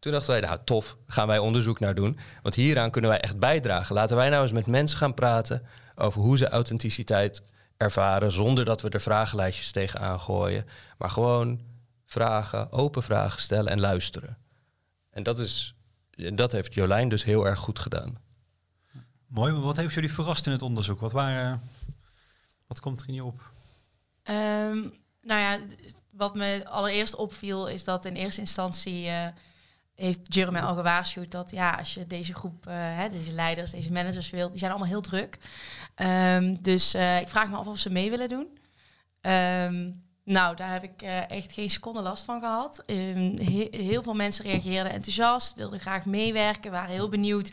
Toen 0.00 0.12
dachten 0.12 0.30
wij, 0.30 0.40
nou 0.40 0.58
tof, 0.64 0.96
gaan 1.06 1.26
wij 1.26 1.38
onderzoek 1.38 1.80
naar 1.80 1.94
doen. 1.94 2.18
Want 2.42 2.54
hieraan 2.54 2.90
kunnen 2.90 3.10
wij 3.10 3.20
echt 3.20 3.38
bijdragen. 3.38 3.94
Laten 3.94 4.16
wij 4.16 4.28
nou 4.28 4.42
eens 4.42 4.52
met 4.52 4.66
mensen 4.66 4.98
gaan 4.98 5.14
praten 5.14 5.66
over 5.94 6.20
hoe 6.20 6.38
ze 6.38 6.48
authenticiteit 6.48 7.42
ervaren... 7.76 8.32
zonder 8.32 8.64
dat 8.64 8.82
we 8.82 8.88
er 8.88 9.00
vragenlijstjes 9.00 9.70
tegenaan 9.70 10.20
gooien. 10.20 10.66
Maar 10.98 11.10
gewoon 11.10 11.60
vragen, 12.06 12.72
open 12.72 13.02
vragen 13.02 13.40
stellen 13.40 13.72
en 13.72 13.80
luisteren. 13.80 14.38
En 15.10 15.22
dat 15.22 15.40
is 15.40 15.74
dat 16.34 16.52
heeft 16.52 16.74
Jolijn 16.74 17.08
dus 17.08 17.24
heel 17.24 17.46
erg 17.46 17.58
goed 17.58 17.78
gedaan. 17.78 18.18
Mooi, 19.26 19.52
maar 19.52 19.62
wat 19.62 19.76
heeft 19.76 19.94
jullie 19.94 20.12
verrast 20.12 20.46
in 20.46 20.52
het 20.52 20.62
onderzoek? 20.62 21.00
Wat, 21.00 21.12
waren, 21.12 21.60
wat 22.66 22.80
komt 22.80 23.00
er 23.00 23.08
in 23.08 23.14
je 23.14 23.24
op? 23.24 23.40
Um, 24.24 24.92
nou 25.20 25.40
ja, 25.40 25.58
wat 26.10 26.34
me 26.34 26.62
allereerst 26.64 27.14
opviel 27.14 27.68
is 27.68 27.84
dat 27.84 28.04
in 28.04 28.14
eerste 28.14 28.40
instantie 28.40 29.06
uh, 29.06 29.26
heeft 30.00 30.34
Jeremy 30.34 30.58
al 30.58 30.74
gewaarschuwd 30.74 31.30
dat 31.30 31.50
ja, 31.50 31.70
als 31.70 31.94
je 31.94 32.06
deze 32.06 32.34
groep, 32.34 32.66
uh, 32.66 32.74
hè, 32.74 33.08
deze 33.08 33.32
leiders, 33.32 33.70
deze 33.70 33.92
managers 33.92 34.30
wil, 34.30 34.50
die 34.50 34.58
zijn 34.58 34.70
allemaal 34.70 34.88
heel 34.88 35.00
druk. 35.00 35.38
Um, 35.96 36.62
dus 36.62 36.94
uh, 36.94 37.20
ik 37.20 37.28
vraag 37.28 37.48
me 37.48 37.56
af 37.56 37.66
of 37.66 37.78
ze 37.78 37.90
mee 37.90 38.10
willen 38.10 38.28
doen. 38.28 38.58
Um, 39.20 40.02
nou, 40.24 40.56
daar 40.56 40.72
heb 40.72 40.82
ik 40.82 41.02
uh, 41.02 41.30
echt 41.30 41.52
geen 41.52 41.70
seconde 41.70 42.00
last 42.02 42.24
van 42.24 42.40
gehad. 42.40 42.82
Um, 42.86 43.38
he 43.38 43.68
heel 43.70 44.02
veel 44.02 44.14
mensen 44.14 44.44
reageerden 44.44 44.92
enthousiast, 44.92 45.54
wilden 45.54 45.80
graag 45.80 46.04
meewerken, 46.04 46.70
waren 46.70 46.94
heel 46.94 47.08
benieuwd 47.08 47.52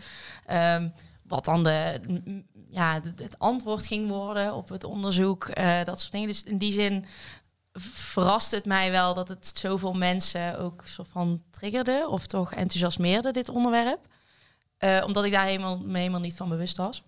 wat 1.24 1.46
dan 1.46 1.64
de, 1.64 2.02
ja, 2.70 3.02
het 3.16 3.40
antwoord 3.40 3.88
ging 3.88 4.08
worden 4.08 4.54
op 4.54 4.70
het 4.70 4.84
onderzoek. 4.84 5.56
Dat 5.84 6.00
soort 6.00 6.12
dingen. 6.12 6.28
Dus 6.28 6.44
in 6.44 6.58
die 6.58 6.72
zin 6.72 7.06
verrast 7.80 8.52
het 8.52 8.66
mij 8.66 8.92
wel 8.92 9.14
dat 9.14 9.28
het 9.28 9.52
zoveel 9.56 9.94
mensen 9.94 10.60
ook 10.60 10.84
soort 10.86 11.08
van 11.08 11.44
triggerde 11.52 12.08
of 12.10 12.26
toch 12.26 12.54
enthousiasmeerde 12.54 13.32
dit 13.32 13.50
onderwerp. 13.50 14.08
Uh, 14.80 15.04
omdat 15.06 15.24
ik 15.24 15.32
daar 15.32 15.46
helemaal, 15.46 15.78
me 15.78 15.98
helemaal 15.98 16.20
niet 16.20 16.36
van 16.36 16.50
bewust 16.50 16.78
was. 16.78 17.04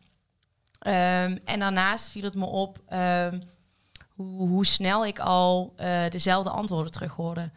Um, 0.88 1.38
en 1.38 1.60
daarnaast 1.60 2.10
viel 2.10 2.24
het 2.24 2.36
me 2.36 2.46
op 2.46 2.80
hoe, 4.10 4.48
hoe 4.48 4.66
snel 4.66 5.06
ik 5.06 5.20
al 5.20 5.74
uh, 5.78 6.10
dezelfde 6.10 6.50
antwoorden 6.50 6.92
terug 6.92 7.14
hoorde. 7.14 7.52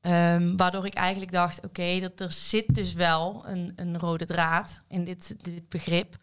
Um, 0.00 0.56
waardoor 0.56 0.86
ik 0.86 0.94
eigenlijk 0.94 1.32
dacht, 1.32 1.64
oké, 1.64 2.00
dat 2.00 2.20
er 2.20 2.32
zit 2.32 2.74
dus 2.74 2.92
wel 2.92 3.44
een, 3.46 3.72
een 3.76 3.98
rode 3.98 4.26
draad 4.26 4.82
in 4.88 5.04
dit, 5.04 5.44
dit 5.44 5.68
begrip. 5.68 6.16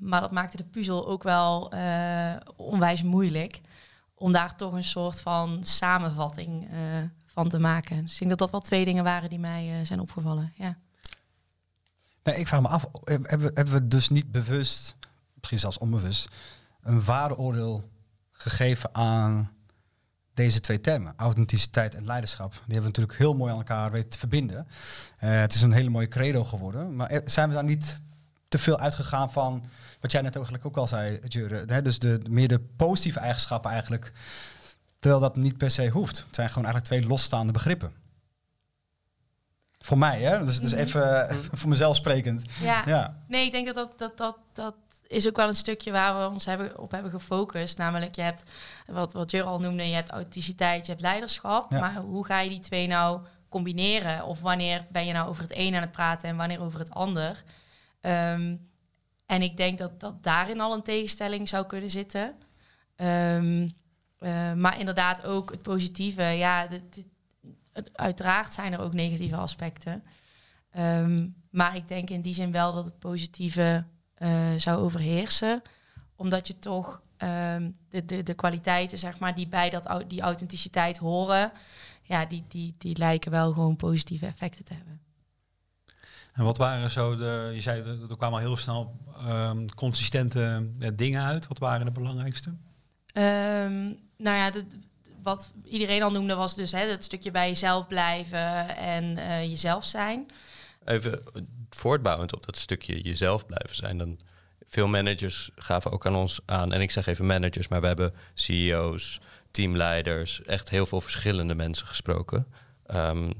Maar 0.00 0.20
dat 0.20 0.30
maakte 0.30 0.56
de 0.56 0.64
puzzel 0.64 1.06
ook 1.08 1.22
wel 1.22 1.74
uh, 1.74 2.36
onwijs 2.56 3.02
moeilijk. 3.02 3.60
Om 4.18 4.32
daar 4.32 4.56
toch 4.56 4.72
een 4.72 4.84
soort 4.84 5.20
van 5.20 5.64
samenvatting 5.64 6.70
uh, 6.70 6.78
van 7.26 7.48
te 7.48 7.58
maken. 7.58 8.02
Dus 8.02 8.12
ik 8.12 8.18
denk 8.18 8.30
dat 8.30 8.38
dat 8.38 8.50
wel 8.50 8.60
twee 8.60 8.84
dingen 8.84 9.04
waren 9.04 9.30
die 9.30 9.38
mij 9.38 9.84
zijn 9.84 10.00
opgevallen. 10.00 10.52
Ja. 10.56 10.78
Nee, 12.22 12.36
ik 12.36 12.48
vraag 12.48 12.60
me 12.60 12.68
af, 12.68 12.84
hebben 13.04 13.38
we, 13.38 13.50
hebben 13.54 13.74
we 13.74 13.88
dus 13.88 14.08
niet 14.08 14.32
bewust, 14.32 14.96
misschien 15.34 15.58
zelfs 15.58 15.78
onbewust, 15.78 16.28
een 16.82 17.04
waardeoordeel 17.04 17.88
gegeven 18.30 18.94
aan 18.94 19.50
deze 20.34 20.60
twee 20.60 20.80
termen, 20.80 21.12
authenticiteit 21.16 21.94
en 21.94 22.04
leiderschap. 22.04 22.50
Die 22.50 22.60
hebben 22.60 22.80
we 22.80 22.86
natuurlijk 22.86 23.18
heel 23.18 23.34
mooi 23.34 23.52
aan 23.52 23.58
elkaar 23.58 23.90
weten 23.90 24.08
te 24.08 24.18
verbinden. 24.18 24.66
Het 25.16 25.54
is 25.54 25.62
een 25.62 25.72
hele 25.72 25.90
mooie 25.90 26.08
credo 26.08 26.44
geworden. 26.44 26.96
Maar 26.96 27.08
eh, 27.08 27.20
zijn 27.24 27.48
we 27.48 27.54
daar 27.54 27.64
niet 27.64 28.00
te 28.48 28.58
veel 28.58 28.78
uitgegaan 28.78 29.32
van 29.32 29.64
wat 30.00 30.12
jij 30.12 30.22
net 30.22 30.34
eigenlijk 30.34 30.66
ook 30.66 30.76
al 30.76 30.88
zei, 30.88 31.18
Jure? 31.28 31.64
Hè? 31.66 31.82
Dus 31.82 31.98
de, 31.98 32.20
meer 32.28 32.48
de 32.48 32.60
positieve 32.60 33.18
eigenschappen 33.18 33.70
eigenlijk. 33.70 34.12
Terwijl 34.98 35.22
dat 35.22 35.36
niet 35.36 35.58
per 35.58 35.70
se 35.70 35.88
hoeft. 35.88 36.18
Het 36.18 36.34
zijn 36.34 36.48
gewoon 36.48 36.64
eigenlijk 36.64 36.94
twee 36.94 37.10
losstaande 37.10 37.52
begrippen. 37.52 37.92
Voor 39.78 39.98
mij, 39.98 40.20
hè? 40.20 40.44
Dus, 40.44 40.60
dus 40.60 40.72
even 40.72 41.28
voor 41.52 41.68
mezelf 41.68 41.96
sprekend. 41.96 42.44
Ja. 42.60 42.82
ja. 42.86 43.22
Nee, 43.28 43.46
ik 43.46 43.52
denk 43.52 43.66
dat 43.66 43.74
dat, 43.74 43.98
dat, 43.98 44.16
dat, 44.16 44.36
dat 44.52 44.74
is 45.06 45.28
ook 45.28 45.36
wel 45.36 45.48
een 45.48 45.56
stukje 45.56 45.92
waar 45.92 46.18
we 46.18 46.34
ons 46.34 46.44
hebben, 46.44 46.78
op 46.78 46.90
hebben 46.90 47.10
gefocust. 47.10 47.78
Namelijk, 47.78 48.14
je 48.14 48.22
hebt 48.22 48.42
wat, 48.86 49.12
wat 49.12 49.30
Jur 49.30 49.42
al 49.42 49.60
noemde, 49.60 49.88
je 49.88 49.94
hebt 49.94 50.10
authenticiteit, 50.10 50.86
je 50.86 50.92
hebt 50.92 51.04
leiderschap. 51.04 51.70
Maar 51.70 51.96
hoe 51.96 52.26
ga 52.26 52.40
je 52.40 52.48
die 52.48 52.60
twee 52.60 52.86
nou 52.86 53.20
combineren? 53.48 54.24
Of 54.24 54.40
wanneer 54.40 54.84
ben 54.90 55.06
je 55.06 55.12
nou 55.12 55.28
over 55.28 55.42
het 55.42 55.52
een 55.54 55.74
aan 55.74 55.80
het 55.80 55.92
praten 55.92 56.28
en 56.28 56.36
wanneer 56.36 56.60
over 56.60 56.78
het 56.78 56.90
ander? 56.90 57.44
Um, 58.00 58.70
en 59.26 59.42
ik 59.42 59.56
denk 59.56 59.78
dat, 59.78 60.00
dat 60.00 60.22
daarin 60.22 60.60
al 60.60 60.74
een 60.74 60.82
tegenstelling 60.82 61.48
zou 61.48 61.66
kunnen 61.66 61.90
zitten. 61.90 62.34
Um, 62.96 63.62
uh, 64.20 64.52
maar 64.52 64.78
inderdaad 64.78 65.24
ook 65.24 65.50
het 65.50 65.62
positieve. 65.62 66.22
Ja, 66.22 66.68
uiteraard 67.92 68.52
zijn 68.52 68.72
er 68.72 68.80
ook 68.80 68.92
negatieve 68.92 69.36
aspecten. 69.36 70.04
Um, 70.78 71.34
maar 71.50 71.76
ik 71.76 71.88
denk 71.88 72.10
in 72.10 72.20
die 72.20 72.34
zin 72.34 72.52
wel 72.52 72.74
dat 72.74 72.84
het 72.84 72.98
positieve 72.98 73.84
uh, 74.18 74.52
zou 74.56 74.78
overheersen. 74.78 75.62
Omdat 76.16 76.46
je 76.46 76.58
toch 76.58 77.02
de, 77.88 78.04
de, 78.04 78.22
de 78.22 78.34
kwaliteiten, 78.34 78.98
zeg 78.98 79.18
maar, 79.18 79.34
die 79.34 79.48
bij 79.48 79.70
dat, 79.70 80.04
die 80.08 80.20
authenticiteit 80.20 80.98
horen, 80.98 81.52
ja, 82.02 82.26
die, 82.26 82.44
die, 82.48 82.74
die 82.78 82.96
lijken 82.96 83.30
wel 83.30 83.52
gewoon 83.52 83.76
positieve 83.76 84.26
effecten 84.26 84.64
te 84.64 84.74
hebben. 84.74 85.00
En 86.38 86.44
wat 86.44 86.56
waren 86.56 86.90
zo 86.90 87.16
de, 87.16 87.50
je 87.54 87.60
zei, 87.60 87.82
er 88.10 88.16
kwamen 88.16 88.38
al 88.38 88.46
heel 88.46 88.56
snel 88.56 88.96
um, 89.28 89.74
consistente 89.74 90.68
uh, 90.80 90.88
dingen 90.94 91.22
uit. 91.22 91.46
Wat 91.48 91.58
waren 91.58 91.86
de 91.86 91.92
belangrijkste? 91.92 92.48
Um, 92.48 93.98
nou 94.16 94.36
ja, 94.36 94.50
de, 94.50 94.64
wat 95.22 95.52
iedereen 95.64 96.02
al 96.02 96.10
noemde 96.10 96.34
was 96.34 96.54
dus 96.54 96.72
hè, 96.72 96.80
het 96.80 97.04
stukje 97.04 97.30
bij 97.30 97.48
jezelf 97.48 97.86
blijven 97.86 98.76
en 98.76 99.04
uh, 99.16 99.42
jezelf 99.42 99.84
zijn. 99.84 100.30
Even 100.84 101.22
voortbouwend 101.70 102.34
op 102.34 102.46
dat 102.46 102.56
stukje 102.56 103.00
jezelf 103.02 103.46
blijven 103.46 103.76
zijn, 103.76 103.98
dan 103.98 104.18
veel 104.68 104.88
managers 104.88 105.50
gaven 105.54 105.90
ook 105.90 106.06
aan 106.06 106.16
ons 106.16 106.40
aan, 106.46 106.72
en 106.72 106.80
ik 106.80 106.90
zeg 106.90 107.06
even 107.06 107.26
managers, 107.26 107.68
maar 107.68 107.80
we 107.80 107.86
hebben 107.86 108.14
CEO's, 108.34 109.20
teamleiders, 109.50 110.42
echt 110.42 110.68
heel 110.68 110.86
veel 110.86 111.00
verschillende 111.00 111.54
mensen 111.54 111.86
gesproken. 111.86 112.46
Um, 112.94 113.32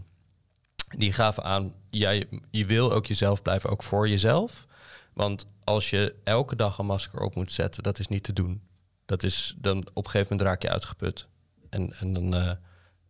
die 0.89 1.13
gaven 1.13 1.45
aan, 1.45 1.73
ja, 1.91 2.11
je, 2.51 2.67
wil 2.67 2.93
ook 2.93 3.07
jezelf 3.07 3.43
blijven, 3.43 3.71
ook 3.71 3.83
voor 3.83 4.09
jezelf. 4.09 4.67
Want 5.13 5.45
als 5.65 5.91
je 5.91 6.15
elke 6.25 6.57
dag 6.57 6.79
een 6.79 6.87
masker 6.87 7.21
op 7.21 7.35
moet 7.35 7.53
zetten, 7.53 7.83
dat 7.83 7.99
is 7.99 8.09
niet 8.09 8.23
te 8.23 8.33
doen. 8.33 8.63
Dat 9.07 9.23
is 9.23 9.55
dan 9.59 9.79
op 9.79 10.05
een 10.05 10.11
gegeven 10.11 10.37
moment 10.37 10.49
raak 10.49 10.63
je 10.63 10.71
uitgeput. 10.71 11.27
En, 11.71 11.93
en, 11.93 12.13
dan, 12.13 12.35
uh, 12.35 12.51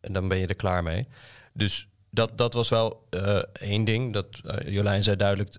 en 0.01 0.13
dan 0.13 0.29
ben 0.29 0.39
je 0.39 0.47
er 0.47 0.57
klaar 0.57 0.83
mee. 0.83 1.09
Dus 1.53 1.89
dat, 2.11 2.39
dat 2.39 2.55
was 2.55 2.69
wel 2.69 3.07
uh, 3.11 3.43
één 3.53 3.85
ding. 3.85 4.13
Dat, 4.13 4.27
uh, 4.45 4.75
Jolijn 4.75 5.03
zei 5.03 5.17
duidelijk, 5.17 5.57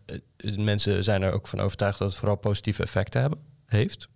mensen 0.56 1.04
zijn 1.04 1.22
er 1.22 1.34
ook 1.34 1.48
van 1.48 1.60
overtuigd 1.60 2.00
dat 2.00 2.08
het 2.08 2.18
vooral 2.18 2.36
positieve 2.36 2.84
effecten 2.84 3.22
hebben, 3.22 3.40
heeft. 3.66 4.08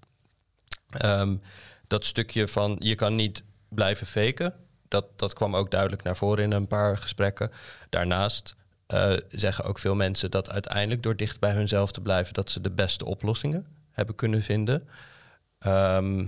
Um, 1.05 1.41
dat 1.87 2.05
stukje 2.05 2.47
van 2.47 2.75
je 2.79 2.95
kan 2.95 3.15
niet 3.15 3.43
blijven 3.69 4.07
faken, 4.07 4.53
dat, 4.87 5.05
dat 5.15 5.33
kwam 5.33 5.55
ook 5.55 5.71
duidelijk 5.71 6.03
naar 6.03 6.17
voren 6.17 6.43
in 6.43 6.51
een 6.51 6.67
paar 6.67 6.97
gesprekken. 6.97 7.51
Daarnaast 7.89 8.55
eh, 8.87 9.13
zeggen 9.29 9.65
ook 9.65 9.79
veel 9.79 9.95
mensen 9.95 10.31
dat 10.31 10.49
uiteindelijk 10.49 11.03
door 11.03 11.15
dicht 11.15 11.39
bij 11.39 11.53
hunzelf 11.53 11.91
te 11.91 12.01
blijven, 12.01 12.33
dat 12.33 12.51
ze 12.51 12.61
de 12.61 12.71
beste 12.71 13.05
oplossingen 13.05 13.65
hebben 13.91 14.15
kunnen 14.15 14.41
vinden. 14.41 14.87
Ehm, 15.59 16.25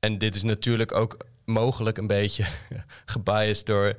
en 0.00 0.18
dit 0.18 0.34
is 0.34 0.42
natuurlijk 0.42 0.94
ook 0.94 1.16
mogelijk 1.44 1.98
een 1.98 2.06
beetje 2.06 2.44
gebiased 3.04 3.66
door 3.66 3.86
uh, 3.86 3.94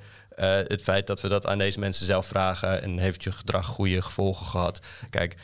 het 0.46 0.82
feit 0.84 1.08
dat 1.08 1.22
we 1.22 1.28
dat 1.28 1.46
aan 1.46 1.58
deze 1.58 1.80
mensen 1.80 2.06
zelf 2.06 2.26
vragen. 2.26 2.82
En 2.82 2.98
heeft 2.98 3.24
je 3.24 3.32
gedrag 3.32 3.66
goede 3.66 4.02
gevolgen 4.02 4.46
gehad? 4.46 4.80
Kijk, 5.10 5.36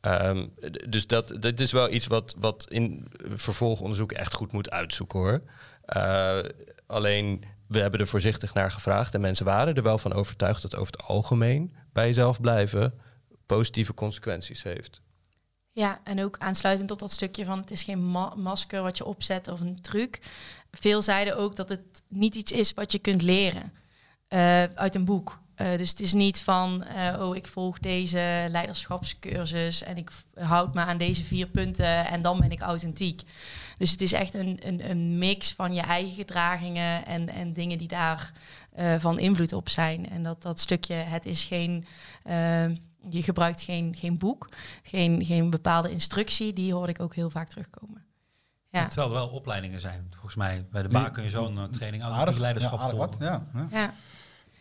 um, 0.00 0.54
dus 0.88 1.06
dat, 1.06 1.32
dat 1.40 1.60
is 1.60 1.72
wel 1.72 1.92
iets 1.92 2.06
wat, 2.06 2.34
wat 2.38 2.70
in 2.70 3.08
vervolgonderzoek 3.34 4.12
echt 4.12 4.34
goed 4.34 4.52
moet 4.52 4.70
uitzoeken 4.70 5.18
hoor. 5.18 5.42
Uh, 5.96 6.38
alleen 6.86 7.44
we 7.68 7.78
hebben 7.78 8.00
er 8.00 8.06
voorzichtig 8.06 8.54
naar 8.54 8.70
gevraagd 8.70 9.14
en 9.14 9.20
mensen 9.20 9.44
waren 9.44 9.74
er 9.74 9.82
wel 9.82 9.98
van 9.98 10.12
overtuigd 10.12 10.62
dat 10.62 10.76
over 10.76 10.92
het 10.92 11.06
algemeen 11.06 11.74
bij 11.92 12.06
jezelf 12.06 12.40
blijven 12.40 13.00
positieve 13.46 13.94
consequenties 13.94 14.62
heeft. 14.62 15.00
Ja, 15.72 16.00
en 16.04 16.24
ook 16.24 16.38
aansluitend 16.38 16.90
op 16.90 16.98
dat 16.98 17.12
stukje 17.12 17.44
van 17.44 17.58
het 17.58 17.70
is 17.70 17.82
geen 17.82 18.10
ma 18.10 18.34
masker 18.36 18.82
wat 18.82 18.96
je 18.96 19.04
opzet 19.04 19.48
of 19.48 19.60
een 19.60 19.80
truc. 19.80 20.20
Veel 20.70 21.02
zeiden 21.02 21.36
ook 21.36 21.56
dat 21.56 21.68
het 21.68 22.02
niet 22.08 22.34
iets 22.34 22.52
is 22.52 22.72
wat 22.72 22.92
je 22.92 22.98
kunt 22.98 23.22
leren 23.22 23.72
uh, 24.28 24.62
uit 24.62 24.94
een 24.94 25.04
boek. 25.04 25.38
Uh, 25.56 25.76
dus 25.76 25.90
het 25.90 26.00
is 26.00 26.12
niet 26.12 26.38
van, 26.38 26.84
uh, 26.96 27.20
oh, 27.20 27.36
ik 27.36 27.46
volg 27.46 27.78
deze 27.78 28.46
leiderschapscursus 28.48 29.82
en 29.82 29.96
ik 29.96 30.10
houd 30.34 30.74
me 30.74 30.80
aan 30.80 30.98
deze 30.98 31.24
vier 31.24 31.46
punten 31.46 32.06
en 32.06 32.22
dan 32.22 32.40
ben 32.40 32.50
ik 32.50 32.60
authentiek. 32.60 33.22
Dus 33.76 33.90
het 33.90 34.00
is 34.00 34.12
echt 34.12 34.34
een, 34.34 34.58
een, 34.62 34.90
een 34.90 35.18
mix 35.18 35.52
van 35.52 35.74
je 35.74 35.80
eigen 35.80 36.14
gedragingen 36.14 37.06
en, 37.06 37.28
en 37.28 37.52
dingen 37.52 37.78
die 37.78 37.88
daar 37.88 38.32
uh, 38.78 38.94
van 38.98 39.18
invloed 39.18 39.52
op 39.52 39.68
zijn. 39.68 40.08
En 40.08 40.22
dat, 40.22 40.42
dat 40.42 40.60
stukje, 40.60 40.94
het 40.94 41.26
is 41.26 41.44
geen, 41.44 41.86
je 43.10 43.22
gebruikt 43.22 43.62
geen, 43.62 43.96
geen 43.96 44.18
boek, 44.18 44.48
geen, 44.82 45.24
geen 45.24 45.50
bepaalde 45.50 45.90
instructie, 45.90 46.52
die 46.52 46.72
hoorde 46.72 46.92
ik 46.92 47.00
ook 47.00 47.14
heel 47.14 47.30
vaak 47.30 47.48
terugkomen. 47.48 48.04
Ja. 48.70 48.86
Terwijl 48.86 49.08
er 49.08 49.14
wel 49.14 49.28
opleidingen 49.28 49.80
zijn. 49.80 50.06
Volgens 50.10 50.34
mij 50.34 50.66
bij 50.70 50.82
de 50.82 50.88
baan 50.88 51.12
kun 51.12 51.22
je 51.22 51.30
zo'n 51.30 51.68
training 51.70 52.02
authentiek 52.02 52.40
leiderschap 52.40 52.90
ja, 52.90 52.96
wat, 52.96 53.16
ja, 53.20 53.46
ja. 53.70 53.94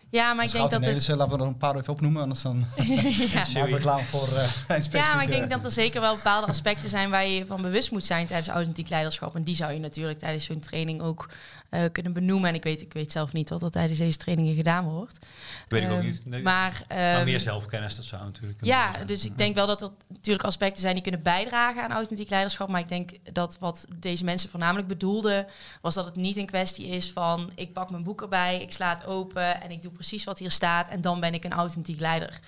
Ja. 0.10 0.34
Maar 0.34 0.46
ik 0.46 0.52
denk 0.52 0.72
dat 0.72 0.86
het... 0.86 1.08
laten 1.08 1.38
we 1.38 1.44
er 1.44 1.50
een 1.50 1.58
paar 1.58 1.76
even 1.76 1.94
opnoemen, 1.94 2.22
anders 2.22 2.42
dan 2.42 2.66
ja. 3.54 3.66
reclame 3.66 4.04
voor 4.04 4.28
uh, 4.72 4.84
Ja, 4.92 5.16
maar 5.16 5.24
ik 5.24 5.30
denk 5.30 5.50
dat 5.50 5.64
er 5.64 5.72
zeker 5.72 6.02
wel 6.02 6.16
bepaalde 6.16 6.48
aspecten 6.48 6.90
zijn 6.90 7.10
waar 7.10 7.28
je 7.28 7.46
van 7.46 7.62
bewust 7.62 7.92
moet 7.92 8.06
zijn 8.06 8.26
tijdens 8.26 8.48
authentiek 8.48 8.90
leiderschap. 8.90 9.36
En 9.36 9.44
die 9.44 9.56
zou 9.56 9.74
je 9.74 9.80
natuurlijk 9.80 10.20
tijdens 10.20 10.46
zo'n 10.46 10.60
training 10.60 11.02
ook 11.02 11.28
uh, 11.72 11.84
kunnen 11.92 12.14
benoemen. 12.14 12.50
En 12.50 12.56
ik 12.56 12.64
weet, 12.64 12.82
ik 12.82 12.94
weet 12.94 13.12
zelf 13.12 13.34
niet 13.34 13.50
wat 13.50 13.62
er 13.62 13.72
tijdens 13.72 14.00
deze 14.00 14.18
trainingen 14.18 14.56
gedaan 14.56 14.86
wordt. 14.86 15.26
Weet 15.68 15.84
ik 15.84 15.90
ook 15.90 15.98
ehm, 15.98 16.06
niet. 16.06 16.26
Nee, 16.26 16.42
maar, 16.42 16.82
um, 16.92 16.98
maar, 16.98 17.24
meer 17.24 17.40
zelfkennis, 17.40 17.96
dat 17.96 18.06
zou 18.06 18.24
natuurlijk. 18.24 18.66
Ja, 18.66 18.92
dus 19.06 19.26
ik 19.26 19.38
denk 19.38 19.56
wel 19.56 19.68
dat 19.68 19.82
er 19.82 19.90
natuurlijk 20.08 20.46
aspecten 20.46 20.82
zijn 20.82 20.94
die 20.94 21.04
kunnen 21.04 21.24
bijdragen 21.24 21.84
aan 21.84 21.92
authentiek 21.92 22.30
leiderschap. 22.30 22.70
Maar 22.70 22.80
ik 22.80 22.90
denk 22.90 23.12
dat 23.32 23.58
wat 23.60 23.86
deze 23.96 24.24
mensen 24.24 24.50
voornamelijk 24.50 24.88
bedoelden, 24.88 25.48
was 25.82 25.94
dat 25.94 26.06
het 26.06 26.16
niet 26.16 26.38
een 26.38 26.46
kwestie 26.46 26.88
is 26.88 27.12
van 27.12 27.52
ik 27.56 27.74
pak 27.74 27.92
mijn 27.92 28.04
boek 28.04 28.22
erbij, 28.22 28.62
ik 28.62 28.72
sla 28.72 28.90
het 28.90 29.06
open 29.06 29.62
en 29.62 29.72
ik 29.72 29.82
doe 29.82 29.92
precies 29.96 30.24
wat 30.24 30.40
hier 30.40 30.52
staat 30.52 30.90
en 30.90 31.02
dan 31.02 31.20
ben 31.20 31.34
ik 31.34 31.44
een 31.44 31.54
authentiek 31.54 32.00
leider. 32.00 32.40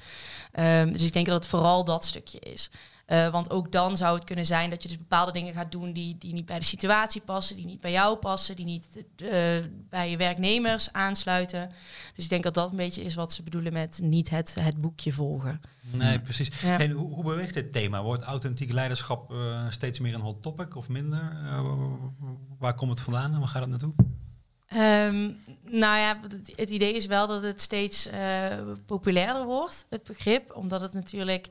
Um, 0.59 0.91
dus 0.91 1.03
ik 1.03 1.13
denk 1.13 1.25
dat 1.25 1.35
het 1.35 1.47
vooral 1.47 1.83
dat 1.83 2.05
stukje 2.05 2.39
is. 2.39 2.69
Uh, 3.07 3.29
want 3.29 3.49
ook 3.49 3.71
dan 3.71 3.97
zou 3.97 4.15
het 4.15 4.23
kunnen 4.23 4.45
zijn 4.45 4.69
dat 4.69 4.83
je 4.83 4.87
dus 4.87 4.97
bepaalde 4.97 5.31
dingen 5.31 5.53
gaat 5.53 5.71
doen 5.71 5.93
die, 5.93 6.17
die 6.17 6.33
niet 6.33 6.45
bij 6.45 6.59
de 6.59 6.65
situatie 6.65 7.21
passen, 7.21 7.55
die 7.55 7.65
niet 7.65 7.79
bij 7.79 7.91
jou 7.91 8.17
passen, 8.17 8.55
die 8.55 8.65
niet 8.65 8.85
uh, 8.97 9.29
bij 9.89 10.09
je 10.09 10.17
werknemers 10.17 10.93
aansluiten. 10.93 11.71
Dus 12.15 12.23
ik 12.23 12.29
denk 12.29 12.43
dat 12.43 12.53
dat 12.53 12.69
een 12.69 12.75
beetje 12.75 13.03
is 13.03 13.15
wat 13.15 13.33
ze 13.33 13.43
bedoelen 13.43 13.73
met 13.73 13.99
niet 14.03 14.29
het, 14.29 14.55
het 14.59 14.77
boekje 14.77 15.11
volgen. 15.11 15.61
Nee, 15.91 16.19
precies. 16.19 16.61
Ja. 16.61 16.79
En 16.79 16.91
hoe, 16.91 17.13
hoe 17.13 17.23
beweegt 17.23 17.53
dit 17.53 17.71
thema? 17.71 18.03
Wordt 18.03 18.23
authentiek 18.23 18.71
leiderschap 18.71 19.31
uh, 19.31 19.37
steeds 19.69 19.99
meer 19.99 20.13
een 20.13 20.21
hot 20.21 20.41
topic 20.41 20.75
of 20.75 20.89
minder? 20.89 21.35
waar 22.59 22.73
komt 22.73 22.91
het 22.91 23.01
vandaan 23.01 23.33
en 23.33 23.39
waar 23.39 23.47
gaat 23.47 23.61
het 23.61 23.69
naartoe? 23.69 23.93
Um, 24.75 25.39
nou 25.63 25.97
ja, 25.97 26.19
het, 26.55 26.69
idee 26.69 26.93
is 26.93 27.05
wel 27.05 27.27
dat 27.27 27.41
het 27.41 27.61
steeds 27.61 28.09
populairder 28.85 29.45
wordt, 29.45 29.85
het 29.89 30.03
begrip. 30.03 30.55
Omdat 30.55 30.81
het 30.81 30.93
natuurlijk 30.93 31.47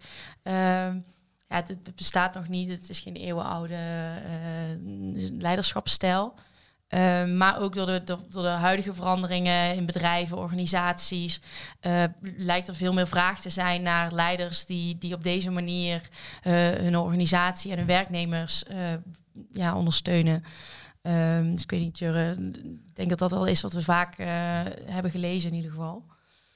ja, 1.49 1.63
het, 1.67 1.95
bestaat 1.95 2.35
nog 2.35 2.49
niet. 2.49 2.71
Het 2.71 2.89
is 2.89 3.01
geen 3.01 3.17
eeuwenoude 3.17 3.75
uh, 3.75 5.31
leiderschapsstijl. 5.39 6.35
Uh, 6.89 7.25
maar 7.25 7.61
ook 7.61 7.75
door 7.75 7.87
de, 7.87 8.05
door, 8.05 8.21
door, 8.29 8.43
de 8.43 8.49
huidige 8.49 8.95
veranderingen 8.95 9.75
in 9.75 9.87
bedrijven, 9.87 10.37
organisaties, 10.37 11.41
uh, 11.81 12.03
lijkt 12.37 12.69
er 12.69 12.75
veel 12.75 12.93
meer 12.93 13.07
vraag 13.07 13.41
te 13.41 13.51
zijn 13.51 13.83
naar 13.83 14.13
leiders 14.13 14.67
die, 14.67 14.99
die 14.99 15.15
op 15.15 15.23
deze 15.23 15.51
manier 15.51 16.01
hun 16.43 16.97
organisatie 16.97 17.71
en 17.71 17.79
hun 17.79 17.87
werknemers 17.87 18.65
ja, 19.53 19.77
ondersteunen. 19.77 20.45
Um, 21.07 21.51
dus 21.51 21.63
ik 21.63 21.71
weet 21.71 21.81
niet, 21.81 21.99
Jurre, 21.99 22.31
ik 22.53 22.95
denk 22.95 23.09
dat 23.09 23.19
dat 23.19 23.31
wel 23.31 23.47
is 23.47 23.61
wat 23.61 23.73
we 23.73 23.83
vaak 23.83 24.17
hebben 24.87 25.11
gelezen 25.11 25.51
in 25.51 25.57
ieder 25.57 25.71
geval. 25.71 26.05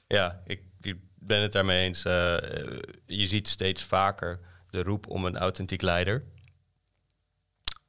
Ja, 0.07 0.41
ik, 0.45 0.61
ik 0.81 0.97
ben 1.19 1.41
het 1.41 1.51
daarmee 1.51 1.85
eens. 1.85 2.03
je 3.05 3.27
ziet 3.27 3.47
steeds 3.47 3.83
vaker 3.83 4.39
de 4.69 4.83
roep 4.83 5.07
om 5.07 5.25
een 5.25 5.37
authentiek 5.37 5.81
leider. 5.81 6.23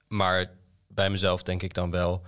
Maar 0.09 0.51
bij 0.88 1.11
mezelf 1.11 1.42
denk 1.42 1.62
ik 1.62 1.75
dan 1.75 1.90
wel, 1.90 2.27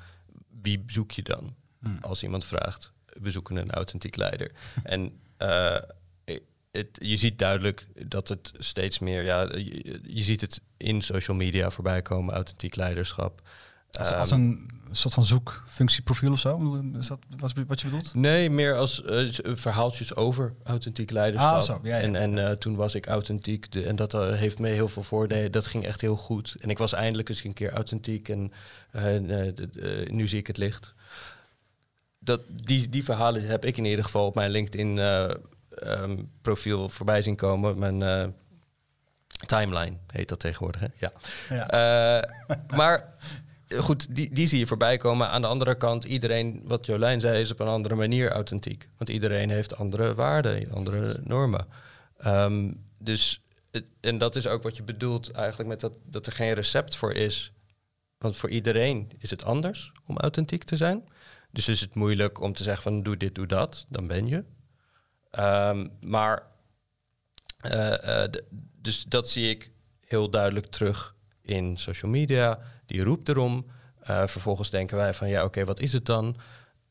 wie 0.63 0.83
zoek 0.87 1.11
je 1.11 1.23
dan? 1.23 1.55
Hmm. 1.81 1.99
Als 2.01 2.23
iemand 2.23 2.45
vraagt, 2.45 2.93
we 3.07 3.31
zoeken 3.31 3.57
een 3.57 3.71
authentiek 3.71 4.17
leider. 4.17 4.51
en 4.83 5.21
uh, 5.39 5.77
het, 6.71 6.89
je 6.93 7.17
ziet 7.17 7.39
duidelijk 7.39 7.87
dat 8.09 8.29
het 8.29 8.53
steeds 8.59 8.99
meer, 8.99 9.25
ja, 9.25 9.41
je, 9.41 10.01
je, 10.03 10.23
ziet 10.23 10.41
het 10.41 10.61
in 10.77 11.03
social 11.03 11.37
media 11.37 11.71
voorbij 11.71 12.03
komen, 12.03 12.35
authentiek 12.35 12.77
leiderschap. 12.77 13.49
Als, 13.99 14.13
als 14.13 14.31
ehm, 14.31 14.41
een 14.95 15.01
soort 15.01 15.15
van 15.15 15.25
zoekfunctieprofiel 15.25 16.33
of 16.33 16.39
zo? 16.39 16.83
Is 16.99 17.07
dat 17.07 17.19
wat 17.67 17.81
je 17.81 17.87
bedoelt? 17.87 18.15
Nee, 18.15 18.51
meer 18.51 18.77
als 18.77 19.03
uh, 19.03 19.33
verhaaltjes 19.55 20.15
over 20.15 20.55
authentiek 20.65 21.11
leiderschap. 21.11 21.55
Ah, 21.55 21.63
zo, 21.63 21.81
ja, 21.83 21.97
ja. 21.97 22.03
En, 22.03 22.17
en 22.17 22.37
uh, 22.37 22.51
toen 22.51 22.77
was 22.77 22.95
ik 22.95 23.07
authentiek 23.07 23.73
de, 23.73 23.85
en 23.85 23.97
dat 23.97 24.15
uh, 24.15 24.33
heeft 24.33 24.59
me 24.59 24.69
heel 24.69 24.89
veel 24.89 25.03
voordelen. 25.03 25.53
Dat 25.53 25.67
ging 25.67 25.85
echt 25.85 26.01
heel 26.01 26.17
goed. 26.17 26.57
En 26.61 26.71
ik 26.71 26.79
was 26.79 26.93
eindelijk 26.93 27.29
eens 27.29 27.45
een 27.45 27.53
keer 27.53 27.73
authentiek 27.73 28.29
en 28.29 28.53
nu 30.07 30.29
zie 30.29 30.39
ik 30.39 30.47
het 30.47 30.57
licht. 30.57 30.95
Dat, 32.19 32.41
die, 32.49 32.89
die 32.89 33.05
verhalen 33.05 33.47
heb 33.47 33.65
ik 33.65 33.77
in 33.77 33.85
ieder 33.85 34.05
geval 34.05 34.27
op 34.27 34.35
mijn 34.35 34.51
LinkedIn 34.51 34.99
um, 34.99 36.31
profiel 36.43 36.89
voorbij 36.89 37.23
zien 37.23 37.37
komen. 37.37 37.79
Mijn 37.79 38.35
timeline 39.47 39.97
heet 40.13 40.29
dat 40.29 40.41
tegenwoordig. 40.41 40.81
Hè? 40.81 40.87
Ja. 40.97 41.13
ja. 41.49 42.25
maar 42.77 43.05
goed, 43.79 44.15
die, 44.15 44.35
die 44.35 44.47
zie 44.47 44.59
je 44.59 44.67
voorbij 44.67 44.97
komen. 44.97 45.29
Aan 45.29 45.41
de 45.41 45.47
andere 45.47 45.75
kant, 45.75 46.05
iedereen, 46.05 46.63
wat 46.65 46.87
Jolijn 46.87 47.21
zei, 47.21 47.41
is 47.41 47.51
op 47.51 47.61
een 47.61 47.67
andere 47.67 47.95
manier 47.95 48.31
authentiek. 48.31 48.89
Want 48.97 49.11
iedereen 49.11 49.51
heeft 49.51 49.77
andere 49.77 50.15
waarden, 50.15 50.73
andere 50.73 51.17
normen. 51.23 51.67
Ehm, 52.17 52.73
dus, 52.99 53.41
en 54.01 54.19
dat 54.19 54.37
is 54.37 54.47
ook 54.47 54.63
wat 54.63 54.77
je 54.77 54.83
bedoelt 54.83 55.31
eigenlijk 55.31 55.69
met 55.69 55.81
dat, 55.81 55.97
dat 56.05 56.27
er 56.27 56.33
geen 56.33 56.53
recept 56.53 56.97
voor 56.97 57.13
is. 57.13 57.53
Want 58.19 58.37
voor 58.37 58.51
iedereen 58.51 59.11
is 59.19 59.31
het 59.31 59.45
anders 59.45 59.93
om 60.07 60.19
authentiek 60.19 60.65
te 60.65 60.77
zijn. 60.77 61.05
Dus 61.51 61.69
is 61.69 61.81
het 61.81 61.95
moeilijk 61.95 62.41
om 62.41 62.53
te 62.53 62.63
zeggen 62.63 62.83
van 62.83 63.03
doe 63.03 63.17
dit, 63.17 63.35
doe 63.35 63.47
dat, 63.47 63.87
dan 63.89 64.07
ben 64.07 64.27
je. 64.27 64.45
Um, 65.39 65.91
maar, 66.01 66.47
uh, 67.63 68.25
dus 68.81 69.03
dat 69.03 69.31
zie 69.31 69.51
ik 69.51 69.71
heel 70.05 70.31
duidelijk 70.31 70.67
terug 70.67 71.15
in 71.43 71.79
social 71.79 72.11
media 72.11 72.59
die 72.87 73.03
roept 73.03 73.29
erom. 73.29 73.67
Uh, 74.11 74.27
vervolgens 74.27 74.71
denken 74.71 74.97
wij 74.97 75.15
van 75.15 75.29
ja, 75.29 75.45
oké, 75.45 75.65
wat 75.65 75.81
is 75.81 75.93
het 75.93 76.07
dan? 76.07 76.37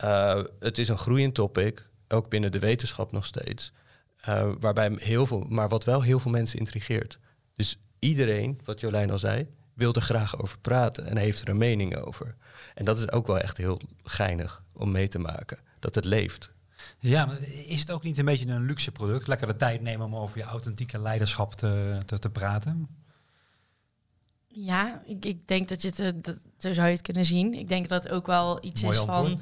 Uh, 0.03 0.41
het 0.59 0.77
is 0.77 0.87
een 0.87 0.97
groeiend 0.97 1.33
topic, 1.33 1.89
ook 2.07 2.29
binnen 2.29 2.51
de 2.51 2.59
wetenschap 2.59 3.11
nog 3.11 3.25
steeds. 3.25 3.71
Uh, 4.29 4.51
waarbij 4.59 4.95
heel 4.99 5.25
veel, 5.25 5.45
maar 5.49 5.69
wat 5.69 5.83
wel 5.83 6.01
heel 6.01 6.19
veel 6.19 6.31
mensen 6.31 6.59
intrigeert. 6.59 7.19
Dus 7.55 7.79
iedereen, 7.99 8.59
wat 8.63 8.79
Jolijn 8.79 9.11
al 9.11 9.19
zei, 9.19 9.47
wil 9.73 9.93
er 9.93 10.01
graag 10.01 10.41
over 10.41 10.59
praten 10.59 11.05
en 11.05 11.17
heeft 11.17 11.41
er 11.41 11.49
een 11.49 11.57
mening 11.57 11.95
over. 11.95 12.35
En 12.73 12.85
dat 12.85 12.97
is 12.97 13.11
ook 13.11 13.27
wel 13.27 13.39
echt 13.39 13.57
heel 13.57 13.81
geinig 14.03 14.63
om 14.73 14.91
mee 14.91 15.07
te 15.07 15.19
maken, 15.19 15.59
dat 15.79 15.95
het 15.95 16.05
leeft. 16.05 16.51
Ja, 16.99 17.25
maar 17.25 17.41
is 17.65 17.79
het 17.79 17.91
ook 17.91 18.03
niet 18.03 18.17
een 18.17 18.25
beetje 18.25 18.47
een 18.47 18.65
luxe 18.65 18.91
product? 18.91 19.27
Lekker 19.27 19.47
de 19.47 19.55
tijd 19.55 19.81
nemen 19.81 20.05
om 20.05 20.15
over 20.15 20.37
je 20.37 20.43
authentieke 20.43 20.99
leiderschap 20.99 21.53
te, 21.53 21.97
te 22.19 22.29
praten? 22.29 22.87
Ja, 24.55 25.01
ik, 25.05 25.25
ik 25.25 25.47
denk 25.47 25.67
dat 25.69 25.81
je 25.81 25.87
het, 25.87 25.99
eh, 25.99 26.07
dat, 26.15 26.37
zo 26.57 26.73
zou 26.73 26.87
je 26.87 26.93
het 26.93 27.01
kunnen 27.01 27.25
zien. 27.25 27.53
Ik 27.53 27.67
denk 27.67 27.89
dat 27.89 28.03
het 28.03 28.11
ook 28.11 28.25
wel 28.25 28.65
iets 28.65 28.83
is 28.83 28.97
van. 28.97 29.25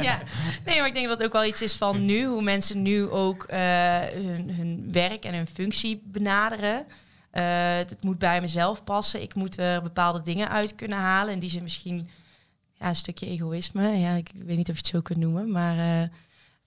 ja, 0.00 0.18
nee, 0.64 0.78
maar 0.78 0.86
ik 0.86 0.94
denk 0.94 1.08
dat 1.08 1.18
het 1.18 1.26
ook 1.26 1.32
wel 1.32 1.44
iets 1.44 1.62
is 1.62 1.74
van 1.74 2.04
nu, 2.04 2.24
hoe 2.26 2.42
mensen 2.42 2.82
nu 2.82 3.08
ook 3.08 3.46
uh, 3.50 3.98
hun, 3.98 4.50
hun 4.50 4.88
werk 4.92 5.24
en 5.24 5.34
hun 5.34 5.46
functie 5.46 6.02
benaderen. 6.04 6.86
Uh, 7.32 7.76
het 7.76 8.04
moet 8.04 8.18
bij 8.18 8.40
mezelf 8.40 8.84
passen. 8.84 9.22
Ik 9.22 9.34
moet 9.34 9.58
er 9.58 9.82
bepaalde 9.82 10.22
dingen 10.22 10.48
uit 10.48 10.74
kunnen 10.74 10.98
halen. 10.98 11.34
En 11.34 11.38
die 11.38 11.50
zijn 11.50 11.62
misschien 11.62 12.08
ja, 12.78 12.88
een 12.88 12.94
stukje 12.94 13.26
egoïsme. 13.26 13.88
Ja, 13.88 14.14
ik, 14.14 14.30
weet 14.34 14.56
niet 14.56 14.68
of 14.68 14.74
je 14.74 14.80
het 14.80 14.86
zo 14.86 15.00
kunt 15.00 15.18
noemen. 15.18 15.50
Maar 15.50 16.08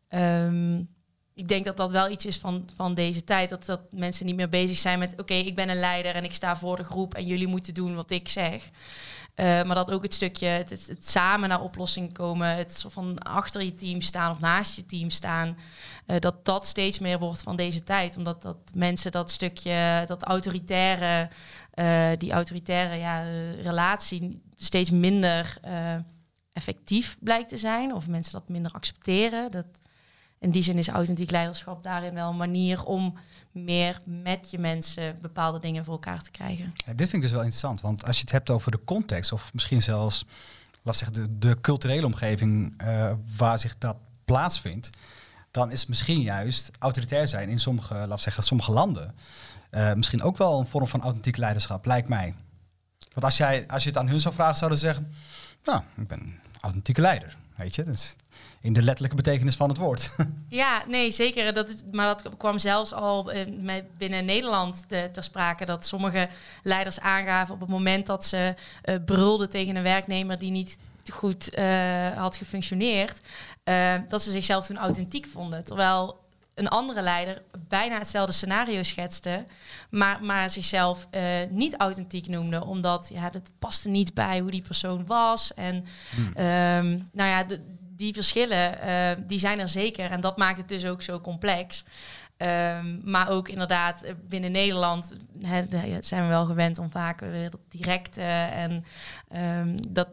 um, 0.09 0.89
ik 1.35 1.47
denk 1.47 1.65
dat 1.65 1.77
dat 1.77 1.91
wel 1.91 2.09
iets 2.09 2.25
is 2.25 2.37
van, 2.37 2.69
van 2.75 2.93
deze 2.93 3.23
tijd. 3.23 3.49
Dat, 3.49 3.65
dat 3.65 3.81
mensen 3.91 4.25
niet 4.25 4.35
meer 4.35 4.49
bezig 4.49 4.77
zijn 4.77 4.99
met... 4.99 5.13
oké, 5.19 5.33
ik 5.33 5.55
ben 5.55 5.69
een 5.69 5.79
leider 5.79 6.15
en 6.15 6.23
ik 6.23 6.33
sta 6.33 6.57
voor 6.57 6.75
de 6.75 6.83
groep... 6.83 7.13
en 7.13 7.25
jullie 7.25 7.47
moeten 7.47 7.73
doen 7.73 7.95
wat 7.95 8.11
ik 8.11 8.29
zeg. 8.29 8.69
Uh, 9.35 9.45
maar 9.45 9.75
dat 9.75 9.91
ook 9.91 10.03
het 10.03 10.13
stukje, 10.13 10.45
het, 10.45 10.69
het, 10.69 11.07
samen 11.07 11.49
naar 11.49 11.61
oplossingen 11.61 12.11
komen... 12.11 12.55
het 12.55 12.75
soort 12.75 12.93
van 12.93 13.19
achter 13.19 13.63
je 13.63 13.73
team 13.73 14.01
staan 14.01 14.31
of 14.31 14.39
naast 14.39 14.75
je 14.75 14.85
team 14.85 15.09
staan... 15.09 15.57
Uh, 16.07 16.19
dat 16.19 16.45
dat 16.45 16.67
steeds 16.67 16.99
meer 16.99 17.19
wordt 17.19 17.43
van 17.43 17.55
deze 17.55 17.83
tijd. 17.83 18.17
Omdat 18.17 18.41
dat 18.41 18.57
mensen 18.73 19.11
dat 19.11 19.31
stukje, 19.31 20.03
dat 20.05 20.23
autoritaire... 20.23 21.29
Uh, 21.75 22.09
die 22.17 22.31
autoritaire 22.31 22.95
ja, 22.95 23.23
relatie 23.61 24.41
steeds 24.55 24.89
minder 24.89 25.57
effectief 26.51 27.17
blijkt 27.19 27.49
te 27.49 27.57
zijn. 27.57 27.93
Of 27.93 28.07
mensen 28.07 28.33
dat 28.33 28.49
minder 28.49 28.71
accepteren. 28.71 29.51
Dat, 29.51 29.65
in 30.43 30.51
die 30.51 30.63
zin 30.63 30.77
is 30.77 30.87
authentiek 30.87 31.31
leiderschap 31.31 31.83
daarin 31.83 32.13
wel 32.13 32.29
een 32.29 32.37
manier 32.37 32.83
om 32.83 33.17
meer 33.51 33.99
met 34.03 34.51
je 34.51 34.59
mensen 34.59 35.17
bepaalde 35.21 35.59
dingen 35.59 35.85
voor 35.85 35.93
elkaar 35.93 36.21
te 36.21 36.31
krijgen. 36.31 36.71
Ja, 36.85 36.93
dit 36.93 37.09
vind 37.09 37.13
ik 37.13 37.21
dus 37.21 37.31
wel 37.31 37.41
interessant, 37.41 37.81
want 37.81 38.05
als 38.05 38.15
je 38.15 38.21
het 38.21 38.31
hebt 38.31 38.49
over 38.49 38.71
de 38.71 38.83
context, 38.85 39.31
of 39.31 39.53
misschien 39.53 39.81
zelfs, 39.81 40.25
laat 40.81 40.97
zeggen, 40.97 41.15
de, 41.15 41.37
de 41.37 41.61
culturele 41.61 42.05
omgeving 42.05 42.81
uh, 42.81 43.11
waar 43.37 43.59
zich 43.59 43.77
dat 43.77 43.95
plaatsvindt, 44.25 44.89
dan 45.51 45.71
is 45.71 45.85
misschien 45.85 46.21
juist 46.21 46.71
autoritair 46.79 47.27
zijn 47.27 47.49
in 47.49 47.59
sommige, 47.59 47.93
laat 48.07 48.21
zeggen, 48.21 48.43
sommige 48.43 48.71
landen 48.71 49.15
uh, 49.73 49.93
misschien 49.93 50.21
ook 50.21 50.37
wel 50.37 50.59
een 50.59 50.67
vorm 50.67 50.87
van 50.87 51.01
authentiek 51.01 51.37
leiderschap, 51.37 51.85
lijkt 51.85 52.07
mij. 52.07 52.35
Want 53.13 53.25
als, 53.25 53.37
jij, 53.37 53.67
als 53.67 53.83
je 53.83 53.89
het 53.89 53.97
aan 53.97 54.07
hun 54.07 54.19
zou 54.19 54.33
vragen, 54.33 54.57
zouden 54.57 54.79
ze 54.79 54.85
zeggen, 54.85 55.13
nou, 55.63 55.81
ik 55.95 56.07
ben 56.07 56.39
authentieke 56.61 57.01
leider. 57.01 57.37
Weet 57.55 57.75
je, 57.75 57.83
dus 57.83 58.15
in 58.63 58.73
de 58.73 58.81
letterlijke 58.81 59.15
betekenis 59.15 59.55
van 59.55 59.69
het 59.69 59.77
woord. 59.77 60.15
Ja, 60.47 60.83
nee, 60.87 61.11
zeker. 61.11 61.53
Dat 61.53 61.69
is, 61.69 61.75
maar 61.91 62.07
dat 62.07 62.37
kwam 62.37 62.59
zelfs 62.59 62.93
al 62.93 63.31
eh, 63.31 63.47
met 63.59 63.97
binnen 63.97 64.25
Nederland 64.25 64.83
te, 64.87 65.09
ter 65.11 65.23
sprake. 65.23 65.65
Dat 65.65 65.85
sommige 65.85 66.29
leiders 66.63 66.99
aangaven 66.99 67.53
op 67.53 67.59
het 67.59 67.69
moment 67.69 68.05
dat 68.05 68.25
ze 68.25 68.55
uh, 68.85 68.95
brulden 69.05 69.49
tegen 69.49 69.75
een 69.75 69.83
werknemer 69.83 70.39
die 70.39 70.51
niet 70.51 70.77
goed 71.11 71.57
uh, 71.57 72.09
had 72.09 72.37
gefunctioneerd, 72.37 73.21
dat 74.09 74.21
ze 74.21 74.31
zichzelf 74.31 74.65
toen 74.65 74.77
authentiek 74.77 75.25
vonden. 75.25 75.63
Terwijl 75.65 76.23
een 76.53 76.67
andere 76.67 77.01
leider 77.01 77.41
bijna 77.67 77.97
hetzelfde 77.97 78.33
scenario 78.33 78.83
schetste, 78.83 79.45
maar, 79.89 80.23
maar 80.23 80.49
zichzelf 80.49 81.07
uh, 81.11 81.21
niet 81.49 81.75
authentiek 81.77 82.27
noemde, 82.27 82.65
omdat 82.65 83.09
ja, 83.13 83.29
dat 83.29 83.51
paste 83.59 83.89
niet 83.89 84.13
bij 84.13 84.39
hoe 84.39 84.51
die 84.51 84.61
persoon 84.61 85.05
was. 85.05 85.53
En 85.53 85.85
hmm. 86.15 86.27
um, 86.27 87.09
nou 87.11 87.29
ja, 87.29 87.43
de, 87.43 87.59
die 87.95 88.13
verschillen, 88.13 88.77
uh, 88.85 89.25
die 89.27 89.39
zijn 89.39 89.59
er 89.59 89.69
zeker. 89.69 90.11
En 90.11 90.21
dat 90.21 90.37
maakt 90.37 90.57
het 90.57 90.67
dus 90.67 90.85
ook 90.85 91.01
zo 91.01 91.19
complex. 91.19 91.83
Um, 92.37 93.01
maar 93.03 93.29
ook 93.29 93.49
inderdaad 93.49 94.03
eh, 94.03 94.13
binnen 94.27 94.51
Nederland 94.51 95.13
zijn 95.99 96.21
we 96.21 96.27
wel 96.27 96.45
gewend 96.45 96.79
om 96.79 96.89
vaak 96.89 97.19
weer 97.19 97.49
dat 97.49 97.59
directe 97.69 98.21
en 98.21 98.85
um, 99.59 99.75
dat, 99.91 100.07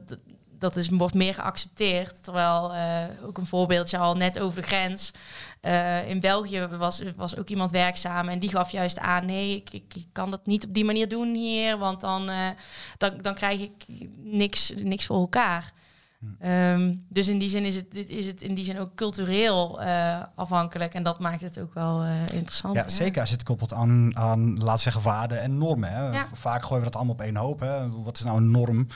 dat 0.59 0.77
is, 0.77 0.88
wordt 0.88 1.14
meer 1.14 1.35
geaccepteerd. 1.35 2.23
Terwijl 2.25 2.75
uh, 2.75 3.05
ook 3.23 3.38
een 3.38 3.47
voorbeeldje 3.47 3.99
al 3.99 4.14
net 4.14 4.38
over 4.38 4.61
de 4.61 4.66
grens. 4.66 5.11
In 6.07 6.21
België 6.21 6.66
was, 6.66 7.03
was 7.16 7.37
ook 7.37 7.49
iemand 7.49 7.71
werkzaam 7.71 8.29
en 8.29 8.38
die 8.38 8.51
gaf 8.51 8.71
juist 8.71 8.99
aan: 8.99 9.27
nee, 9.27 9.57
ik, 9.57 9.73
ik, 9.73 10.07
kan 10.12 10.31
dat 10.31 10.47
niet 10.47 10.66
op 10.66 10.75
die 10.75 10.85
manier 10.85 11.09
doen 11.09 11.35
hier, 11.35 11.79
want 11.79 12.01
dan, 12.01 12.31
dan, 12.99 13.19
dan 13.23 13.35
krijg 13.35 13.61
ik 13.61 13.85
niks, 14.16 14.73
niks 14.77 15.07
voor 15.07 15.21
elkaar. 15.21 15.73
Um, 16.45 17.07
dus 17.09 17.29
in 17.29 17.39
die 17.39 17.49
zin 17.49 17.65
is 17.65 17.77
het, 17.77 17.95
is 17.95 18.27
het 18.27 18.43
in 18.43 18.55
die 18.55 18.65
zin 18.65 18.79
ook 18.79 18.95
cultureel 18.95 19.83
uh, 19.83 20.23
afhankelijk. 20.35 20.95
En 20.95 21.03
dat 21.03 21.19
maakt 21.19 21.41
het 21.41 21.59
ook 21.59 21.75
wel 21.75 22.05
uh, 22.05 22.21
interessant. 22.33 22.75
Ja, 22.75 22.89
zeker 22.89 23.21
als 23.21 23.29
je 23.29 23.35
het 23.35 23.45
koppelt 23.45 23.73
aan, 23.73 24.17
aan 24.17 24.59
laat 24.59 24.81
zeggen, 24.81 25.03
waarden 25.03 25.41
en 25.41 25.59
normen. 25.59 25.93
Hè. 25.93 26.09
Ja. 26.09 26.27
Vaak 26.33 26.63
gooien 26.63 26.79
we 26.79 26.91
dat 26.91 26.97
allemaal 26.97 27.15
op 27.15 27.21
één 27.21 27.37
hoop. 27.37 27.61
Hè. 27.61 27.91
Wat 27.91 28.19
is 28.19 28.25
nou 28.25 28.37
een 28.37 28.51
norm 28.51 28.87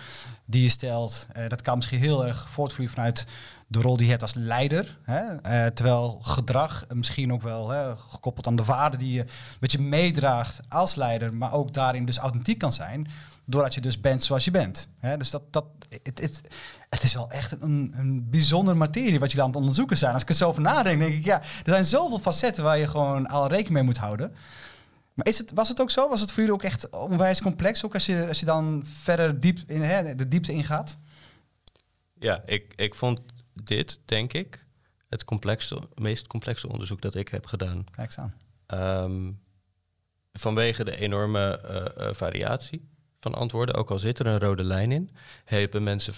die 0.47 0.63
je 0.63 0.69
stelt? 0.69 1.27
Uh, 1.37 1.49
dat 1.49 1.63
kan 1.63 1.77
misschien 1.77 1.99
heel 2.01 2.27
erg 2.27 2.49
voortvloeien 2.51 2.93
vanuit 2.93 3.27
de 3.67 3.81
rol 3.81 3.97
die 3.97 4.05
je 4.05 4.11
hebt 4.11 4.23
als 4.23 4.35
leider. 4.35 4.99
Hè? 5.03 5.71
terwijl 5.71 6.19
gedrag 6.23 6.85
misschien 6.89 7.33
ook 7.33 7.43
wel 7.43 7.69
hè, 7.69 7.97
gekoppeld 7.97 8.47
aan 8.47 8.57
de 8.57 8.65
waarden 8.65 8.99
die 8.99 9.13
je 9.13 9.25
met 9.61 9.73
je 9.73 9.81
meedraagt 9.81 10.61
als 10.69 10.95
leider, 10.95 11.35
maar 11.35 11.53
ook 11.53 11.75
daarin 11.75 12.05
dus 12.05 12.19
authentiek 12.19 12.59
kan 12.59 12.73
zijn 12.73 13.09
doordat 13.45 13.75
je 13.75 13.81
dus 13.81 14.01
bent 14.01 14.25
zoals 14.25 14.45
je 14.45 14.51
bent. 14.51 14.89
Hè? 14.99 15.17
Dus 15.17 15.31
dat, 15.31 15.43
dat, 15.51 15.65
het, 16.03 16.21
het, 16.21 16.41
het 16.94 17.02
is 17.02 17.14
wel 17.14 17.30
echt 17.30 17.62
een, 17.62 17.92
een 17.96 18.30
bijzondere 18.30 18.76
materie 18.76 19.18
wat 19.18 19.30
je 19.30 19.37
dan 19.37 19.44
aan 19.46 19.50
het 19.50 19.61
onderzoeken 19.61 19.96
zijn. 19.96 20.12
Als 20.12 20.22
ik 20.22 20.28
er 20.28 20.35
zo 20.35 20.48
over 20.48 20.62
nadenk, 20.62 21.00
denk 21.00 21.14
ik, 21.14 21.24
ja, 21.24 21.40
er 21.40 21.48
zijn 21.64 21.85
zoveel 21.85 22.18
facetten 22.18 22.64
waar 22.64 22.78
je 22.78 22.88
gewoon 22.88 23.26
al 23.26 23.46
rekening 23.46 23.74
mee 23.74 23.83
moet 23.83 23.96
houden. 23.96 24.35
Maar 25.14 25.26
is 25.26 25.38
het, 25.38 25.52
was 25.54 25.68
het 25.68 25.80
ook 25.80 25.90
zo? 25.90 26.09
Was 26.09 26.20
het 26.20 26.33
voor 26.33 26.38
jullie 26.42 26.54
ook 26.54 26.62
echt 26.62 26.90
onwijs 26.90 27.42
complex, 27.42 27.85
ook 27.85 27.94
als 27.94 28.07
je, 28.07 28.28
als 28.28 28.40
je 28.40 28.46
dan 28.46 28.85
verder 28.87 29.40
diep 29.40 29.59
in 29.66 29.80
hè, 29.80 30.14
de 30.14 30.28
diepte 30.28 30.52
ingaat? 30.52 30.96
Ja, 32.18 32.42
ik, 32.46 32.72
ik 32.76 32.94
vond 32.94 33.20
dit, 33.52 34.00
denk 34.04 34.33
ik, 34.33 34.64
het 35.09 35.24
complexste, 35.24 35.78
meest 35.94 36.26
complexe 36.26 36.68
onderzoek 36.68 37.00
dat 37.00 37.14
ik 37.14 37.28
heb 37.28 37.46
gedaan. 37.46 37.85
Kijk 37.90 38.16
eens 38.16 38.18
aan. 38.18 38.35
Um, 39.04 39.40
vanwege 40.33 40.85
de 40.85 40.96
enorme 40.96 41.61
uh, 41.64 42.07
uh, 42.07 42.14
variatie 42.14 42.88
van 43.20 43.35
antwoorden, 43.35 43.74
ook 43.74 43.90
al 43.90 43.98
zit 43.98 44.18
er 44.18 44.26
een 44.26 44.40
rode 44.40 44.64
lijn 44.64 44.92
in, 44.92 45.11
hebben 45.44 45.83
mensen 45.83 46.14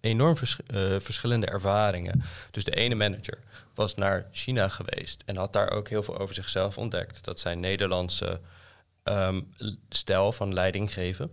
enorm 0.00 0.36
vers 0.36 0.58
uh, 0.66 0.96
verschillende 0.98 1.46
ervaringen. 1.46 2.22
Dus 2.50 2.64
de 2.64 2.74
ene 2.74 2.94
manager 2.94 3.38
was 3.74 3.94
naar 3.94 4.28
China 4.32 4.68
geweest 4.68 5.22
en 5.26 5.36
had 5.36 5.52
daar 5.52 5.70
ook 5.70 5.88
heel 5.88 6.02
veel 6.02 6.18
over 6.18 6.34
zichzelf 6.34 6.78
ontdekt. 6.78 7.24
Dat 7.24 7.40
zijn 7.40 7.60
Nederlandse 7.60 8.40
um, 9.04 9.52
stijl 9.88 10.32
van 10.32 10.54
leiding 10.54 10.92
geven 10.92 11.30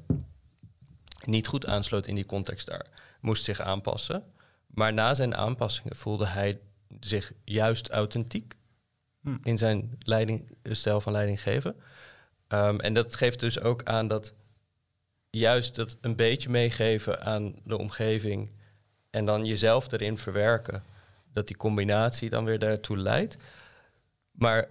niet 1.26 1.48
goed 1.48 1.66
aansloot 1.66 2.08
in 2.08 2.16
die 2.16 2.26
context 2.26 2.68
daar. 2.68 2.86
Moest 3.20 3.44
zich 3.44 3.62
aanpassen. 3.62 4.24
Maar 4.68 4.94
na 4.94 5.14
zijn 5.14 5.36
aanpassingen 5.36 5.96
voelde 5.96 6.28
hij 6.28 6.60
zich 7.00 7.34
juist 7.44 7.90
authentiek 7.90 8.54
hm. 9.22 9.38
in 9.44 9.58
zijn 9.58 9.96
leiding, 10.00 10.58
stijl 10.64 11.02
van 11.02 11.12
leiding 11.12 11.42
geven. 11.42 11.76
Um, 12.48 12.80
en 12.80 12.94
dat 12.94 13.16
geeft 13.16 13.40
dus 13.40 13.60
ook 13.60 13.84
aan 13.84 14.08
dat 14.08 14.34
juist 15.40 15.76
dat 15.76 15.98
een 16.02 16.16
beetje 16.16 16.50
meegeven 16.50 17.22
aan 17.26 17.56
de 17.64 17.78
omgeving 17.78 18.50
en 19.10 19.26
dan 19.26 19.46
jezelf 19.46 19.92
erin 19.92 20.18
verwerken, 20.18 20.84
dat 21.32 21.48
die 21.48 21.58
combinatie 21.58 22.30
dan 22.30 22.46
weer 22.46 22.60
daartoe 22.60 22.98
leidt. 22.98 23.38
Maar 24.32 24.68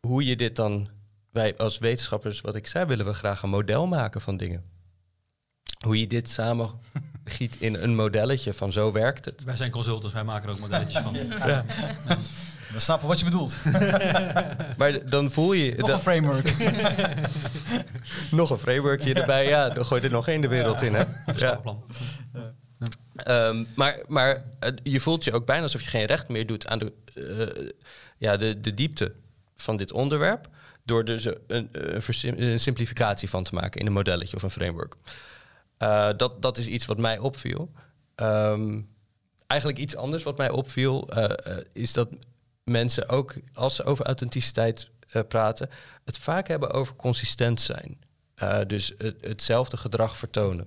hoe 0.00 0.24
je 0.24 0.36
dit 0.36 0.56
dan, 0.56 0.88
wij 1.30 1.56
als 1.56 1.78
wetenschappers, 1.78 2.40
wat 2.40 2.54
ik 2.54 2.66
zei, 2.66 2.84
willen 2.84 3.06
we 3.06 3.14
graag 3.14 3.42
een 3.42 3.50
model 3.50 3.86
maken 3.86 4.20
van 4.20 4.36
dingen. 4.36 4.64
Hoe 5.84 6.00
je 6.00 6.06
dit 6.06 6.28
samen 6.28 6.70
giet 7.24 7.56
in 7.56 7.74
een 7.74 7.94
modelletje 7.94 8.54
van 8.54 8.72
zo 8.72 8.92
werkt 8.92 9.24
het. 9.24 9.44
Wij 9.44 9.56
zijn 9.56 9.70
consultants, 9.70 10.14
wij 10.14 10.24
maken 10.24 10.48
er 10.48 10.54
ook 10.54 10.60
modelletjes 10.60 11.02
van. 11.02 11.14
ja. 11.38 11.46
ja. 11.46 11.64
We 12.72 12.80
snappen 12.80 13.08
wat 13.08 13.18
je 13.18 13.24
bedoelt. 13.24 13.56
maar 14.78 15.08
dan 15.08 15.30
voel 15.30 15.52
je... 15.52 15.74
Nog 15.76 15.88
een 15.88 16.00
framework. 16.00 16.54
nog 18.30 18.50
een 18.50 18.58
frameworkje 18.58 19.14
erbij, 19.14 19.48
ja. 19.48 19.68
Dan 19.68 19.84
gooi 19.84 20.00
je 20.00 20.06
er 20.06 20.12
nog 20.12 20.28
één 20.28 20.40
de 20.40 20.48
wereld 20.48 20.82
in, 20.82 20.94
hè. 20.94 21.04
Ja. 21.36 21.60
Um, 23.26 23.66
maar 23.74 23.98
maar 24.08 24.42
je 24.82 25.00
voelt 25.00 25.24
je 25.24 25.32
ook 25.32 25.46
bijna 25.46 25.62
alsof 25.62 25.82
je 25.82 25.88
geen 25.88 26.04
recht 26.04 26.28
meer 26.28 26.46
doet 26.46 26.66
aan 26.66 26.78
de, 26.78 26.92
uh, 27.14 27.70
ja, 28.16 28.36
de, 28.36 28.60
de 28.60 28.74
diepte 28.74 29.12
van 29.56 29.76
dit 29.76 29.92
onderwerp. 29.92 30.48
Door 30.84 30.98
er 30.98 31.04
dus 31.04 31.24
een, 31.24 31.38
een, 31.46 32.42
een, 32.42 32.60
simplificatie 32.60 33.28
van 33.28 33.44
te 33.44 33.54
maken 33.54 33.80
in 33.80 33.86
een 33.86 33.92
modelletje 33.92 34.36
of 34.36 34.42
een 34.42 34.50
framework. 34.50 34.94
Uh, 35.78 36.08
dat, 36.16 36.42
dat 36.42 36.58
is 36.58 36.66
iets 36.66 36.86
wat 36.86 36.98
mij 36.98 37.18
opviel. 37.18 37.70
Um, 38.16 38.88
eigenlijk 39.46 39.80
iets 39.80 39.96
anders 39.96 40.22
wat 40.22 40.38
mij 40.38 40.50
opviel, 40.50 41.18
uh, 41.18 41.24
is 41.72 41.92
dat 41.92 42.08
mensen 42.64 43.08
ook, 43.08 43.34
als 43.52 43.76
ze 43.76 43.84
over 43.84 44.06
authenticiteit 44.06 44.88
uh, 45.12 45.22
praten, 45.28 45.70
het 46.04 46.18
vaak 46.18 46.48
hebben 46.48 46.70
over 46.70 46.96
consistent 46.96 47.60
zijn. 47.60 47.98
Uh, 48.42 48.58
dus 48.66 48.92
het, 48.98 49.16
hetzelfde 49.20 49.76
gedrag 49.76 50.16
vertonen. 50.16 50.66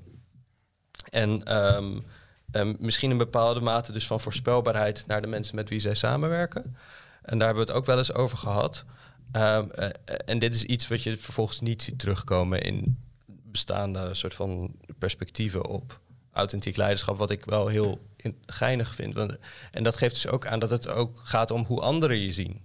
En 1.10 1.56
um, 1.56 2.76
misschien 2.80 3.12
een 3.12 3.18
bepaalde 3.18 3.60
mate 3.60 3.92
dus 3.92 4.08
van 4.08 4.20
voorspelbaarheid 4.20 5.04
naar 5.08 5.22
de 5.22 5.28
mensen 5.28 5.56
met 5.56 5.70
wie 5.70 5.80
zij 5.80 5.96
samenwerken. 5.96 6.78
En 7.22 7.38
daar 7.38 7.48
hebben 7.48 7.66
we 7.66 7.72
het 7.72 7.80
ook 7.80 7.86
wel 7.86 7.98
eens 7.98 8.14
over 8.14 8.38
gehad. 8.38 8.86
Um, 9.32 9.70
uh, 9.76 9.90
en 10.26 10.40
dit 10.40 10.54
is 10.54 10.64
iets 10.64 10.88
wat 10.88 11.04
je 11.04 11.18
vervolgens 11.18 11.60
niet 11.60 11.82
ziet 11.82 12.00
terugkomen 12.00 12.62
in 12.62 12.98
bestaande 13.26 14.14
soort 14.14 14.34
van 14.34 14.76
perspectieven 14.98 15.66
op 15.66 16.00
authentiek 16.34 16.78
leiderschap, 16.78 17.18
wat 17.18 17.32
ik 17.32 17.46
wel 17.46 17.68
heel 17.68 18.08
geinig 18.46 18.96
vind. 18.96 19.14
Want, 19.14 19.38
en 19.72 19.84
dat 19.84 19.98
geeft 19.98 20.14
dus 20.14 20.28
ook 20.28 20.48
aan 20.48 20.60
dat 20.60 20.70
het 20.70 20.88
ook 20.88 21.20
gaat 21.24 21.52
om 21.52 21.64
hoe 21.66 21.82
anderen 21.82 22.18
je 22.18 22.32
zien. 22.32 22.62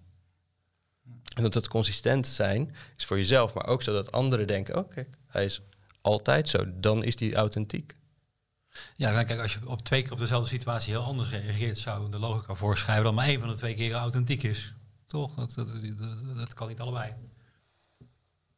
En 1.34 1.42
dat 1.42 1.54
het 1.54 1.68
consistent 1.68 2.26
zijn 2.26 2.74
is 2.96 3.04
voor 3.04 3.16
jezelf, 3.16 3.54
maar 3.54 3.66
ook 3.66 3.82
zodat 3.82 4.12
anderen 4.12 4.46
denken: 4.46 4.76
oké, 4.78 5.06
hij 5.26 5.44
is 5.44 5.60
altijd 6.00 6.48
zo, 6.48 6.64
dan 6.74 7.04
is 7.04 7.16
die 7.16 7.34
authentiek. 7.34 7.96
Ja, 8.96 9.24
kijk, 9.24 9.40
als 9.40 9.52
je 9.52 9.68
op 9.68 9.82
twee 9.82 10.02
keer 10.02 10.12
op 10.12 10.18
dezelfde 10.18 10.48
situatie 10.48 10.92
heel 10.92 11.02
anders 11.02 11.30
reageert, 11.30 11.78
zou 11.78 12.10
de 12.10 12.18
logica 12.18 12.54
voorschrijven 12.54 13.04
dat 13.04 13.14
maar 13.14 13.26
één 13.26 13.40
van 13.40 13.48
de 13.48 13.54
twee 13.54 13.74
keren 13.74 13.98
authentiek 13.98 14.42
is. 14.42 14.74
Toch? 15.06 15.34
Dat, 15.34 15.54
dat, 15.54 15.68
dat, 15.98 16.36
dat 16.36 16.54
kan 16.54 16.68
niet 16.68 16.80
allebei. 16.80 17.14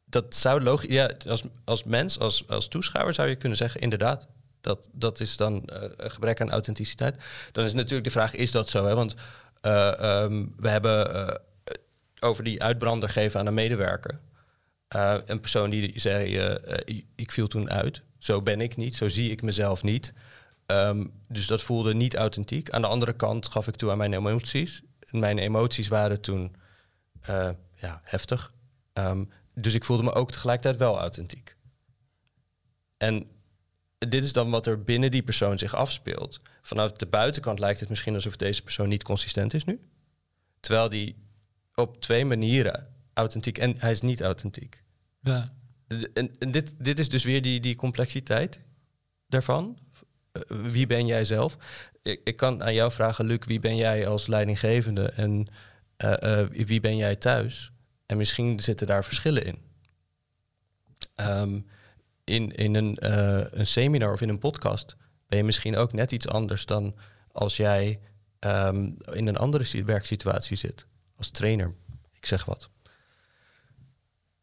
Dat 0.05 0.35
zou 0.35 0.63
logisch... 0.63 0.91
Ja, 0.91 1.11
als, 1.27 1.43
als 1.65 1.85
mens, 1.85 2.19
als, 2.19 2.49
als 2.49 2.69
toeschouwer 2.69 3.15
zou 3.15 3.29
je 3.29 3.37
kunnen 3.37 3.59
zeggen, 3.59 3.81
inderdaad. 3.81 4.29
Dat, 4.61 4.89
dat 4.93 5.21
is 5.21 5.37
dan 5.37 5.65
eh, 5.65 5.91
een 5.97 6.11
gebrek 6.11 6.41
aan 6.41 6.51
authenticiteit. 6.51 7.17
Dan 7.53 7.65
is 7.65 7.73
natuurlijk 7.73 8.05
de 8.05 8.11
vraag, 8.11 8.35
is 8.35 8.51
dat 8.51 8.69
zo? 8.69 8.87
Hè? 8.87 8.95
Want 8.95 9.15
eh, 9.61 9.99
ehm, 10.23 10.47
we 10.57 10.69
hebben 10.69 11.15
eh, 11.15 11.35
over 12.21 12.45
die 12.45 12.63
uitbrander 12.63 13.09
geven 13.09 13.41
aan 13.41 13.47
een 13.47 13.55
medewerker. 13.55 14.21
Een 15.25 15.41
persoon 15.41 15.71
die 15.71 16.01
zei, 16.01 16.39
ik- 17.15 17.33
viel 17.33 17.47
toen 17.47 17.71
uit. 17.71 18.03
Zo 18.19 18.43
ben 18.43 18.61
ik 18.61 18.77
niet, 18.77 18.97
zo 18.97 19.09
zie 19.09 19.31
ik 19.31 19.43
mezelf 19.43 19.83
niet. 19.83 20.13
Ehm, 20.67 21.07
dus 21.29 21.47
dat 21.47 21.63
voelde 21.63 21.95
niet 21.95 22.17
authentiek. 22.17 22.71
Aan 22.71 22.81
de 22.81 22.87
andere 22.87 23.13
kant 23.13 23.49
gaf 23.49 23.67
ik 23.67 23.77
toe 23.77 23.91
aan 23.91 23.99
mijn 23.99 24.13
emoties. 24.13 24.83
Mijn 25.11 25.39
emoties 25.39 25.89
waren 25.89 26.21
toen 26.21 26.57
ja, 27.77 28.01
heftig. 28.05 28.53
Ehm, 28.93 29.25
dus 29.55 29.75
ik 29.75 29.85
voelde 29.85 30.03
me 30.03 30.13
ook 30.13 30.31
tegelijkertijd 30.33 30.77
wel 30.81 30.99
authentiek. 30.99 31.57
En 32.97 33.27
dit 34.09 34.25
is 34.25 34.33
dan 34.33 34.51
wat 34.51 34.67
er 34.67 34.83
binnen 34.83 35.11
die 35.11 35.23
persoon 35.23 35.59
zich 35.59 35.75
afspeelt. 35.75 36.41
Vanuit 36.63 36.99
de 36.99 37.07
buitenkant 37.07 37.59
lijkt 37.59 37.81
het 37.81 37.89
misschien 37.89 38.15
alsof 38.15 38.37
deze 38.37 38.63
persoon 38.63 38.89
niet 38.89 39.03
consistent 39.03 39.55
is 39.55 39.65
nu. 39.65 39.81
Terwijl 40.61 40.89
die 40.89 41.17
op 41.75 42.01
twee 42.01 42.25
manieren 42.25 42.89
authentiek 43.15 43.59
en 43.59 43.75
hij 43.79 43.91
is 43.91 44.01
niet 44.01 44.21
authentiek. 44.21 44.83
Ja. 45.21 45.55
En, 46.15 46.31
en 46.39 46.51
dit, 46.51 46.75
dit 46.79 46.99
is 46.99 47.09
dus 47.09 47.25
weer 47.25 47.43
die, 47.43 47.61
die 47.61 47.77
complexiteit 47.77 48.61
daarvan. 49.29 49.79
Eh, 50.33 50.43
wie 50.49 50.87
ben 50.87 51.07
jij 51.07 51.25
zelf? 51.25 51.57
Ik, 52.03 52.21
ik 52.25 52.37
kan 52.37 52.63
aan 52.63 52.75
jou 52.75 52.93
vragen, 52.93 53.27
Luc, 53.27 53.39
wie 53.47 53.61
ben 53.61 53.77
jij 53.77 54.07
als 54.07 54.27
leidinggevende 54.27 55.09
en 55.09 55.47
eh, 55.97 56.41
eh, 56.41 56.49
wie 56.51 56.81
ben 56.81 56.97
jij 56.97 57.17
thuis? 57.17 57.73
En 58.07 58.17
misschien 58.17 58.61
zitten 58.61 58.87
daar 58.87 59.05
verschillen 59.05 59.45
in. 59.45 59.59
Ehm, 61.15 61.61
in 62.31 62.51
in 62.51 62.75
een, 62.75 62.97
eh, 62.97 63.45
een 63.51 63.67
seminar 63.67 64.13
of 64.13 64.21
in 64.21 64.29
een 64.29 64.39
podcast 64.39 64.97
ben 65.27 65.39
je 65.39 65.45
misschien 65.45 65.77
ook 65.77 65.93
net 65.93 66.13
iets 66.13 66.29
anders 66.29 66.67
dan 66.67 66.95
als 67.33 67.57
jij 67.57 68.01
ehm, 68.39 68.91
in 69.13 69.27
een 69.27 69.37
andere 69.37 69.65
si- 69.65 69.85
werksituatie 69.85 70.57
zit. 70.57 70.87
Als 71.17 71.31
trainer, 71.31 71.75
ik 72.17 72.27
zeg 72.27 72.45
wat. 72.45 72.69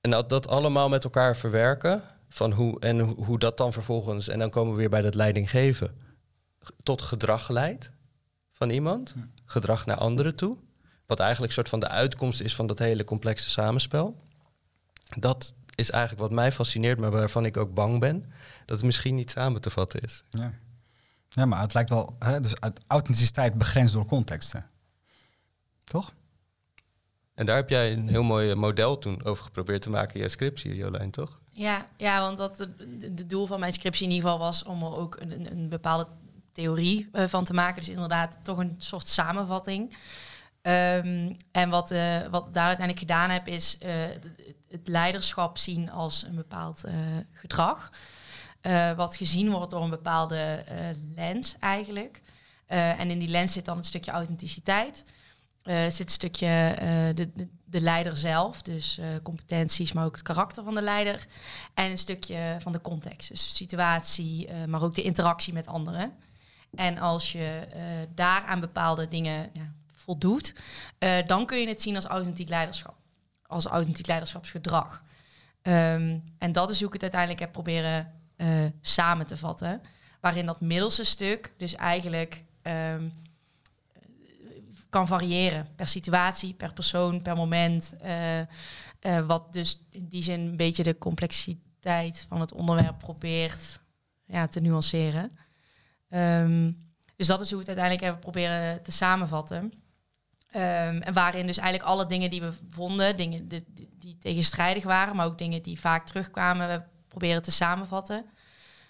En 0.01 0.11
dat, 0.11 0.29
dat 0.29 0.47
allemaal 0.47 0.89
met 0.89 1.03
elkaar 1.03 1.35
verwerken. 1.37 2.03
Van 2.29 2.51
hoe, 2.51 2.79
en 2.79 2.99
hoe, 2.99 3.39
dat 3.39 3.57
dan 3.57 3.73
vervolgens, 3.73 4.27
en 4.27 4.39
dan 4.39 4.49
komen 4.49 4.73
we 4.73 4.79
weer 4.79 4.89
bij 4.89 5.01
dat 5.01 5.15
leiding 5.15 5.49
geven, 5.49 5.95
g- 6.63 6.69
tot 6.83 7.01
gedrag 7.01 7.49
leidt 7.49 7.91
van 8.51 8.69
iemand. 8.69 9.15
Gedrag 9.45 9.85
naar 9.85 9.97
anderen 9.97 10.35
toe. 10.35 10.57
Wat 11.05 11.19
eigenlijk 11.19 11.49
een 11.49 11.57
soort 11.57 11.69
van 11.69 11.79
de 11.79 11.87
uitkomst 11.87 12.41
is 12.41 12.55
van 12.55 12.67
dat 12.67 12.79
hele 12.79 13.03
complexe 13.03 13.49
samenspel. 13.49 14.17
Dat 15.17 15.53
is 15.77 15.89
eigenlijk 15.91 16.21
wat 16.21 16.31
mij 16.31 16.51
fascineert, 16.51 16.99
maar 16.99 17.11
waarvan 17.11 17.45
ik 17.45 17.57
ook 17.57 17.73
bang 17.73 17.99
ben. 17.99 18.21
Dat 18.65 18.77
het 18.77 18.85
misschien 18.85 19.15
niet 19.15 19.31
samen 19.31 19.61
te 19.61 19.69
vatten 19.69 20.01
is. 20.01 20.23
Ja. 20.29 20.51
ja, 21.29 21.45
maar 21.45 21.61
het 21.61 21.73
lijkt 21.73 21.89
wel... 21.89 22.15
Hè, 22.19 22.39
dus 22.39 22.59
uit- 22.59 22.79
authenticiteit 22.87 23.53
begrensd 23.53 23.93
door 23.93 24.05
contexten. 24.05 24.65
Toch? 25.83 26.13
En 27.33 27.45
daar 27.45 27.55
heb 27.55 27.69
jij 27.69 27.91
een 27.93 28.07
heel 28.07 28.23
mooi 28.23 28.55
model 28.55 28.97
toen 28.97 29.23
over 29.23 29.43
geprobeerd 29.43 29.81
te 29.81 29.89
maken 29.89 30.15
in 30.15 30.21
je 30.21 30.29
scriptie, 30.29 30.75
Jolijn, 30.75 31.11
toch? 31.11 31.39
Ja, 31.51 31.85
ja 31.97 32.19
want 32.19 32.37
dat 32.37 32.57
het 32.57 32.77
de 33.17 33.25
doel 33.25 33.45
van 33.45 33.59
mijn 33.59 33.73
scriptie 33.73 34.05
in 34.07 34.11
ieder 34.13 34.29
geval 34.29 34.45
was 34.45 34.63
om 34.63 34.83
er 34.83 34.97
ook 34.97 35.17
een, 35.19 35.31
een- 35.31 35.51
een 35.51 35.69
bepaalde 35.69 36.07
theorie 36.51 37.09
eh, 37.11 37.27
van 37.27 37.45
te 37.45 37.53
maken. 37.53 37.75
Dus 37.79 37.89
inderdaad 37.89 38.31
toch 38.43 38.57
een 38.57 38.75
soort 38.77 39.07
samenvatting. 39.07 39.95
Ehm, 40.61 41.33
en 41.51 41.69
wat, 41.69 41.91
eh, 41.91 42.27
wat 42.31 42.47
ik 42.47 42.53
daar 42.53 42.67
uiteindelijk 42.67 42.99
gedaan 43.07 43.29
heb, 43.29 43.47
is 43.47 43.77
eh, 43.77 43.93
het, 44.69 44.87
leiderschap 44.87 45.57
zien 45.57 45.91
als 45.91 46.23
een 46.23 46.35
bepaald 46.35 46.83
eh, 46.83 46.93
gedrag. 47.31 47.91
Eh, 48.61 48.91
wat 48.91 49.15
gezien 49.15 49.49
wordt 49.49 49.71
door 49.71 49.83
een 49.83 49.89
bepaalde 49.89 50.37
eh, 50.37 50.77
lens 51.15 51.55
eigenlijk. 51.59 52.21
En 52.67 53.09
in 53.09 53.19
die 53.19 53.27
lens 53.27 53.53
zit 53.53 53.65
dan 53.65 53.77
het 53.77 53.85
stukje 53.85 54.11
authenticiteit. 54.11 55.03
Zit 55.63 55.99
een 55.99 56.09
stukje 56.09 56.75
de, 57.15 57.31
de, 57.33 57.47
de 57.65 57.81
leider 57.81 58.17
zelf, 58.17 58.61
dus 58.61 58.99
competenties, 59.23 59.93
maar 59.93 60.05
ook 60.05 60.15
het 60.15 60.23
karakter 60.23 60.63
van 60.63 60.75
de 60.75 60.81
leider. 60.81 61.25
En 61.73 61.91
een 61.91 61.97
stukje 61.97 62.57
van 62.59 62.71
de 62.71 62.81
context, 62.81 63.29
dus 63.29 63.55
situatie, 63.55 64.49
maar 64.65 64.83
ook 64.83 64.95
de 64.95 65.01
interactie 65.01 65.53
met 65.53 65.67
anderen. 65.67 66.13
En 66.75 66.97
als 66.97 67.31
je 67.31 67.67
daar 68.15 68.45
aan 68.45 68.59
bepaalde 68.59 69.07
dingen 69.07 69.51
voldoet, 69.91 70.53
dan 71.25 71.45
kun 71.45 71.59
je 71.59 71.67
het 71.67 71.81
zien 71.81 71.95
als 71.95 72.05
authentiek 72.05 72.49
leiderschap. 72.49 72.95
Als 73.47 73.65
authentiek 73.65 74.07
leiderschapsgedrag. 74.07 75.03
Ehm, 75.61 76.19
en 76.37 76.51
dat 76.51 76.69
is 76.69 76.77
hoe 76.77 76.87
ik 76.87 76.93
het 76.93 77.01
uiteindelijk 77.01 77.39
heb 77.39 77.51
proberen 77.51 78.13
eh, 78.35 78.47
samen 78.81 79.27
te 79.27 79.37
vatten. 79.37 79.81
Waarin 80.21 80.45
dat 80.45 80.61
middelste 80.61 81.03
stuk 81.03 81.53
dus 81.57 81.75
eigenlijk 81.75 82.43
ehm, 82.61 83.09
kan 84.89 85.07
variëren 85.07 85.67
per 85.75 85.87
situatie, 85.87 86.53
per 86.53 86.73
persoon, 86.73 87.21
per 87.21 87.35
moment. 87.35 87.93
eh, 88.01 88.39
eh, 88.39 88.45
wat 89.25 89.53
dus 89.53 89.83
in 89.89 90.07
die 90.07 90.23
zin 90.23 90.39
een 90.39 90.57
beetje 90.57 90.83
de 90.83 90.97
complexiteit 90.97 92.25
van 92.29 92.41
het 92.41 92.53
onderwerp 92.53 92.97
probeert 92.97 93.79
ja, 94.25 94.47
te 94.47 94.59
nuanceren. 94.59 95.37
Ehm, 96.09 96.71
dus 97.15 97.27
dat 97.27 97.41
is 97.41 97.51
hoe 97.51 97.63
we 97.63 97.69
het 97.69 97.77
uiteindelijk 97.77 98.03
hebben 98.03 98.21
proberen 98.21 98.83
te 98.83 98.91
samenvatten. 98.91 99.73
Ehm, 100.51 100.97
en 101.01 101.13
waarin 101.13 101.47
dus 101.47 101.57
eigenlijk 101.57 101.89
alle 101.89 102.05
dingen 102.05 102.29
die 102.29 102.41
we 102.41 102.51
vonden, 102.69 103.17
dingen 103.17 103.47
die, 103.47 103.63
die- 103.99 104.17
tegenstrijdig 104.19 104.83
waren, 104.83 105.15
maar 105.15 105.25
ook 105.25 105.37
dingen 105.37 105.61
die 105.61 105.79
vaak 105.79 106.05
terugkwamen, 106.05 106.67
we 106.67 106.81
proberen 107.07 107.43
te 107.43 107.51
samenvatten. 107.51 108.25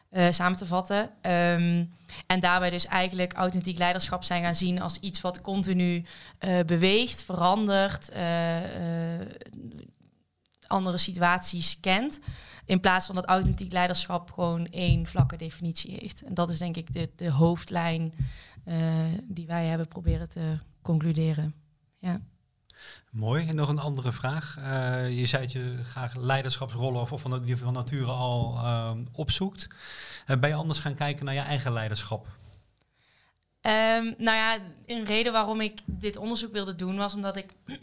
eh, 0.10 0.32
samen 0.32 0.58
te 0.58 0.66
vatten. 0.66 1.10
Ehm, 1.22 1.86
en 2.28 2.40
daarbij 2.40 2.70
dus 2.70 2.86
eigenlijk 2.86 3.34
authentiek 3.34 3.78
leiderschap 3.78 4.24
zijn 4.24 4.44
gaan 4.44 4.56
zien 4.56 4.82
als 4.82 5.00
iets 5.00 5.22
wat 5.22 5.42
continu 5.42 6.06
eh, 6.40 6.60
beweegt, 6.66 7.24
verandert, 7.24 8.10
eh, 8.10 8.58
andere 10.68 10.98
situaties 10.98 11.80
kent. 11.80 12.20
In 12.66 12.80
plaats 12.80 13.06
van 13.06 13.16
dat 13.16 13.26
authentiek 13.26 13.72
leiderschap 13.72 14.32
gewoon 14.32 14.66
één 14.68 15.08
vlakke 15.08 15.38
definitie 15.38 15.98
heeft. 16.00 16.24
En 16.24 16.34
dat 16.34 16.50
is 16.50 16.58
denk 16.58 16.76
ik 16.78 16.94
de, 16.94 17.10
de 17.16 17.30
hoofdlijn 17.32 18.14
die 19.24 19.48
wij 19.48 19.66
hebben 19.66 19.88
proberen 19.88 20.30
te 20.30 20.58
concluderen. 20.88 21.54
Ja. 22.00 22.22
Mooi. 23.12 23.48
En 23.48 23.56
nog 23.56 23.70
een 23.70 23.80
andere 23.80 24.12
vraag. 24.12 24.58
Eh, 24.58 25.20
je 25.20 25.28
zei 25.28 25.42
dat 25.42 25.52
je 25.52 25.78
graag 25.84 26.16
leiderschapsrollen 26.16 27.02
of, 27.02 27.12
of 27.12 27.22
van, 27.22 27.44
die 27.46 27.58
van 27.58 27.74
nature 27.74 28.12
al 28.12 28.58
ehm, 28.58 29.04
opzoekt. 29.12 29.68
En 30.26 30.40
ben 30.40 30.50
je 30.50 30.56
anders 30.56 30.80
gaan 30.80 30.96
kijken 30.96 31.26
naar 31.26 31.34
je 31.34 31.40
eigen 31.40 31.74
leiderschap? 31.74 32.28
Ehm, 33.62 34.04
nou 34.18 34.38
ja, 34.38 34.58
een 34.86 35.06
reden 35.06 35.32
waarom 35.32 35.62
ik 35.62 35.82
dit 35.86 36.18
onderzoek 36.18 36.52
wilde 36.52 36.76
doen 36.76 36.98
was 36.98 37.14
omdat 37.14 37.36
ik 37.36 37.54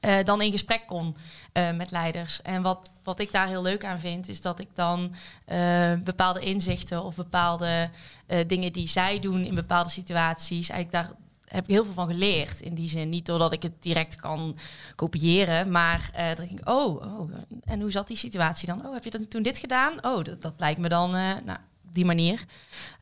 eh, 0.00 0.24
dan 0.24 0.42
in 0.42 0.50
gesprek 0.50 0.86
kon 0.86 1.16
eh, 1.52 1.72
met 1.72 1.90
leiders. 1.90 2.42
En 2.42 2.62
wat, 2.62 2.90
wat 3.02 3.20
ik 3.20 3.32
daar 3.32 3.46
heel 3.46 3.62
leuk 3.62 3.84
aan 3.84 3.98
vind, 3.98 4.28
is 4.28 4.40
dat 4.40 4.58
ik 4.58 4.68
dan 4.74 5.14
eh, 5.44 5.92
bepaalde 6.04 6.40
inzichten 6.40 7.04
of 7.04 7.16
bepaalde 7.16 7.90
eh, 8.26 8.48
dingen 8.48 8.72
die 8.72 8.88
zij 8.88 9.20
doen 9.20 9.44
in 9.44 9.54
bepaalde 9.54 9.90
situaties, 9.90 10.68
eigenlijk 10.68 11.06
daar 11.06 11.16
heb 11.52 11.64
ik 11.64 11.70
heel 11.70 11.84
veel 11.84 11.92
van 11.92 12.06
geleerd. 12.06 12.60
In 12.60 12.74
die 12.74 12.88
zin, 12.88 13.08
niet 13.08 13.26
doordat 13.26 13.52
ik 13.52 13.62
het 13.62 13.82
direct 13.82 14.16
kan 14.16 14.56
kopiëren, 14.94 15.70
maar 15.70 16.10
eh 16.12 16.26
dan 16.26 16.46
denk 16.46 16.60
ik, 16.60 16.68
oh, 16.68 17.20
oh, 17.20 17.32
en 17.64 17.80
hoe 17.80 17.90
zat 17.90 18.06
die 18.06 18.16
situatie 18.16 18.66
dan? 18.66 18.86
Oh, 18.86 18.92
heb 18.92 19.04
je 19.04 19.10
dan 19.10 19.28
toen 19.28 19.42
dit 19.42 19.58
gedaan? 19.58 20.04
Oh, 20.04 20.24
dat, 20.24 20.42
dat 20.42 20.54
lijkt 20.56 20.80
me 20.80 20.88
dan, 20.88 21.14
eh, 21.14 21.36
nou, 21.44 21.58
die 21.82 22.04
manier. 22.04 22.44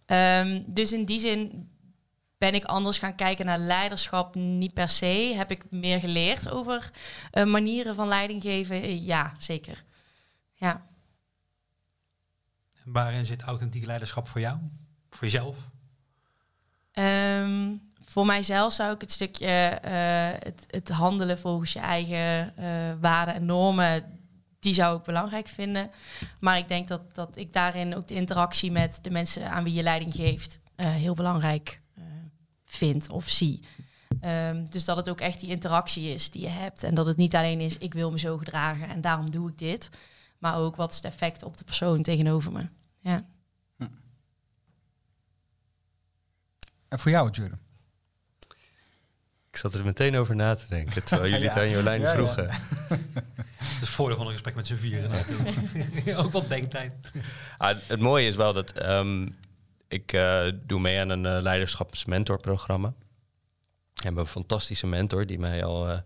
Ehm, 0.07 0.62
dus 0.66 0.92
in 0.92 1.05
die 1.05 1.20
zin 1.20 1.68
ben 2.38 2.55
ik 2.55 2.64
anders 2.64 2.99
gaan 2.99 3.14
kijken 3.14 3.46
naar 3.46 3.59
leiderschap. 3.59 4.34
Niet 4.34 4.74
per 4.74 4.88
se. 4.88 5.32
Heb 5.36 5.51
ik 5.51 5.64
meer 5.70 6.01
geleerd 6.01 6.51
over 6.51 6.90
eh, 7.30 7.44
manieren 7.44 7.94
van 7.94 8.09
leiding 8.09 8.42
geven? 8.42 9.05
Ja, 9.05 9.32
zeker. 9.38 9.84
Ja. 10.55 10.86
En 12.84 12.92
waarin 12.92 13.26
zit 13.26 13.42
authentiek 13.42 13.84
leiderschap 13.84 14.28
voor 14.28 14.40
jou? 14.40 14.59
Voor 15.11 15.22
jezelf? 15.22 15.57
Ehm, 16.92 17.76
voor 18.09 18.26
mijzelf 18.26 18.72
zou 18.72 18.94
ik 18.94 19.00
het 19.00 19.12
stukje 19.12 19.46
eh, 19.46 19.92
het, 20.38 20.66
het 20.66 20.88
handelen 20.88 21.38
volgens 21.38 21.72
je 21.72 21.78
eigen 21.78 22.56
eh, 22.56 22.64
waarden 23.00 23.34
en 23.34 23.46
normen, 23.46 24.20
die 24.59 24.74
zou 24.74 24.98
ik 24.98 25.04
belangrijk 25.04 25.48
vinden. 25.48 25.90
Maar 26.40 26.59
ik 26.59 26.68
denk 26.68 26.88
dat, 26.88 27.14
dat 27.14 27.36
ik 27.36 27.52
daarin 27.52 27.96
ook 27.96 28.09
de 28.09 28.14
interactie 28.14 28.72
met 28.72 28.98
de 29.02 29.11
mensen 29.11 29.50
aan 29.50 29.64
wie 29.64 29.72
je 29.72 29.82
leiding 29.82 30.14
geeft 30.14 30.61
eh, 30.74 30.90
heel 30.90 31.14
belangrijk 31.14 31.80
vind 32.64 33.11
of 33.11 33.28
zie. 33.28 33.61
Ehm, 34.20 34.64
dus 34.68 34.84
dat 34.84 34.96
het 34.96 35.09
ook 35.09 35.20
echt 35.20 35.40
die 35.40 35.50
interactie 35.50 36.14
is 36.14 36.30
die 36.30 36.42
je 36.42 36.48
hebt. 36.48 36.82
En 36.82 36.94
dat 36.94 37.06
het 37.06 37.16
niet 37.16 37.34
alleen 37.34 37.61
is, 37.61 37.78
ik 37.78 37.94
wil 37.94 38.11
me 38.11 38.18
zo 38.18 38.38
gedragen 38.38 38.88
en 38.88 39.00
daarom 39.00 39.30
doe 39.30 39.48
ik 39.48 39.59
dit. 39.59 39.90
Maar 40.38 40.56
ook 40.56 40.76
wat 40.76 40.90
is 40.90 40.96
het 40.96 41.04
effect 41.04 41.42
op 41.42 41.56
de 41.56 41.64
persoon 41.64 42.02
tegenover 42.02 42.52
me. 42.52 42.68
Ja. 43.00 43.26
En 46.88 46.98
voor 46.98 47.11
jou, 47.11 47.30
Jure? 47.30 47.59
Ik 49.59 49.64
zat 49.64 49.74
er 49.74 49.84
meteen 49.84 50.16
over 50.16 50.36
na 50.36 50.54
te 50.54 50.68
denken, 50.68 51.04
terwijl 51.04 51.30
jullie 51.30 51.44
Ja. 51.48 51.52
het 51.54 51.59
aan 51.62 51.70
Jolijn 51.70 52.00
Ja, 52.00 52.06
ja. 52.06 52.14
vroegen. 52.14 52.46
Dat 53.59 53.66
is 53.70 53.80
het 53.80 53.88
voordeel 53.88 54.16
van 54.16 54.26
een 54.26 54.32
gesprek 54.32 54.54
met 54.54 54.66
z'n 54.66 54.74
vieren. 54.76 55.11
Ook 56.24 56.32
wat 56.32 56.48
denktijd. 56.48 56.92
Ah, 57.59 57.78
het 57.86 58.00
mooie 58.00 58.26
is 58.26 58.36
wel 58.36 58.52
dat 58.52 58.72
ehm, 58.72 59.28
ik 59.88 60.12
eh, 60.12 60.44
doe 60.66 60.80
mee 60.80 61.00
aan 61.00 61.09
een 61.09 61.26
eh, 61.26 61.42
leiderschapsmentorprogramma. 61.42 62.92
Ik 63.94 64.02
heb 64.02 64.16
een 64.16 64.26
fantastische 64.26 64.86
mentor 64.86 65.26
die 65.26 65.38
mij 65.38 65.64
al 65.64 65.88
eh, 65.88 65.98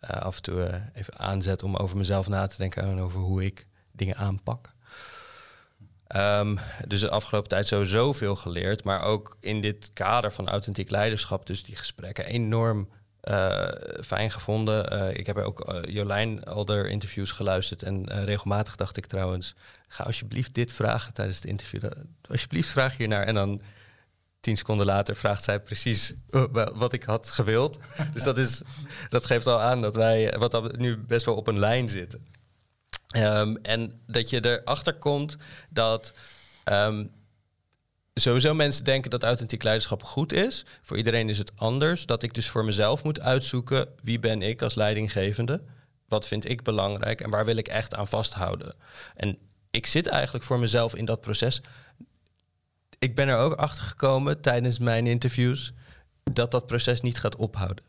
af 0.00 0.36
en 0.36 0.42
toe 0.42 0.62
eh, 0.62 0.80
even 0.92 1.18
aanzet 1.18 1.62
om 1.62 1.76
over 1.76 1.96
mezelf 1.96 2.28
na 2.28 2.46
te 2.46 2.56
denken 2.56 2.82
en 2.82 3.00
over 3.00 3.20
hoe 3.20 3.44
ik 3.44 3.66
dingen 3.92 4.16
aanpak. 4.16 4.72
Ehm, 6.14 6.56
dus 6.86 7.00
de 7.00 7.10
afgelopen 7.10 7.48
tijd 7.48 7.66
sowieso 7.66 8.12
veel 8.12 8.36
geleerd, 8.36 8.84
maar 8.84 9.02
ook 9.02 9.36
in 9.40 9.60
dit 9.60 9.90
kader 9.92 10.32
van 10.32 10.48
authentiek 10.48 10.90
leiderschap, 10.90 11.46
dus 11.46 11.64
die 11.64 11.76
gesprekken 11.76 12.26
enorm 12.26 12.88
eh, 13.20 13.68
fijn 14.04 14.30
gevonden. 14.30 14.90
Eh, 14.90 15.18
ik 15.18 15.26
heb 15.26 15.36
ook 15.36 15.60
eh, 15.60 15.94
Jolijn 15.94 16.44
al 16.44 16.64
de 16.64 16.88
interviews 16.88 17.32
geluisterd 17.32 17.82
en 17.82 18.24
regelmatig 18.24 18.76
dacht 18.76 18.96
ik 18.96 19.06
trouwens, 19.06 19.54
ga 19.88 20.04
alsjeblieft 20.04 20.54
dit 20.54 20.72
vragen 20.72 21.14
tijdens 21.14 21.36
het 21.36 21.46
interview. 21.46 21.90
Alsjeblieft 22.28 22.68
vraag 22.68 22.96
hiernaar 22.96 23.26
en 23.26 23.34
dan 23.34 23.60
tien 24.40 24.56
seconden 24.56 24.86
later 24.86 25.16
vraagt 25.16 25.44
zij 25.44 25.60
precies 25.60 26.14
wat 26.74 26.92
ik 26.92 27.02
had 27.02 27.30
gewild. 27.30 27.78
dus 28.12 28.22
dat, 28.22 28.38
is, 28.38 28.62
dat 29.08 29.26
geeft 29.26 29.46
al 29.46 29.60
aan 29.60 29.82
dat 29.82 29.94
wij 29.94 30.34
wat 30.38 30.76
nu 30.76 30.98
best 30.98 31.26
wel 31.26 31.36
op 31.36 31.46
een 31.46 31.58
lijn 31.58 31.88
zitten. 31.88 32.33
Ehm, 33.14 33.56
en 33.62 34.00
dat 34.06 34.30
je 34.30 34.44
erachter 34.44 34.94
komt 34.94 35.36
dat 35.70 36.14
ehm, 36.64 37.06
sowieso 38.14 38.54
mensen 38.54 38.84
denken 38.84 39.10
dat 39.10 39.22
authentiek 39.22 39.62
leiderschap 39.62 40.02
goed 40.02 40.32
is. 40.32 40.64
Voor 40.82 40.96
iedereen 40.96 41.28
is 41.28 41.38
het 41.38 41.52
anders. 41.56 42.06
Dat 42.06 42.22
ik 42.22 42.34
dus 42.34 42.48
voor 42.48 42.64
mezelf 42.64 43.04
moet 43.04 43.20
uitzoeken 43.20 43.88
wie 44.02 44.18
ben 44.18 44.42
ik 44.42 44.62
als 44.62 44.74
leidinggevende. 44.74 45.62
Wat 46.08 46.28
vind 46.28 46.48
ik 46.48 46.62
belangrijk 46.62 47.20
en 47.20 47.30
waar 47.30 47.44
wil 47.44 47.56
ik 47.56 47.68
echt 47.68 47.94
aan 47.94 48.08
vasthouden. 48.08 48.74
En 49.16 49.38
ik 49.70 49.86
zit 49.86 50.06
eigenlijk 50.06 50.44
voor 50.44 50.58
mezelf 50.58 50.94
in 50.94 51.04
dat 51.04 51.20
proces. 51.20 51.62
Ik 52.98 53.14
ben 53.14 53.28
er 53.28 53.38
ook 53.38 53.54
achter 53.54 53.84
gekomen 53.84 54.40
tijdens 54.40 54.78
mijn 54.78 55.06
interviews 55.06 55.72
dat 56.32 56.50
dat 56.50 56.66
proces 56.66 57.00
niet 57.00 57.18
gaat 57.18 57.36
ophouden. 57.36 57.84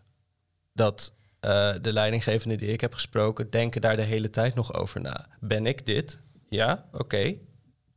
Dat 0.74 1.14
eh, 1.46 1.74
de 1.82 1.94
leidinggevenden 1.94 2.58
die 2.58 2.72
ik 2.72 2.82
heb 2.82 2.94
gesproken 2.94 3.50
denken 3.50 3.82
daar 3.82 3.96
de 3.96 4.02
hele 4.02 4.30
tijd 4.30 4.56
nog 4.56 4.74
over 4.74 5.02
na. 5.02 5.28
Ben 5.40 5.66
ik 5.66 5.86
dit? 5.86 6.20
Ja, 6.50 6.86
oké. 6.92 7.36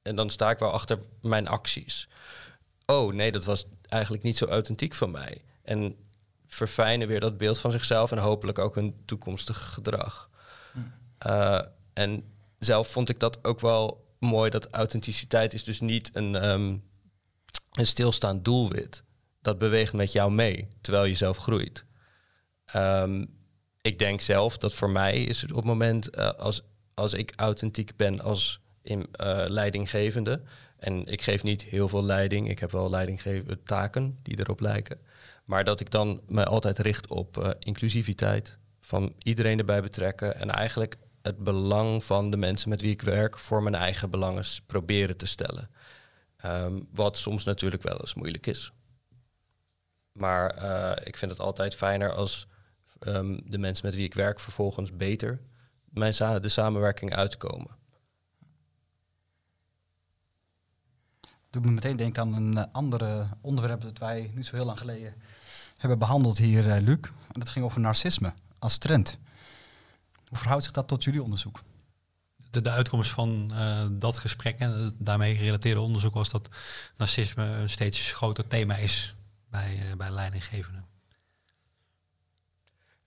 En 0.02 0.16
dan 0.16 0.30
sta 0.30 0.50
ik 0.50 0.58
wel 0.58 0.70
achter 0.70 0.98
mijn 1.22 1.48
acties. 1.48 2.08
Oh 2.86 3.12
nee, 3.12 3.32
dat 3.32 3.44
was 3.44 3.64
eigenlijk 3.82 4.22
niet 4.22 4.36
zo 4.36 4.44
authentiek 4.44 4.94
van 4.94 5.10
mij. 5.10 5.42
En 5.62 5.96
verfijnen 6.46 7.08
weer 7.08 7.20
dat 7.20 7.38
beeld 7.38 7.58
van 7.58 7.70
zichzelf 7.70 8.12
en 8.12 8.18
hopelijk 8.18 8.58
ook 8.58 8.74
hun 8.74 9.02
toekomstig 9.04 9.72
gedrag. 9.72 10.30
Eh, 11.18 11.60
en 11.92 12.24
zelf 12.58 12.88
vond 12.88 13.08
ik 13.08 13.20
dat 13.20 13.44
ook 13.44 13.60
wel 13.60 14.06
mooi 14.18 14.50
dat 14.50 14.68
authenticiteit 14.70 15.54
is 15.54 15.64
dus 15.64 15.80
niet 15.80 16.10
een, 16.12 16.34
ehm, 16.34 16.76
een 17.72 17.86
stilstaand 17.86 18.44
doelwit. 18.44 19.02
Dat 19.42 19.58
beweegt 19.58 19.92
met 19.92 20.12
jou 20.12 20.32
mee 20.32 20.68
terwijl 20.80 21.04
je 21.04 21.14
zelf 21.14 21.36
groeit. 21.36 21.84
Ehm, 22.64 23.24
ik 23.82 23.98
denk 23.98 24.20
zelf 24.20 24.58
dat 24.58 24.74
voor 24.74 24.90
mij 24.90 25.22
is 25.22 25.40
het 25.40 25.50
op 25.50 25.56
het 25.56 25.66
moment 25.66 26.10
eh, 26.10 26.30
als, 26.30 26.62
als 26.94 27.14
ik 27.14 27.32
authentiek 27.36 27.96
ben 27.96 28.20
als 28.20 28.60
in, 28.82 29.08
eh, 29.12 29.44
leidinggevende. 29.46 30.42
En 30.78 31.06
ik 31.06 31.22
geef 31.22 31.42
niet 31.42 31.62
heel 31.62 31.88
veel 31.88 32.04
leiding. 32.04 32.48
Ik 32.48 32.58
heb 32.58 32.70
wel 32.70 32.90
leidinggevende 32.90 33.62
taken 33.62 34.18
die 34.22 34.38
erop 34.38 34.60
lijken. 34.60 35.00
Maar 35.44 35.64
dat 35.64 35.80
ik 35.80 35.90
dan 35.90 36.20
me 36.26 36.44
altijd 36.44 36.78
richt 36.78 37.08
op 37.08 37.38
eh, 37.38 37.50
inclusiviteit. 37.58 38.58
Van 38.80 39.14
iedereen 39.18 39.58
erbij 39.58 39.82
betrekken. 39.82 40.34
En 40.34 40.50
eigenlijk 40.50 40.96
het 41.22 41.38
belang 41.38 42.04
van 42.04 42.30
de 42.30 42.36
mensen 42.36 42.68
met 42.68 42.80
wie 42.80 42.90
ik 42.90 43.02
werk 43.02 43.38
voor 43.38 43.62
mijn 43.62 43.74
eigen 43.74 44.10
belangen 44.10 44.44
proberen 44.66 45.16
te 45.16 45.26
stellen. 45.26 45.70
Ehm, 46.36 46.80
wat 46.92 47.16
soms 47.16 47.44
natuurlijk 47.44 47.82
wel 47.82 48.00
eens 48.00 48.14
moeilijk 48.14 48.46
is. 48.46 48.72
Maar 50.12 50.50
ik 51.06 51.16
vind 51.16 51.30
het 51.30 51.40
altijd 51.40 51.74
fijner 51.74 52.12
als 52.12 52.47
ehm, 52.98 53.38
de 53.44 53.58
mensen 53.58 53.86
met 53.86 53.94
wie 53.94 54.04
ik 54.04 54.14
werk 54.14 54.40
vervolgens 54.40 54.96
beter 54.96 55.40
mijn 55.90 56.14
sa- 56.14 56.38
de 56.38 56.48
samenwerking 56.48 57.14
uitkomen. 57.14 57.76
Doet 61.50 61.64
me 61.64 61.70
meteen 61.70 61.96
denken 61.96 62.22
aan 62.22 62.34
een 62.34 62.56
eh, 62.56 62.64
andere 62.72 63.28
onderwerp 63.40 63.80
dat 63.80 63.98
wij 63.98 64.30
niet 64.34 64.46
zo 64.46 64.56
heel 64.56 64.64
lang 64.64 64.78
geleden 64.78 65.14
hebben 65.76 65.98
behandeld 65.98 66.38
hier, 66.38 66.70
eh, 66.70 66.82
Luc. 66.82 66.98
En 67.32 67.40
dat 67.40 67.48
ging 67.48 67.64
over 67.64 67.80
narcisme 67.80 68.32
als 68.58 68.78
trend. 68.78 69.18
Hoe 70.28 70.38
verhoudt 70.38 70.64
zich 70.64 70.72
dat 70.72 70.88
tot 70.88 71.04
jullie 71.04 71.22
onderzoek? 71.22 71.62
De, 72.50 72.60
de 72.60 72.70
uitkomst 72.70 73.10
van 73.10 73.50
eh, 73.52 73.86
dat 73.92 74.18
gesprek 74.18 74.58
en 74.58 74.84
het 74.84 74.94
daarmee 74.98 75.36
gerelateerde 75.36 75.80
onderzoek 75.80 76.14
was 76.14 76.30
dat 76.30 76.48
narcisme 76.96 77.44
een 77.44 77.70
steeds 77.70 78.12
groter 78.12 78.46
thema 78.46 78.76
is 78.76 79.14
bij, 79.50 79.78
eh, 79.90 79.96
bij 79.96 80.10
leidinggevenden. 80.10 80.84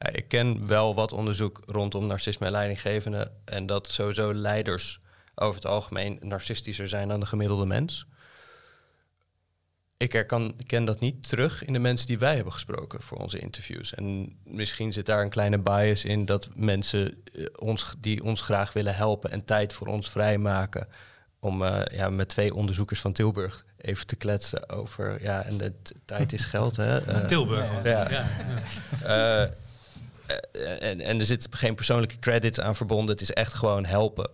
Ja, 0.01 0.09
ik 0.09 0.27
ken 0.27 0.67
wel 0.67 0.95
wat 0.95 1.11
onderzoek 1.11 1.61
rondom 1.65 2.07
narcisme 2.07 2.45
en 2.45 2.51
leidinggevenden. 2.51 3.31
En 3.45 3.65
dat 3.65 3.87
sowieso 3.87 4.33
leiders 4.33 4.99
over 5.35 5.55
het 5.55 5.65
algemeen 5.65 6.19
narcistischer 6.21 6.87
zijn 6.87 7.07
dan 7.07 7.19
de 7.19 7.25
gemiddelde 7.25 7.65
mens. 7.65 8.05
Ik 9.97 10.13
herkan, 10.13 10.53
ik 10.57 10.67
ken 10.67 10.85
dat 10.85 10.99
niet 10.99 11.29
terug 11.29 11.65
in 11.65 11.73
de 11.73 11.79
mensen 11.79 12.07
die 12.07 12.19
wij 12.19 12.35
hebben 12.35 12.53
gesproken 12.53 13.01
voor 13.01 13.17
onze 13.17 13.39
interviews. 13.39 13.93
En 13.93 14.37
misschien 14.43 14.93
zit 14.93 15.05
daar 15.05 15.21
een 15.21 15.29
kleine 15.29 15.59
bias 15.59 16.05
in 16.05 16.25
dat 16.25 16.49
mensen 16.55 17.23
eh, 17.33 17.45
ons, 17.55 17.95
die 17.99 18.23
ons 18.23 18.41
graag 18.41 18.73
willen 18.73 18.95
helpen 18.95 19.31
en 19.31 19.45
tijd 19.45 19.73
voor 19.73 19.87
ons 19.87 20.09
vrijmaken. 20.09 20.87
Om 21.39 21.63
eh, 21.63 21.97
ja, 21.97 22.09
met 22.09 22.29
twee 22.29 22.55
onderzoekers 22.55 22.99
van 22.99 23.13
Tilburg 23.13 23.65
even 23.77 24.07
te 24.07 24.15
kletsen 24.15 24.69
over. 24.69 25.21
Ja, 25.21 25.43
en 25.43 25.57
de 25.57 25.73
tijd 26.05 26.33
is 26.33 26.45
geld. 26.45 26.75
Hè? 26.75 27.01
Eh, 27.01 27.25
Tilburg. 27.25 27.83
ja. 27.83 28.09
ja. 28.09 29.49
En, 30.79 31.01
en 31.01 31.19
er 31.19 31.25
zit 31.25 31.47
geen 31.49 31.75
persoonlijke 31.75 32.19
credits 32.19 32.59
aan 32.59 32.75
verbonden. 32.75 33.11
Het 33.11 33.21
is 33.21 33.31
echt 33.31 33.53
gewoon 33.53 33.85
helpen. 33.85 34.29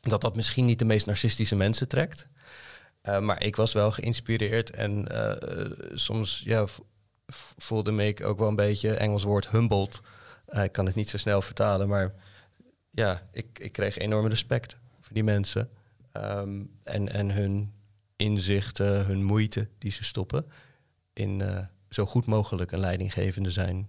Dat 0.00 0.20
dat 0.20 0.36
misschien 0.36 0.64
niet 0.64 0.78
de 0.78 0.84
meest 0.84 1.06
narcistische 1.06 1.56
mensen 1.56 1.88
trekt. 1.88 2.26
Eh, 3.00 3.18
maar 3.18 3.44
ik 3.44 3.56
was 3.56 3.72
wel 3.72 3.90
geïnspireerd 3.90 4.70
en 4.70 5.08
eh, 5.08 5.60
eh, 5.60 5.70
soms 5.94 6.42
ja, 6.44 6.66
voelde 7.56 7.92
me 7.92 8.06
ik 8.06 8.24
ook 8.24 8.38
wel 8.38 8.48
een 8.48 8.56
beetje, 8.56 8.94
Engels 8.94 9.22
woord 9.22 9.48
humbled. 9.48 10.00
Eh, 10.46 10.64
ik 10.64 10.72
kan 10.72 10.86
het 10.86 10.94
niet 10.94 11.08
zo 11.08 11.18
snel 11.18 11.42
vertalen, 11.42 11.88
maar 11.88 12.14
ja, 12.90 13.28
ik, 13.32 13.58
ik 13.58 13.72
kreeg 13.72 13.98
enorm 13.98 14.26
respect 14.26 14.76
voor 15.00 15.14
die 15.14 15.24
mensen. 15.24 15.70
Ehm, 16.12 16.62
en, 16.82 17.08
en 17.08 17.30
hun 17.30 17.72
inzichten, 18.16 19.06
hun 19.06 19.24
moeite 19.24 19.68
die 19.78 19.90
ze 19.90 20.04
stoppen 20.04 20.46
in 21.12 21.40
eh, 21.40 21.66
zo 21.88 22.06
goed 22.06 22.26
mogelijk 22.26 22.72
een 22.72 22.80
leidinggevende 22.80 23.50
zijn. 23.50 23.88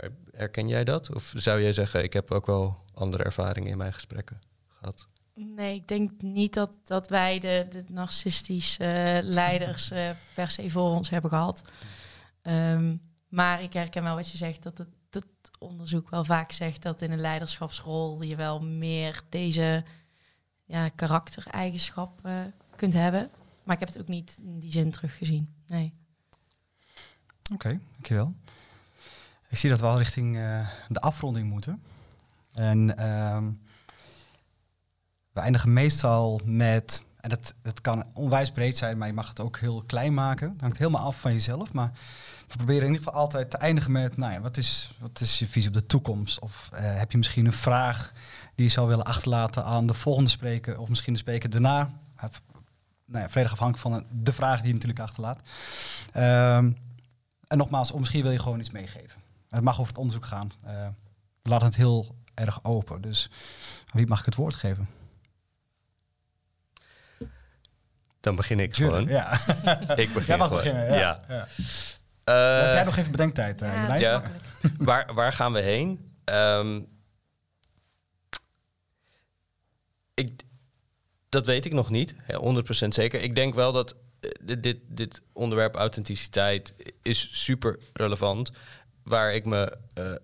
Maar 0.00 0.10
herken 0.30 0.68
jij 0.68 0.84
dat? 0.84 1.14
Of 1.14 1.32
zou 1.36 1.62
jij 1.62 1.72
zeggen, 1.72 2.02
ik 2.02 2.12
heb 2.12 2.30
ook 2.30 2.46
wel 2.46 2.84
andere 2.94 3.24
ervaringen 3.24 3.70
in 3.70 3.76
mijn 3.76 3.92
gesprekken 3.92 4.38
gehad? 4.66 5.06
Nee, 5.34 5.74
ik 5.74 5.88
denk 5.88 6.22
niet 6.22 6.54
dat, 6.54 6.70
dat 6.84 7.08
wij 7.08 7.38
de, 7.38 7.66
de 7.70 7.84
narcistische 7.88 9.20
leiders 9.22 9.90
eh, 9.90 10.10
per 10.34 10.48
se 10.48 10.70
voor 10.70 10.90
ons 10.90 11.10
hebben 11.10 11.30
gehad. 11.30 11.62
Ehm, 12.42 12.96
maar 13.28 13.62
ik 13.62 13.72
herken 13.72 14.02
wel 14.02 14.14
wat 14.14 14.30
je 14.30 14.36
zegt, 14.36 14.62
dat 14.62 14.78
het, 14.78 14.88
het 15.10 15.50
onderzoek 15.58 16.10
wel 16.10 16.24
vaak 16.24 16.52
zegt 16.52 16.82
dat 16.82 17.02
in 17.02 17.12
een 17.12 17.20
leiderschapsrol 17.20 18.22
je 18.22 18.36
wel 18.36 18.62
meer 18.62 19.22
deze 19.28 19.84
ja, 20.64 20.88
karaktereigenschap 20.88 22.24
eh, 22.24 22.40
kunt 22.76 22.92
hebben. 22.92 23.30
Maar 23.62 23.74
ik 23.74 23.80
heb 23.80 23.92
het 23.92 24.00
ook 24.00 24.08
niet 24.08 24.38
in 24.42 24.58
die 24.58 24.72
zin 24.72 24.90
teruggezien. 24.90 25.54
Nee. 25.66 25.94
Oké, 27.52 27.80
dankjewel. 27.92 28.34
Ik 29.48 29.58
zie 29.58 29.70
dat 29.70 29.80
we 29.80 29.86
al 29.86 29.98
richting 29.98 30.36
eh, 30.36 30.68
de 30.88 31.00
afronding 31.00 31.48
moeten. 31.48 31.82
En 32.52 32.96
ehm, 32.96 33.50
we 35.32 35.40
eindigen 35.40 35.72
meestal 35.72 36.40
met, 36.44 37.02
en 37.20 37.28
dat, 37.28 37.54
dat 37.62 37.80
kan 37.80 38.04
onwijs 38.14 38.50
breed 38.50 38.76
zijn, 38.76 38.98
maar 38.98 39.08
je 39.08 39.14
mag 39.14 39.28
het 39.28 39.40
ook 39.40 39.58
heel 39.58 39.82
klein 39.86 40.14
maken. 40.14 40.50
Het 40.50 40.60
hangt 40.60 40.78
helemaal 40.78 41.04
af 41.04 41.20
van 41.20 41.32
jezelf. 41.32 41.72
Maar 41.72 41.90
we 42.48 42.56
proberen 42.56 42.82
in 42.82 42.92
ieder 42.92 43.04
geval 43.04 43.20
altijd 43.20 43.50
te 43.50 43.56
eindigen 43.56 43.92
met, 43.92 44.16
nou 44.16 44.32
ja, 44.32 44.40
wat 44.40 44.56
is, 44.56 44.90
wat 44.98 45.20
is 45.20 45.38
je 45.38 45.46
visie 45.46 45.68
op 45.68 45.74
de 45.74 45.86
toekomst? 45.86 46.40
Of 46.40 46.68
eh, 46.72 46.96
heb 46.98 47.12
je 47.12 47.18
misschien 47.18 47.46
een 47.46 47.52
vraag 47.52 48.12
die 48.54 48.66
je 48.66 48.72
zou 48.72 48.88
willen 48.88 49.04
achterlaten 49.04 49.64
aan 49.64 49.86
de 49.86 49.94
volgende 49.94 50.30
spreker, 50.30 50.80
of 50.80 50.88
misschien 50.88 51.12
de 51.12 51.18
spreker 51.18 51.50
daarna? 51.50 51.92
Eh, 52.16 52.28
nou 53.04 53.22
ja, 53.22 53.28
volledig 53.28 53.52
afhankelijk 53.52 53.88
van 53.88 54.22
de 54.22 54.32
vraag 54.32 54.56
die 54.58 54.66
je 54.66 54.72
natuurlijk 54.72 55.00
achterlaat. 55.00 55.40
Ehm, 56.12 56.72
en 57.46 57.58
nogmaals, 57.58 57.92
misschien 57.92 58.22
wil 58.22 58.32
je 58.32 58.38
gewoon 58.38 58.58
iets 58.58 58.70
meegeven. 58.70 59.27
Het 59.48 59.62
mag 59.64 59.76
over 59.78 59.88
het 59.92 59.98
onderzoek 59.98 60.26
gaan. 60.26 60.52
Eh, 60.64 60.88
we 61.42 61.48
laten 61.50 61.66
het 61.66 61.76
heel 61.76 62.14
erg 62.34 62.64
open. 62.64 63.00
Dus 63.00 63.28
aan 63.80 63.84
wie 63.92 64.06
mag 64.06 64.18
ik 64.18 64.24
het 64.24 64.34
woord 64.34 64.54
geven? 64.54 64.88
Dan 68.20 68.36
begin 68.36 68.60
ik 68.60 68.74
gewoon. 68.74 69.06
Ja. 69.08 69.32
Ik 69.96 70.12
begin 70.12 70.22
Jij 70.26 70.36
mag 70.36 70.46
gewoon. 70.48 70.62
beginnen. 70.62 70.84
Ja. 70.86 70.94
Ja. 70.98 71.24
Ja. 71.28 71.46
Eh, 72.24 72.64
Heb 72.64 72.74
jij 72.74 72.84
nog 72.84 72.96
even 72.96 73.10
bedenktijd, 73.10 73.62
uh, 73.62 74.00
Ja, 74.00 74.22
waar, 74.78 75.14
waar 75.14 75.32
gaan 75.32 75.52
we 75.52 75.60
heen? 75.60 76.12
Ehm, 76.24 76.80
ik, 80.14 80.42
dat 81.28 81.46
weet 81.46 81.64
ik 81.64 81.72
nog 81.72 81.90
niet, 81.90 82.14
hè, 82.22 82.36
100% 82.36 82.94
zeker. 82.94 83.20
Ik 83.22 83.34
denk 83.34 83.54
wel 83.54 83.72
dat 83.72 83.96
dit- 84.42 84.62
dit, 84.62 84.78
dit 84.86 85.22
onderwerp 85.32 85.74
authenticiteit 85.74 86.74
is 87.02 87.42
super 87.44 87.78
relevant. 87.92 88.50
Waar 89.08 89.34
ik 89.34 89.44
me 89.44 89.76
eh, 89.94 90.14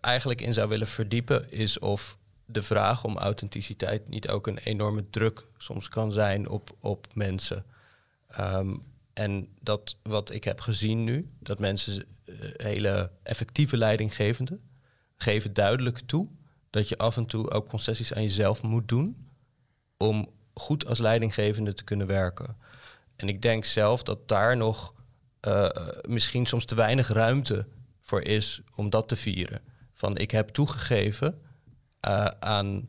eigenlijk 0.00 0.40
in 0.40 0.54
zou 0.54 0.68
willen 0.68 0.86
verdiepen, 0.86 1.50
is 1.50 1.78
of 1.78 2.18
de 2.46 2.62
vraag 2.62 3.04
om 3.04 3.16
authenticiteit 3.16 4.08
niet 4.08 4.28
ook 4.28 4.46
een 4.46 4.58
enorme 4.58 5.10
druk 5.10 5.46
soms 5.56 5.88
kan 5.88 6.12
zijn 6.12 6.48
op, 6.48 6.76
op 6.80 7.06
mensen. 7.14 7.64
Ehm, 8.28 8.76
en 9.12 9.48
dat 9.62 9.96
wat 10.02 10.30
ik 10.30 10.44
heb 10.44 10.60
gezien 10.60 11.04
nu, 11.04 11.30
dat 11.38 11.58
mensen 11.58 12.04
eh, 12.24 12.34
hele 12.56 13.10
effectieve 13.22 13.76
leidinggevenden 13.76 14.60
geven 15.16 15.52
duidelijk 15.52 15.98
toe 15.98 16.28
dat 16.70 16.88
je 16.88 16.98
af 16.98 17.16
en 17.16 17.26
toe 17.26 17.50
ook 17.50 17.68
concessies 17.68 18.14
aan 18.14 18.22
jezelf 18.22 18.62
moet 18.62 18.88
doen 18.88 19.28
om 19.96 20.30
goed 20.54 20.86
als 20.86 20.98
leidinggevende 20.98 21.74
te 21.74 21.84
kunnen 21.84 22.06
werken. 22.06 22.56
En 23.16 23.28
ik 23.28 23.42
denk 23.42 23.64
zelf 23.64 24.02
dat 24.02 24.28
daar 24.28 24.56
nog 24.56 24.94
eh, 25.40 25.68
misschien 26.08 26.46
soms 26.46 26.64
te 26.64 26.74
weinig 26.74 27.08
ruimte 27.08 27.66
voor 28.08 28.22
is 28.22 28.60
om 28.74 28.90
dat 28.90 29.08
te 29.08 29.16
vieren. 29.16 29.60
Van 29.94 30.16
ik 30.16 30.30
heb 30.30 30.48
toegegeven 30.48 31.40
eh, 32.00 32.24
aan 32.24 32.88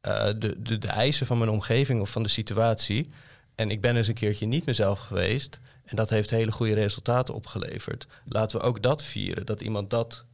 eh, 0.00 0.24
de, 0.38 0.62
de, 0.62 0.78
de 0.78 0.88
eisen 0.88 1.26
van 1.26 1.38
mijn 1.38 1.50
omgeving 1.50 2.00
of 2.00 2.10
van 2.10 2.22
de 2.22 2.28
situatie. 2.28 3.10
En 3.54 3.70
ik 3.70 3.80
ben 3.80 3.96
eens 3.96 4.08
een 4.08 4.14
keertje 4.14 4.46
niet 4.46 4.66
mezelf 4.66 4.98
geweest. 4.98 5.60
En 5.84 5.96
dat 5.96 6.10
heeft 6.10 6.30
hele 6.30 6.52
goede 6.52 6.74
resultaten 6.74 7.34
opgeleverd. 7.34 8.06
Laten 8.24 8.58
we 8.58 8.66
ook 8.66 8.82
dat 8.82 9.02
vieren. 9.02 9.46
Dat 9.46 9.60
iemand 9.60 9.90
dat 9.90 10.24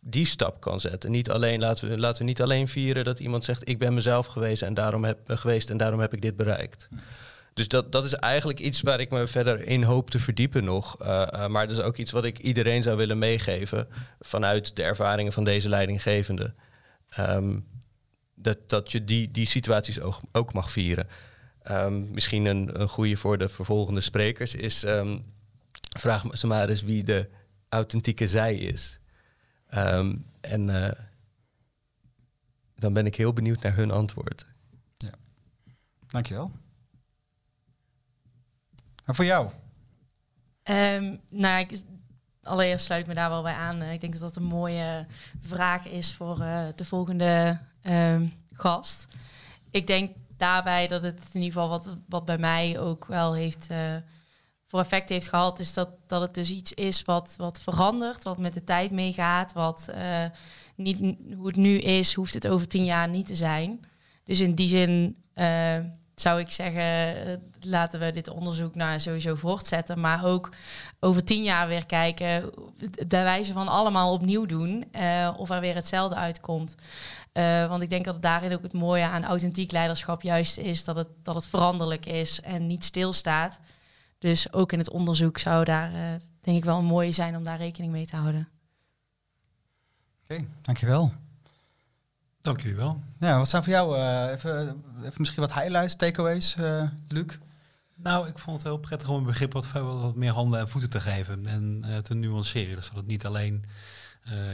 die 0.00 0.26
stap 0.26 0.60
kan 0.60 0.80
zetten. 0.80 1.10
Niet 1.10 1.30
alleen, 1.30 1.60
laten, 1.60 1.88
we, 1.88 1.98
laten 1.98 2.18
we 2.18 2.28
niet 2.28 2.42
alleen 2.42 2.68
vieren 2.68 3.04
dat 3.04 3.20
iemand 3.20 3.44
zegt... 3.44 3.68
ik 3.68 3.78
ben 3.78 3.94
mezelf 3.94 4.26
geweest 4.26 4.62
en 4.62 4.74
daarom 4.74 5.04
heb, 5.04 5.18
geweest 5.26 5.70
en 5.70 5.76
daarom 5.76 6.00
heb 6.00 6.12
ik 6.12 6.22
dit 6.22 6.36
bereikt. 6.36 6.88
Dus 7.56 7.68
dat, 7.68 7.92
dat 7.92 8.04
is 8.04 8.14
eigenlijk 8.14 8.60
iets 8.60 8.80
waar 8.80 9.00
ik 9.00 9.10
me 9.10 9.26
verder 9.26 9.66
in 9.66 9.82
hoop 9.82 10.10
te 10.10 10.18
verdiepen 10.18 10.64
nog. 10.64 11.02
Uh, 11.02 11.26
uh, 11.32 11.46
maar 11.46 11.66
dat 11.66 11.76
is 11.76 11.82
ook 11.82 11.96
iets 11.96 12.10
wat 12.10 12.24
ik 12.24 12.38
iedereen 12.38 12.82
zou 12.82 12.96
willen 12.96 13.18
meegeven... 13.18 13.88
vanuit 14.20 14.76
de 14.76 14.82
ervaringen 14.82 15.32
van 15.32 15.44
deze 15.44 15.68
leidinggevende. 15.68 16.54
Um, 17.18 17.66
dat, 18.34 18.68
dat 18.68 18.92
je 18.92 19.04
die, 19.04 19.30
die 19.30 19.46
situaties 19.46 20.00
ook, 20.00 20.20
ook 20.32 20.52
mag 20.52 20.70
vieren. 20.70 21.08
Um, 21.70 22.10
misschien 22.10 22.44
een, 22.44 22.80
een 22.80 22.88
goede 22.88 23.16
voor 23.16 23.38
de 23.38 23.48
vervolgende 23.48 24.00
sprekers 24.00 24.54
is... 24.54 24.82
Um, 24.82 25.24
vraag 25.98 26.24
ze 26.32 26.46
maar 26.46 26.68
eens 26.68 26.82
wie 26.82 27.04
de 27.04 27.28
authentieke 27.68 28.28
zij 28.28 28.56
is. 28.56 28.98
En 29.66 30.68
uh, 30.68 30.90
dan 32.74 32.92
ben 32.92 33.06
ik 33.06 33.14
heel 33.16 33.32
benieuwd 33.32 33.62
naar 33.62 33.76
hun 33.76 33.90
antwoord. 33.90 34.46
Ja. 34.96 35.10
Dankjewel. 36.06 36.52
En 39.06 39.14
voor 39.14 39.24
jou? 39.24 39.50
Um, 40.70 41.20
nou, 41.30 41.60
ik, 41.60 41.82
allereerst 42.42 42.84
sluit 42.84 43.00
ik 43.00 43.06
me 43.06 43.14
daar 43.14 43.30
wel 43.30 43.42
bij 43.42 43.54
aan. 43.54 43.82
Uh, 43.82 43.92
ik 43.92 44.00
denk 44.00 44.12
dat 44.12 44.22
dat 44.22 44.36
een 44.36 44.48
mooie 44.48 45.06
vraag 45.40 45.86
is 45.86 46.14
voor 46.14 46.38
uh, 46.38 46.66
de 46.74 46.84
volgende 46.84 47.58
um, 47.82 48.32
gast. 48.52 49.06
Ik 49.70 49.86
denk 49.86 50.16
daarbij 50.36 50.86
dat 50.86 51.02
het 51.02 51.20
in 51.32 51.40
ieder 51.40 51.52
geval 51.52 51.68
wat, 51.68 51.96
wat 52.08 52.24
bij 52.24 52.38
mij 52.38 52.78
ook 52.78 53.06
wel 53.06 53.34
heeft 53.34 53.68
uh, 53.70 53.96
voor 54.66 54.80
effect 54.80 55.08
heeft 55.08 55.28
gehad, 55.28 55.58
is 55.58 55.74
dat, 55.74 55.88
dat 56.06 56.20
het 56.20 56.34
dus 56.34 56.50
iets 56.50 56.72
is 56.72 57.02
wat, 57.02 57.34
wat 57.36 57.60
verandert, 57.60 58.24
wat 58.24 58.38
met 58.38 58.54
de 58.54 58.64
tijd 58.64 58.90
meegaat, 58.90 59.52
wat 59.52 59.90
niet 60.76 61.16
hoe 61.36 61.46
het 61.46 61.56
nu 61.56 61.78
is, 61.78 62.14
hoeft 62.14 62.34
het 62.34 62.46
over 62.46 62.68
tien 62.68 62.84
jaar 62.84 63.08
niet 63.08 63.26
te 63.26 63.34
zijn. 63.34 63.80
Dus 64.24 64.40
in 64.40 64.54
die 64.54 64.68
zin 64.68 65.16
zou 66.20 66.40
ik 66.40 66.50
zeggen, 66.50 67.26
uh, 67.28 67.36
laten 67.60 68.00
we 68.00 68.10
dit 68.10 68.28
onderzoek 68.28 68.74
nou 68.74 69.00
sowieso 69.00 69.34
voortzetten, 69.34 70.00
maar 70.00 70.24
ook 70.24 70.50
over 71.00 71.24
tien 71.24 71.42
jaar 71.42 71.68
weer 71.68 71.86
kijken, 71.86 72.50
bij 73.06 73.22
wijze 73.22 73.52
van 73.52 73.68
allemaal 73.68 74.12
opnieuw 74.12 74.46
doen, 74.46 74.84
uh, 74.92 75.34
of 75.36 75.50
er 75.50 75.60
weer 75.60 75.74
hetzelfde 75.74 76.14
uitkomt. 76.14 76.74
Uh, 77.32 77.68
want 77.68 77.82
ik 77.82 77.90
denk 77.90 78.04
dat 78.04 78.22
daarin 78.22 78.52
ook 78.52 78.62
het 78.62 78.72
mooie 78.72 79.04
aan 79.04 79.24
authentiek 79.24 79.72
leiderschap 79.72 80.22
juist 80.22 80.58
is 80.58 80.84
dat 80.84 80.96
het, 80.96 81.08
dat 81.22 81.34
het 81.34 81.46
veranderlijk 81.46 82.06
is 82.06 82.40
en 82.40 82.66
niet 82.66 82.84
stilstaat. 82.84 83.60
Dus 84.18 84.52
ook 84.52 84.72
in 84.72 84.78
het 84.78 84.90
onderzoek 84.90 85.38
zou 85.38 85.64
daar 85.64 85.90
denk 86.40 86.56
ik 86.56 86.64
wel 86.64 86.78
een 86.78 86.84
mooie 86.84 87.12
zijn 87.12 87.36
om 87.36 87.44
daar 87.44 87.58
rekening 87.58 87.92
mee 87.92 88.06
te 88.06 88.16
houden. 88.16 88.48
Oké, 90.22 90.44
dankjewel. 90.62 91.12
Dank 92.46 92.60
jullie 92.60 92.76
wel. 92.76 93.02
Ja, 93.18 93.38
wat 93.38 93.48
zijn 93.48 93.62
voor 93.62 93.72
jou 93.72 93.96
uh, 93.96 94.30
even, 94.32 94.84
even 94.98 95.14
misschien 95.16 95.42
wat 95.42 95.54
highlights, 95.54 95.96
takeaways, 95.96 96.56
uh, 96.56 96.82
Luc? 97.08 97.38
Nou, 97.94 98.28
ik 98.28 98.38
vond 98.38 98.56
het 98.56 98.66
heel 98.66 98.78
prettig 98.78 99.08
om 99.08 99.16
een 99.16 99.24
begrip 99.24 99.52
wat, 99.52 99.72
wat, 99.72 100.14
meer 100.14 100.32
handen 100.32 100.60
en 100.60 100.68
voeten 100.68 100.90
te 100.90 101.00
geven 101.00 101.46
en 101.46 101.82
uh, 101.86 101.96
te 101.96 102.14
nuanceren. 102.14 102.76
Dus 102.76 102.86
dat 102.86 102.96
het 102.96 103.06
niet 103.06 103.26
alleen 103.26 103.64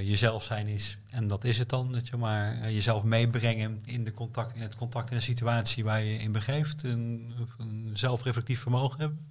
jezelf 0.03 0.45
zijn 0.45 0.67
is 0.67 0.99
en 1.11 1.27
dat 1.27 1.45
is 1.45 1.59
het 1.59 1.69
dan, 1.69 1.93
dat 1.93 2.09
je 2.09 2.17
maar 2.17 2.71
jezelf 2.71 3.03
meebrengen 3.03 3.81
in, 3.85 4.05
de 4.05 4.13
contact, 4.13 4.55
in 4.55 4.63
het 4.63 4.75
contact 4.75 5.11
in 5.11 5.17
de 5.17 5.23
situatie 5.23 5.85
waar 5.85 6.03
je 6.03 6.19
in 6.19 6.33
begeeft. 6.33 6.83
Een, 6.83 7.35
een 7.59 7.91
zelfreflectief 7.93 8.61
vermogen 8.61 9.01
hebben. 9.01 9.29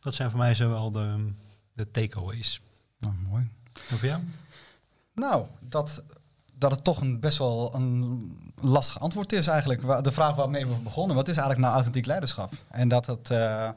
Dat 0.00 0.14
zijn 0.14 0.30
voor 0.30 0.38
mij 0.38 0.54
zo 0.54 0.68
wel 0.68 0.90
de, 0.90 1.28
de 1.72 1.90
takeaways. 1.90 2.60
Nou, 2.98 3.14
mooi. 3.28 3.50
En 3.88 3.98
voor 3.98 4.08
jou? 4.08 4.22
Nou, 5.14 5.46
dat, 5.60 6.02
dat 6.62 6.70
het 6.70 6.84
toch 6.84 7.00
een 7.00 7.20
best 7.20 7.38
wel 7.38 7.74
een 7.74 8.52
lastig 8.60 9.00
antwoord 9.00 9.32
is 9.32 9.46
eigenlijk. 9.46 10.04
De 10.04 10.12
vraag 10.12 10.34
waarmee 10.34 10.66
we 10.66 10.74
begonnen, 10.74 11.16
wat 11.16 11.28
is 11.28 11.36
eigenlijk 11.36 11.60
nou 11.60 11.74
authentiek 11.74 12.06
leiderschap? 12.06 12.52
En 12.70 12.88
dat 12.88 13.06
het, 13.06 13.30
uh, 13.30 13.68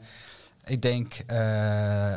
ik 0.65 0.81
denk, 0.81 1.23
uh, 1.31 2.13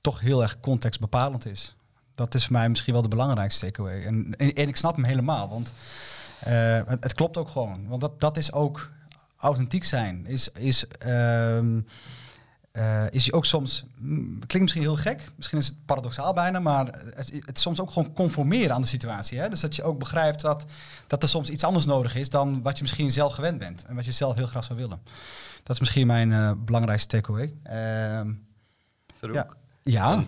toch 0.00 0.20
heel 0.20 0.42
erg 0.42 0.60
contextbepalend 0.60 1.46
is. 1.46 1.74
Dat 2.14 2.34
is 2.34 2.44
voor 2.44 2.52
mij 2.52 2.68
misschien 2.68 2.92
wel 2.92 3.02
de 3.02 3.08
belangrijkste 3.08 3.64
takeaway. 3.64 4.02
En, 4.02 4.34
en, 4.36 4.68
ik 4.68 4.76
snap 4.76 4.94
hem 4.94 5.04
helemaal, 5.04 5.48
want 5.48 5.72
uh, 6.46 6.80
het, 6.86 7.04
het, 7.04 7.14
klopt 7.14 7.36
ook 7.36 7.48
gewoon. 7.48 7.88
Want 7.88 8.00
dat, 8.00 8.20
dat 8.20 8.36
is 8.36 8.52
ook 8.52 8.90
authentiek 9.36 9.84
zijn. 9.84 10.26
Is, 10.26 10.48
is 10.48 10.84
um, 11.06 11.86
uh, 12.72 13.10
is 13.10 13.24
je 13.24 13.32
ook 13.32 13.44
soms, 13.44 13.84
klinkt 14.46 14.60
misschien 14.60 14.82
heel 14.82 14.96
gek, 14.96 15.30
misschien 15.36 15.58
is 15.58 15.66
het 15.66 15.84
paradoxaal 15.84 16.34
bijna, 16.34 16.58
maar 16.58 16.86
het, 17.14 17.32
het 17.44 17.58
soms 17.58 17.80
ook 17.80 17.90
gewoon 17.90 18.12
conformeren 18.12 18.74
aan 18.74 18.80
de 18.80 18.86
situatie. 18.86 19.38
Hè? 19.38 19.48
Dus 19.48 19.60
dat 19.60 19.76
je 19.76 19.82
ook 19.82 19.98
begrijpt 19.98 20.40
dat, 20.40 20.64
dat 21.06 21.22
er 21.22 21.28
soms 21.28 21.50
iets 21.50 21.64
anders 21.64 21.84
nodig 21.84 22.14
is 22.14 22.28
dan 22.28 22.62
wat 22.62 22.76
je 22.76 22.82
misschien 22.82 23.10
zelf 23.10 23.34
gewend 23.34 23.58
bent 23.58 23.84
en 23.84 23.94
wat 23.94 24.04
je 24.04 24.12
zelf 24.12 24.34
heel 24.34 24.46
graag 24.46 24.64
zou 24.64 24.78
willen. 24.78 25.00
Dat 25.62 25.74
is 25.74 25.80
misschien 25.80 26.06
mijn 26.06 26.30
uh, 26.30 26.52
belangrijkste 26.56 27.08
takeaway. 27.08 27.54
Uh, 27.66 29.32
ja. 29.32 29.46
ja. 29.82 30.14
Uh, 30.14 30.24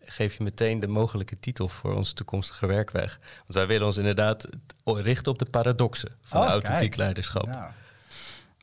geef 0.00 0.36
je 0.36 0.42
meteen 0.42 0.80
de 0.80 0.86
mogelijke 0.86 1.38
titel 1.40 1.68
voor 1.68 1.94
onze 1.94 2.14
toekomstige 2.14 2.66
werkweg. 2.66 3.20
Want 3.38 3.54
wij 3.54 3.66
willen 3.66 3.86
ons 3.86 3.96
inderdaad 3.96 4.44
richten 4.84 5.32
op 5.32 5.38
de 5.38 5.50
paradoxen 5.50 6.16
van 6.22 6.40
oh, 6.40 6.48
authentiek 6.48 6.78
kijk. 6.78 6.96
leiderschap. 6.96 7.46
Ja. 7.46 7.74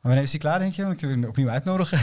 Wanneer 0.02 0.22
is 0.22 0.30
die 0.30 0.40
klaar, 0.40 0.58
denk 0.58 0.74
je? 0.74 0.82
Dan 0.82 0.96
kunnen 0.96 1.20
we 1.20 1.28
opnieuw 1.28 1.48
uitnodigen. 1.48 1.98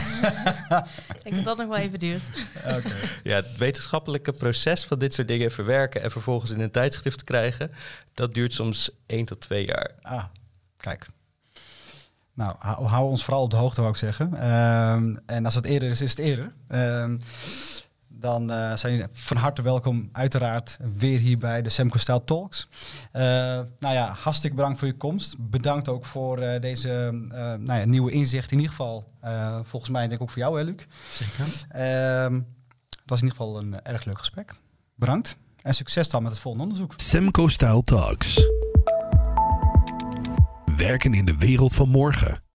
ik 1.16 1.22
denk 1.22 1.34
dat 1.34 1.44
dat 1.44 1.56
nog 1.56 1.66
wel 1.66 1.76
even 1.76 1.98
duurt. 1.98 2.22
Okay. 2.64 2.92
Ja, 3.22 3.36
het 3.36 3.56
wetenschappelijke 3.56 4.32
proces 4.32 4.84
van 4.84 4.98
dit 4.98 5.14
soort 5.14 5.28
dingen 5.28 5.50
verwerken 5.50 6.02
en 6.02 6.10
vervolgens 6.10 6.50
in 6.50 6.60
een 6.60 6.70
tijdschrift 6.70 7.24
krijgen, 7.24 7.70
dat 8.14 8.34
duurt 8.34 8.52
soms 8.52 8.90
één 9.06 9.24
tot 9.24 9.40
twee 9.40 9.66
jaar. 9.66 9.90
Ah, 10.02 10.24
kijk. 10.76 11.08
Nou, 12.34 12.56
hou, 12.58 12.86
hou 12.86 13.08
ons 13.08 13.24
vooral 13.24 13.42
op 13.42 13.50
de 13.50 13.56
hoogte, 13.56 13.80
wou 13.80 13.92
ik 13.92 13.98
zeggen. 13.98 14.50
Um, 14.50 15.18
en 15.26 15.44
als 15.44 15.54
het 15.54 15.66
eerder 15.66 15.90
is, 15.90 16.00
is 16.00 16.10
het 16.10 16.18
eerder. 16.18 16.52
Um, 16.68 17.20
dan 18.20 18.50
uh, 18.50 18.76
zijn 18.76 18.92
jullie 18.92 19.08
van 19.12 19.36
harte 19.36 19.62
welkom, 19.62 20.08
uiteraard, 20.12 20.78
weer 20.96 21.18
hier 21.18 21.38
bij 21.38 21.62
de 21.62 21.68
Semco 21.68 21.98
Style 21.98 22.24
Talks. 22.24 22.68
Uh, 23.12 23.22
nou 23.78 23.94
ja, 23.94 24.16
hartstikke 24.20 24.56
bedankt 24.56 24.78
voor 24.78 24.88
je 24.88 24.96
komst. 24.96 25.36
Bedankt 25.38 25.88
ook 25.88 26.04
voor 26.04 26.42
uh, 26.42 26.60
deze 26.60 27.10
nou 27.58 27.78
ja, 27.78 27.84
nieuwe 27.84 28.10
inzicht. 28.10 28.50
In 28.52 28.56
ieder 28.58 28.70
geval, 28.70 29.04
volgens 29.62 29.90
mij 29.90 30.00
denk 30.00 30.12
ik 30.12 30.22
ook 30.22 30.30
voor 30.30 30.42
jou, 30.42 30.58
hè, 30.58 30.64
Luc. 30.64 30.86
Zeker. 31.10 31.44
het 32.88 33.06
was 33.06 33.20
in 33.20 33.26
ieder 33.26 33.38
geval 33.38 33.58
een 33.58 33.82
erg 33.82 34.04
leuk 34.04 34.18
gesprek. 34.18 34.54
Bedankt. 34.94 35.36
En 35.62 35.74
succes 35.74 36.08
dan 36.08 36.22
met 36.22 36.32
het 36.32 36.40
volgende 36.40 36.66
onderzoek. 36.66 36.92
Semco 36.96 37.48
Style 37.48 37.82
Talks. 37.82 38.46
Werken 40.76 41.14
in 41.14 41.24
de 41.24 41.36
wereld 41.36 41.74
van 41.74 41.88
morgen. 41.88 42.42